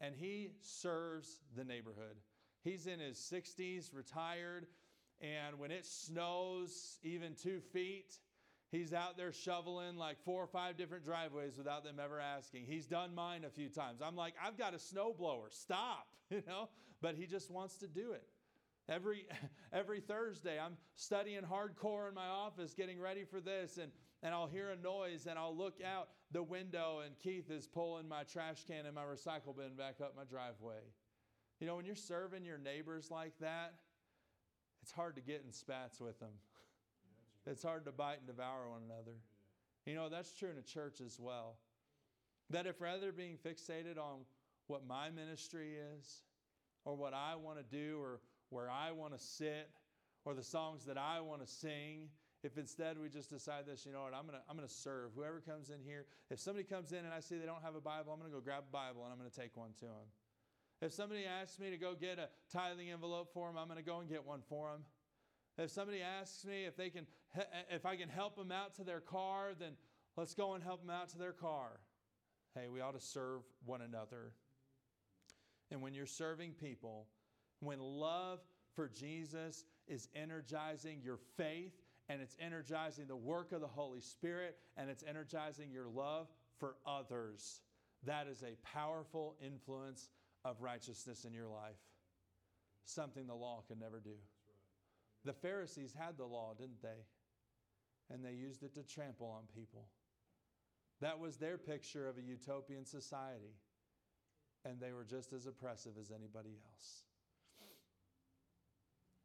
and 0.00 0.14
he 0.14 0.50
serves 0.60 1.40
the 1.56 1.64
neighborhood. 1.64 2.16
He's 2.62 2.86
in 2.86 3.00
his 3.00 3.16
60s, 3.16 3.94
retired, 3.94 4.66
and 5.20 5.58
when 5.58 5.70
it 5.70 5.86
snows 5.86 6.98
even 7.02 7.34
two 7.34 7.60
feet, 7.60 8.14
he's 8.70 8.92
out 8.92 9.16
there 9.16 9.32
shoveling 9.32 9.96
like 9.96 10.18
four 10.24 10.42
or 10.42 10.46
five 10.46 10.76
different 10.76 11.04
driveways 11.04 11.56
without 11.56 11.84
them 11.84 12.00
ever 12.02 12.20
asking. 12.20 12.64
He's 12.66 12.86
done 12.86 13.14
mine 13.14 13.44
a 13.44 13.50
few 13.50 13.68
times. 13.68 14.00
I'm 14.02 14.16
like, 14.16 14.34
I've 14.44 14.58
got 14.58 14.74
a 14.74 14.78
snowblower, 14.78 15.50
stop, 15.50 16.08
you 16.30 16.42
know? 16.46 16.68
But 17.00 17.14
he 17.14 17.26
just 17.26 17.50
wants 17.50 17.76
to 17.78 17.86
do 17.86 18.12
it. 18.12 18.28
Every, 18.88 19.26
every 19.72 20.00
Thursday, 20.00 20.58
I'm 20.58 20.76
studying 20.96 21.42
hardcore 21.42 22.08
in 22.08 22.14
my 22.14 22.26
office, 22.26 22.74
getting 22.74 23.00
ready 23.00 23.24
for 23.24 23.40
this, 23.40 23.78
and, 23.78 23.92
and 24.22 24.34
I'll 24.34 24.46
hear 24.46 24.70
a 24.70 24.76
noise 24.76 25.26
and 25.26 25.38
I'll 25.38 25.56
look 25.56 25.78
out 25.84 26.08
the 26.30 26.42
window, 26.42 27.00
and 27.04 27.18
Keith 27.18 27.50
is 27.50 27.66
pulling 27.66 28.08
my 28.08 28.24
trash 28.24 28.64
can 28.66 28.86
and 28.86 28.94
my 28.94 29.02
recycle 29.02 29.56
bin 29.56 29.74
back 29.76 29.96
up 30.02 30.14
my 30.16 30.24
driveway. 30.24 30.80
You 31.60 31.66
know, 31.66 31.76
when 31.76 31.84
you're 31.84 31.96
serving 31.96 32.44
your 32.44 32.58
neighbors 32.58 33.10
like 33.10 33.32
that, 33.40 33.74
it's 34.82 34.92
hard 34.92 35.16
to 35.16 35.22
get 35.22 35.42
in 35.44 35.52
spats 35.52 36.00
with 36.00 36.18
them. 36.20 36.32
It's 37.46 37.62
hard 37.62 37.86
to 37.86 37.92
bite 37.92 38.18
and 38.18 38.26
devour 38.26 38.68
one 38.68 38.82
another. 38.84 39.16
You 39.86 39.94
know, 39.94 40.10
that's 40.10 40.34
true 40.34 40.50
in 40.50 40.58
a 40.58 40.62
church 40.62 41.00
as 41.00 41.18
well. 41.18 41.56
That 42.50 42.66
if 42.66 42.78
rather 42.78 43.10
being 43.10 43.38
fixated 43.38 43.96
on 43.96 44.26
what 44.66 44.86
my 44.86 45.08
ministry 45.08 45.76
is, 45.96 46.24
or 46.84 46.94
what 46.94 47.14
I 47.14 47.36
want 47.36 47.56
to 47.56 47.64
do, 47.64 47.98
or 48.02 48.20
where 48.50 48.70
I 48.70 48.92
want 48.92 49.16
to 49.16 49.22
sit 49.22 49.70
or 50.24 50.34
the 50.34 50.42
songs 50.42 50.84
that 50.84 50.98
I 50.98 51.20
want 51.20 51.44
to 51.44 51.46
sing. 51.46 52.08
If 52.44 52.56
instead 52.56 52.98
we 52.98 53.08
just 53.08 53.30
decide 53.30 53.64
this, 53.66 53.84
you 53.84 53.92
know 53.92 54.02
what, 54.02 54.14
I'm 54.14 54.26
going 54.26 54.38
to 54.38 54.44
I'm 54.48 54.58
to 54.58 54.68
serve 54.68 55.10
whoever 55.16 55.40
comes 55.40 55.70
in 55.70 55.80
here. 55.82 56.06
If 56.30 56.38
somebody 56.38 56.64
comes 56.64 56.92
in 56.92 56.98
and 56.98 57.12
I 57.12 57.20
see 57.20 57.36
they 57.36 57.46
don't 57.46 57.62
have 57.62 57.74
a 57.74 57.80
Bible, 57.80 58.12
I'm 58.12 58.20
going 58.20 58.30
to 58.30 58.36
go 58.36 58.40
grab 58.40 58.64
a 58.68 58.72
Bible 58.72 59.02
and 59.04 59.12
I'm 59.12 59.18
going 59.18 59.30
to 59.30 59.40
take 59.40 59.56
one 59.56 59.70
to 59.80 59.86
them. 59.86 60.08
If 60.80 60.92
somebody 60.92 61.24
asks 61.24 61.58
me 61.58 61.70
to 61.70 61.76
go 61.76 61.94
get 61.94 62.18
a 62.18 62.28
tithing 62.52 62.90
envelope 62.90 63.32
for 63.34 63.48
them, 63.48 63.58
I'm 63.58 63.66
going 63.66 63.78
to 63.78 63.84
go 63.84 63.98
and 63.98 64.08
get 64.08 64.24
one 64.24 64.40
for 64.48 64.70
them. 64.70 64.82
If 65.58 65.70
somebody 65.70 66.00
asks 66.00 66.44
me 66.44 66.66
if 66.66 66.76
they 66.76 66.90
can 66.90 67.06
eh, 67.36 67.42
if 67.70 67.84
I 67.84 67.96
can 67.96 68.08
help 68.08 68.36
them 68.36 68.52
out 68.52 68.74
to 68.76 68.84
their 68.84 69.00
car, 69.00 69.50
then 69.58 69.72
let's 70.16 70.34
go 70.34 70.54
and 70.54 70.62
help 70.62 70.80
them 70.80 70.90
out 70.90 71.08
to 71.10 71.18
their 71.18 71.32
car. 71.32 71.80
Hey, 72.54 72.68
we 72.68 72.80
ought 72.80 72.94
to 72.94 73.04
serve 73.04 73.40
one 73.64 73.82
another. 73.82 74.32
And 75.70 75.82
when 75.82 75.94
you're 75.94 76.06
serving 76.06 76.52
people, 76.52 77.06
when 77.60 77.80
love 77.80 78.40
for 78.74 78.88
Jesus 78.88 79.64
is 79.86 80.08
energizing 80.14 81.00
your 81.02 81.18
faith 81.36 81.72
and 82.08 82.20
it's 82.20 82.36
energizing 82.40 83.06
the 83.06 83.16
work 83.16 83.52
of 83.52 83.60
the 83.60 83.66
Holy 83.66 84.00
Spirit 84.00 84.56
and 84.76 84.88
it's 84.88 85.04
energizing 85.06 85.70
your 85.70 85.88
love 85.88 86.28
for 86.58 86.76
others, 86.86 87.62
that 88.04 88.26
is 88.26 88.42
a 88.42 88.56
powerful 88.66 89.36
influence 89.44 90.10
of 90.44 90.60
righteousness 90.62 91.24
in 91.24 91.32
your 91.32 91.48
life. 91.48 91.80
Something 92.84 93.26
the 93.26 93.34
law 93.34 93.62
can 93.66 93.78
never 93.78 94.00
do. 94.00 94.16
The 95.24 95.32
Pharisees 95.32 95.94
had 95.98 96.16
the 96.16 96.24
law, 96.24 96.54
didn't 96.56 96.80
they? 96.82 97.04
And 98.10 98.24
they 98.24 98.32
used 98.32 98.62
it 98.62 98.74
to 98.74 98.82
trample 98.82 99.26
on 99.26 99.42
people. 99.54 99.88
That 101.00 101.18
was 101.18 101.36
their 101.36 101.58
picture 101.58 102.08
of 102.08 102.16
a 102.16 102.22
utopian 102.22 102.86
society. 102.86 103.56
And 104.64 104.80
they 104.80 104.92
were 104.92 105.04
just 105.04 105.32
as 105.32 105.46
oppressive 105.46 105.92
as 106.00 106.10
anybody 106.10 106.56
else. 106.64 107.02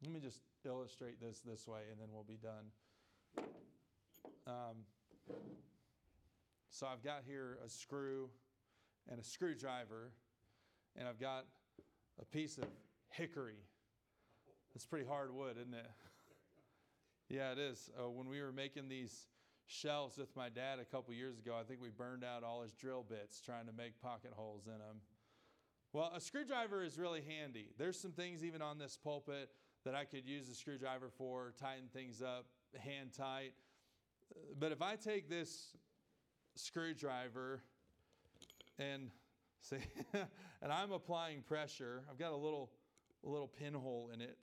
Let 0.04 0.12
me 0.12 0.20
just 0.20 0.40
illustrate 0.66 1.18
this 1.18 1.40
this 1.40 1.66
way 1.66 1.80
and 1.90 1.98
then 1.98 2.08
we'll 2.12 2.24
be 2.24 2.36
done. 2.36 3.46
Um, 4.46 4.84
so 6.68 6.86
I've 6.86 7.02
got 7.02 7.22
here 7.26 7.58
a 7.64 7.70
screw 7.70 8.28
and 9.10 9.18
a 9.18 9.24
screwdriver, 9.24 10.12
and 10.96 11.08
I've 11.08 11.18
got 11.18 11.46
a 12.20 12.24
piece 12.26 12.58
of 12.58 12.64
hickory. 13.08 13.62
It's 14.74 14.84
pretty 14.84 15.06
hard 15.06 15.34
wood, 15.34 15.56
isn't 15.58 15.72
it? 15.72 15.90
yeah, 17.30 17.52
it 17.52 17.58
is. 17.58 17.88
Uh, 17.98 18.10
when 18.10 18.28
we 18.28 18.42
were 18.42 18.52
making 18.52 18.88
these 18.90 19.28
shelves 19.66 20.18
with 20.18 20.34
my 20.36 20.50
dad 20.50 20.80
a 20.80 20.84
couple 20.84 21.14
years 21.14 21.38
ago, 21.38 21.56
I 21.58 21.62
think 21.62 21.80
we 21.80 21.88
burned 21.88 22.24
out 22.24 22.44
all 22.44 22.60
his 22.60 22.72
drill 22.72 23.06
bits 23.08 23.40
trying 23.40 23.66
to 23.66 23.72
make 23.72 23.98
pocket 24.02 24.32
holes 24.34 24.66
in 24.66 24.72
them. 24.72 25.00
Well, 25.94 26.12
a 26.14 26.20
screwdriver 26.20 26.82
is 26.82 26.98
really 26.98 27.22
handy. 27.22 27.68
There's 27.78 27.98
some 27.98 28.12
things 28.12 28.44
even 28.44 28.60
on 28.60 28.78
this 28.78 28.98
pulpit 29.02 29.48
that 29.84 29.94
I 29.94 30.04
could 30.04 30.26
use 30.26 30.48
a 30.48 30.54
screwdriver 30.54 31.10
for, 31.16 31.52
tighten 31.60 31.88
things 31.92 32.22
up, 32.22 32.46
hand 32.78 33.10
tight. 33.16 33.52
But 34.58 34.72
if 34.72 34.80
I 34.82 34.96
take 34.96 35.28
this 35.28 35.76
screwdriver 36.56 37.62
and 38.78 39.10
see, 39.60 39.76
and 40.62 40.72
I'm 40.72 40.92
applying 40.92 41.42
pressure, 41.42 42.02
I've 42.10 42.18
got 42.18 42.32
a 42.32 42.36
little, 42.36 42.70
a 43.24 43.28
little 43.28 43.48
pinhole 43.48 44.10
in 44.12 44.20
it. 44.20 44.38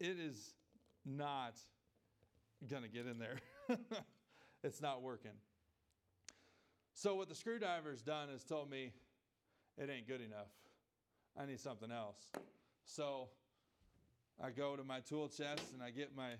It 0.00 0.18
is 0.18 0.54
not 1.04 1.54
to 2.82 2.88
get 2.88 3.06
in 3.06 3.18
there. 3.18 3.38
it's 4.62 4.80
not 4.80 5.02
working. 5.02 5.32
So, 6.94 7.16
what 7.16 7.28
the 7.28 7.34
screwdriver's 7.34 8.02
done 8.02 8.30
is 8.30 8.44
told 8.44 8.70
me 8.70 8.92
it 9.76 9.90
ain't 9.90 10.06
good 10.06 10.20
enough. 10.20 10.48
I 11.38 11.46
need 11.46 11.60
something 11.60 11.90
else. 11.90 12.28
So, 12.84 13.28
I 14.42 14.50
go 14.50 14.76
to 14.76 14.84
my 14.84 15.00
tool 15.00 15.28
chest 15.28 15.72
and 15.72 15.82
I 15.82 15.90
get 15.90 16.16
my 16.16 16.30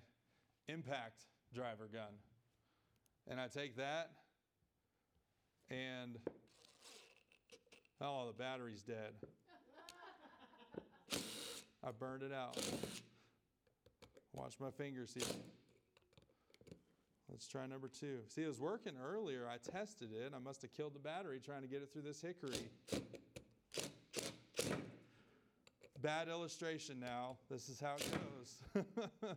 impact 0.68 1.22
driver 1.54 1.88
gun. 1.92 2.12
And 3.28 3.40
I 3.40 3.46
take 3.48 3.76
that 3.76 4.10
and 5.70 6.18
oh, 8.00 8.26
the 8.26 8.32
battery's 8.32 8.82
dead. 8.82 9.12
I 11.86 11.90
burned 11.98 12.22
it 12.22 12.32
out. 12.32 12.58
Watch 14.32 14.54
my 14.58 14.70
fingers 14.70 15.12
here. 15.14 15.24
Let's 17.30 17.46
try 17.46 17.66
number 17.66 17.88
two. 17.88 18.18
See, 18.28 18.42
it 18.42 18.48
was 18.48 18.60
working 18.60 18.94
earlier. 19.02 19.48
I 19.48 19.56
tested 19.70 20.10
it. 20.12 20.32
I 20.34 20.38
must 20.38 20.62
have 20.62 20.72
killed 20.72 20.94
the 20.94 21.00
battery 21.00 21.40
trying 21.44 21.62
to 21.62 21.68
get 21.68 21.82
it 21.82 21.92
through 21.92 22.02
this 22.02 22.20
hickory. 22.20 22.68
Bad 26.04 26.28
illustration 26.28 27.00
now. 27.00 27.38
This 27.50 27.70
is 27.70 27.80
how 27.80 27.94
it 27.94 28.06
goes. 28.12 28.84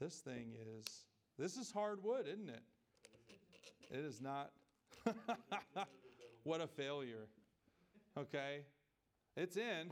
this 0.00 0.18
thing 0.20 0.52
is, 0.78 0.84
this 1.36 1.56
is 1.56 1.72
hardwood, 1.72 2.28
isn't 2.28 2.48
it? 2.48 2.62
It 3.90 4.04
is 4.04 4.20
not. 4.20 4.52
what 6.44 6.60
a 6.60 6.68
failure. 6.68 7.26
Okay? 8.16 8.60
It's 9.36 9.56
in. 9.56 9.90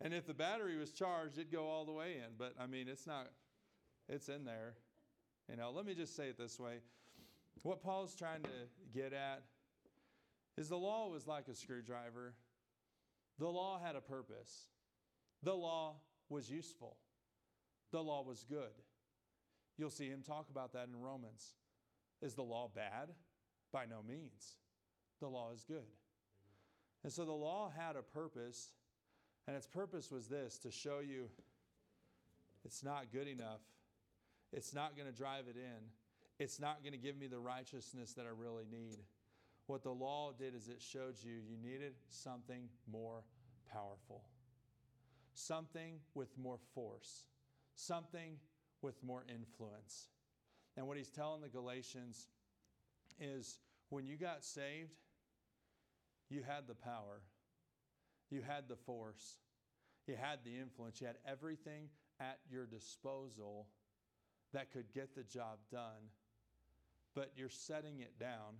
And 0.00 0.14
if 0.14 0.28
the 0.28 0.34
battery 0.34 0.78
was 0.78 0.92
charged, 0.92 1.36
it'd 1.36 1.50
go 1.50 1.66
all 1.66 1.84
the 1.84 1.90
way 1.90 2.14
in. 2.18 2.30
But 2.38 2.54
I 2.56 2.68
mean, 2.68 2.86
it's 2.86 3.08
not, 3.08 3.30
it's 4.08 4.28
in 4.28 4.44
there. 4.44 4.74
You 5.50 5.56
know, 5.56 5.72
let 5.74 5.84
me 5.84 5.92
just 5.92 6.14
say 6.14 6.28
it 6.28 6.38
this 6.38 6.56
way. 6.60 6.74
What 7.64 7.82
Paul's 7.82 8.14
trying 8.14 8.44
to 8.44 8.94
get 8.94 9.12
at 9.12 9.42
is 10.56 10.68
the 10.68 10.78
law 10.78 11.08
was 11.08 11.26
like 11.26 11.48
a 11.48 11.54
screwdriver. 11.56 12.34
The 13.40 13.48
law 13.48 13.80
had 13.82 13.96
a 13.96 14.00
purpose. 14.02 14.66
The 15.42 15.54
law 15.54 15.96
was 16.28 16.50
useful. 16.50 16.96
The 17.90 18.02
law 18.02 18.22
was 18.22 18.44
good. 18.48 18.84
You'll 19.78 19.90
see 19.90 20.08
him 20.08 20.22
talk 20.22 20.48
about 20.50 20.74
that 20.74 20.88
in 20.88 21.00
Romans. 21.00 21.54
Is 22.20 22.34
the 22.34 22.42
law 22.42 22.70
bad? 22.72 23.08
By 23.72 23.86
no 23.86 24.02
means. 24.06 24.58
The 25.20 25.28
law 25.28 25.52
is 25.54 25.64
good. 25.64 25.88
And 27.02 27.10
so 27.10 27.24
the 27.24 27.32
law 27.32 27.72
had 27.74 27.96
a 27.96 28.02
purpose, 28.02 28.72
and 29.46 29.56
its 29.56 29.66
purpose 29.66 30.10
was 30.10 30.28
this 30.28 30.58
to 30.58 30.70
show 30.70 30.98
you 31.00 31.30
it's 32.62 32.84
not 32.84 33.10
good 33.10 33.26
enough. 33.26 33.62
It's 34.52 34.74
not 34.74 34.96
going 34.96 35.08
to 35.08 35.16
drive 35.16 35.44
it 35.48 35.56
in. 35.56 35.88
It's 36.38 36.60
not 36.60 36.82
going 36.82 36.92
to 36.92 36.98
give 36.98 37.16
me 37.16 37.26
the 37.26 37.38
righteousness 37.38 38.12
that 38.14 38.26
I 38.26 38.38
really 38.38 38.64
need. 38.70 38.98
What 39.70 39.84
the 39.84 39.92
law 39.92 40.32
did 40.36 40.56
is 40.56 40.66
it 40.66 40.82
showed 40.82 41.14
you 41.22 41.34
you 41.48 41.56
needed 41.56 41.92
something 42.08 42.68
more 42.90 43.22
powerful, 43.72 44.24
something 45.34 46.00
with 46.12 46.36
more 46.36 46.58
force, 46.74 47.22
something 47.76 48.32
with 48.82 49.00
more 49.04 49.22
influence. 49.32 50.08
And 50.76 50.88
what 50.88 50.96
he's 50.96 51.10
telling 51.10 51.40
the 51.40 51.48
Galatians 51.48 52.26
is 53.20 53.60
when 53.90 54.08
you 54.08 54.16
got 54.16 54.44
saved, 54.44 54.90
you 56.30 56.42
had 56.44 56.66
the 56.66 56.74
power, 56.74 57.22
you 58.28 58.42
had 58.44 58.64
the 58.66 58.74
force, 58.74 59.36
you 60.08 60.16
had 60.20 60.40
the 60.44 60.58
influence, 60.58 61.00
you 61.00 61.06
had 61.06 61.18
everything 61.24 61.90
at 62.18 62.40
your 62.50 62.66
disposal 62.66 63.68
that 64.52 64.72
could 64.72 64.92
get 64.92 65.14
the 65.14 65.22
job 65.22 65.58
done, 65.70 66.10
but 67.14 67.30
you're 67.36 67.48
setting 67.48 68.00
it 68.00 68.18
down, 68.18 68.56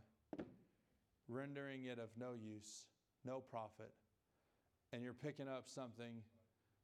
rendering 1.31 1.85
it 1.85 1.99
of 1.99 2.11
no 2.19 2.33
use, 2.33 2.85
no 3.25 3.41
profit, 3.41 3.93
and 4.93 5.03
you're 5.03 5.13
picking 5.13 5.49
up 5.49 5.65
something 5.69 6.23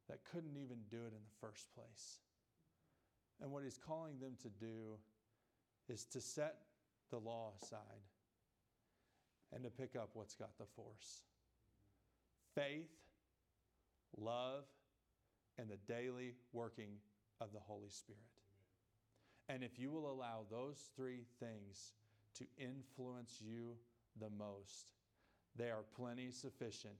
that 0.08 0.20
couldn't 0.32 0.56
even 0.56 0.78
do 0.90 0.98
it 0.98 1.12
in 1.12 1.24
the 1.24 1.36
first 1.40 1.66
place. 1.74 2.18
And 3.40 3.50
what 3.50 3.64
he's 3.64 3.78
calling 3.78 4.18
them 4.20 4.36
to 4.42 4.48
do 4.48 4.96
is 5.88 6.04
to 6.06 6.20
set 6.20 6.56
the 7.10 7.18
law 7.18 7.52
aside 7.62 7.80
and 9.52 9.62
to 9.64 9.70
pick 9.70 9.96
up 9.96 10.10
what's 10.14 10.34
got 10.34 10.56
the 10.58 10.64
force 10.64 11.22
faith, 12.54 12.88
love, 14.16 14.64
and 15.58 15.68
the 15.68 15.76
daily 15.92 16.34
working 16.52 16.88
of 17.40 17.52
the 17.52 17.60
Holy 17.60 17.90
Spirit. 17.90 18.20
And 19.48 19.62
if 19.62 19.78
you 19.78 19.90
will 19.90 20.10
allow 20.10 20.40
those 20.50 20.88
three 20.96 21.24
things 21.38 21.92
to 22.38 22.46
influence 22.58 23.40
you 23.40 23.76
the 24.20 24.30
most, 24.30 24.86
they 25.56 25.70
are 25.70 25.84
plenty 25.96 26.30
sufficient 26.30 26.94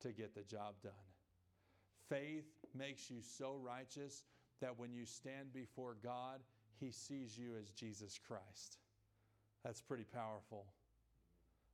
to 0.00 0.12
get 0.12 0.34
the 0.34 0.42
job 0.42 0.74
done. 0.82 0.92
Faith 2.08 2.46
makes 2.74 3.10
you 3.10 3.18
so 3.22 3.56
righteous 3.62 4.24
that 4.60 4.78
when 4.78 4.92
you 4.92 5.04
stand 5.04 5.52
before 5.52 5.96
God, 6.02 6.40
He 6.78 6.90
sees 6.90 7.38
you 7.38 7.52
as 7.60 7.70
Jesus 7.70 8.18
Christ. 8.26 8.78
That's 9.64 9.80
pretty 9.80 10.04
powerful. 10.04 10.66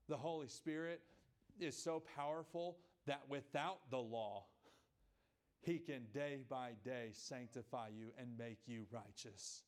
The 0.09 0.17
Holy 0.17 0.49
Spirit 0.49 1.01
is 1.61 1.77
so 1.77 2.03
powerful 2.17 2.79
that 3.07 3.23
without 3.29 3.91
the 3.91 3.99
law, 3.99 4.45
He 5.61 5.79
can 5.79 6.03
day 6.13 6.39
by 6.49 6.73
day 6.85 7.11
sanctify 7.13 7.89
you 7.97 8.09
and 8.19 8.29
make 8.39 8.59
you 8.67 8.87
righteous. 8.91 9.63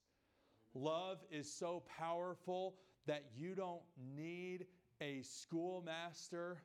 Love 0.75 1.19
is 1.31 1.51
so 1.51 1.83
powerful 1.99 2.75
that 3.07 3.25
you 3.35 3.55
don't 3.55 3.83
need 4.17 4.67
a 5.01 5.23
schoolmaster 5.23 6.59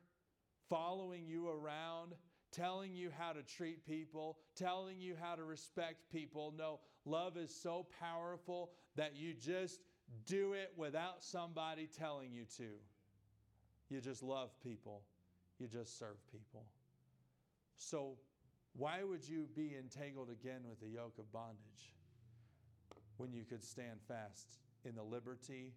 following 0.70 1.28
you 1.28 1.50
around, 1.50 2.14
telling 2.52 2.94
you 2.94 3.10
how 3.18 3.32
to 3.32 3.44
treat 3.44 3.86
people, 3.86 4.38
telling 4.56 5.00
you 5.00 5.16
how 5.20 5.36
to 5.36 5.44
respect 5.44 6.12
people. 6.12 6.54
No, 6.58 6.80
love 7.06 7.38
is 7.38 7.54
so 7.54 7.86
powerful 8.00 8.72
that 8.96 9.16
you 9.16 9.34
just 9.34 9.80
do 10.26 10.54
it 10.54 10.72
without 10.76 11.24
somebody 11.24 11.88
telling 11.88 12.32
you 12.32 12.46
to. 12.58 12.70
You 13.90 14.02
just 14.02 14.24
love 14.24 14.50
people, 14.64 15.04
you 15.60 15.68
just 15.68 16.00
serve 16.00 16.18
people. 16.32 16.66
So, 17.78 18.18
why 18.76 19.04
would 19.04 19.28
you 19.28 19.48
be 19.56 19.76
entangled 19.78 20.30
again 20.32 20.62
with 20.68 20.80
the 20.80 20.88
yoke 20.88 21.18
of 21.20 21.32
bondage? 21.32 21.94
when 23.18 23.32
you 23.32 23.44
could 23.44 23.64
stand 23.64 24.00
fast 24.08 24.58
in 24.86 24.96
the 24.96 25.04
liberty 25.04 25.74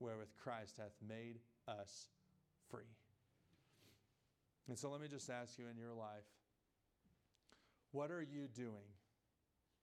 wherewith 0.00 0.28
Christ 0.42 0.76
hath 0.78 0.94
made 1.06 1.38
us 1.68 2.08
free. 2.70 2.90
And 4.68 4.78
so 4.78 4.90
let 4.90 5.00
me 5.00 5.08
just 5.08 5.30
ask 5.30 5.58
you 5.58 5.66
in 5.70 5.76
your 5.76 5.92
life 5.92 6.24
what 7.92 8.10
are 8.10 8.22
you 8.22 8.48
doing 8.52 8.90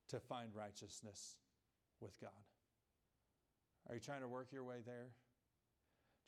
to 0.08 0.20
find 0.20 0.54
righteousness 0.54 1.36
with 2.00 2.20
God? 2.20 2.30
Are 3.88 3.94
you 3.94 4.00
trying 4.00 4.20
to 4.20 4.28
work 4.28 4.48
your 4.52 4.64
way 4.64 4.76
there? 4.84 5.08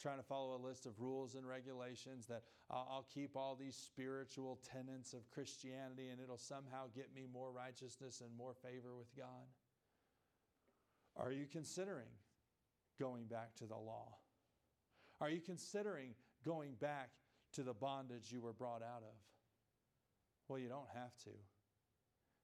Trying 0.00 0.16
to 0.16 0.22
follow 0.22 0.57
a 0.57 0.62
list 0.66 0.86
of 0.86 0.98
rules 0.98 1.34
and 1.34 1.46
regulations 1.46 2.26
that 2.26 2.42
I'll 2.70 3.07
keep 3.12 3.36
all 3.36 3.55
these 3.55 3.76
spiritual 3.76 4.59
tenets 4.72 5.12
of 5.12 5.28
Christianity 5.30 6.09
and 6.09 6.20
it'll 6.20 6.38
somehow 6.38 6.86
get 6.94 7.14
me 7.14 7.26
more 7.30 7.52
righteousness 7.52 8.22
and 8.24 8.34
more 8.36 8.55
favor 8.55 8.96
with 8.96 9.14
God? 9.16 9.46
Are 11.16 11.32
you 11.32 11.46
considering 11.50 12.11
going 12.98 13.24
back 13.26 13.55
to 13.57 13.66
the 13.66 13.76
law? 13.76 14.16
Are 15.25 15.31
you 15.31 15.41
considering 15.41 16.11
going 16.45 16.75
back 16.83 17.09
to 17.55 17.62
the 17.62 17.72
bondage 17.72 18.31
you 18.31 18.43
were 18.43 18.53
brought 18.53 18.83
out 18.83 19.03
of? 19.03 19.16
Well, 20.49 20.59
you 20.59 20.68
don't 20.68 20.91
have 20.93 21.16
to. 21.25 21.31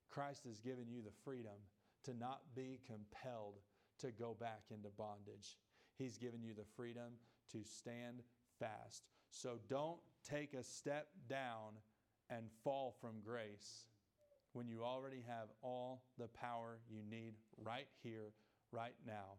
Christ 0.08 0.44
has 0.48 0.60
given 0.60 0.86
you 0.88 1.02
the 1.02 1.12
freedom 1.22 1.60
to 2.04 2.14
not 2.14 2.40
be 2.56 2.80
compelled 2.86 3.56
to 3.98 4.10
go 4.12 4.34
back 4.40 4.62
into 4.70 4.88
bondage. 4.96 5.58
He's 5.98 6.16
given 6.16 6.42
you 6.42 6.54
the 6.54 6.64
freedom 6.74 7.18
to 7.52 7.58
stand 7.64 8.22
fast. 8.58 9.02
So 9.30 9.58
don't 9.68 10.00
take 10.26 10.54
a 10.54 10.64
step 10.64 11.08
down 11.28 11.76
and 12.30 12.46
fall 12.64 12.94
from 12.98 13.20
grace 13.22 13.84
when 14.54 14.66
you 14.66 14.84
already 14.84 15.22
have 15.28 15.48
all 15.60 16.04
the 16.16 16.28
power 16.28 16.78
you 16.88 17.02
need 17.10 17.34
right 17.62 17.88
here, 18.02 18.32
right 18.72 18.96
now, 19.06 19.36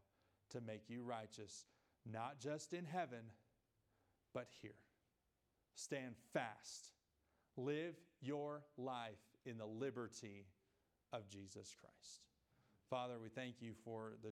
to 0.52 0.62
make 0.62 0.84
you 0.90 1.02
righteous, 1.02 1.66
not 2.06 2.40
just 2.40 2.74
in 2.74 2.86
heaven, 2.86 3.24
but 4.34 4.48
here. 4.62 4.72
Stand 5.76 6.16
fast. 6.34 6.92
Live 7.58 7.96
your 8.22 8.62
life 8.78 9.20
in 9.46 9.58
the 9.58 9.66
liberty 9.66 10.46
of 11.12 11.28
Jesus 11.28 11.76
Christ. 11.80 12.22
Father, 12.90 13.16
we 13.22 13.30
thank 13.30 13.56
you 13.62 13.74
for 13.84 14.14
the 14.22 14.30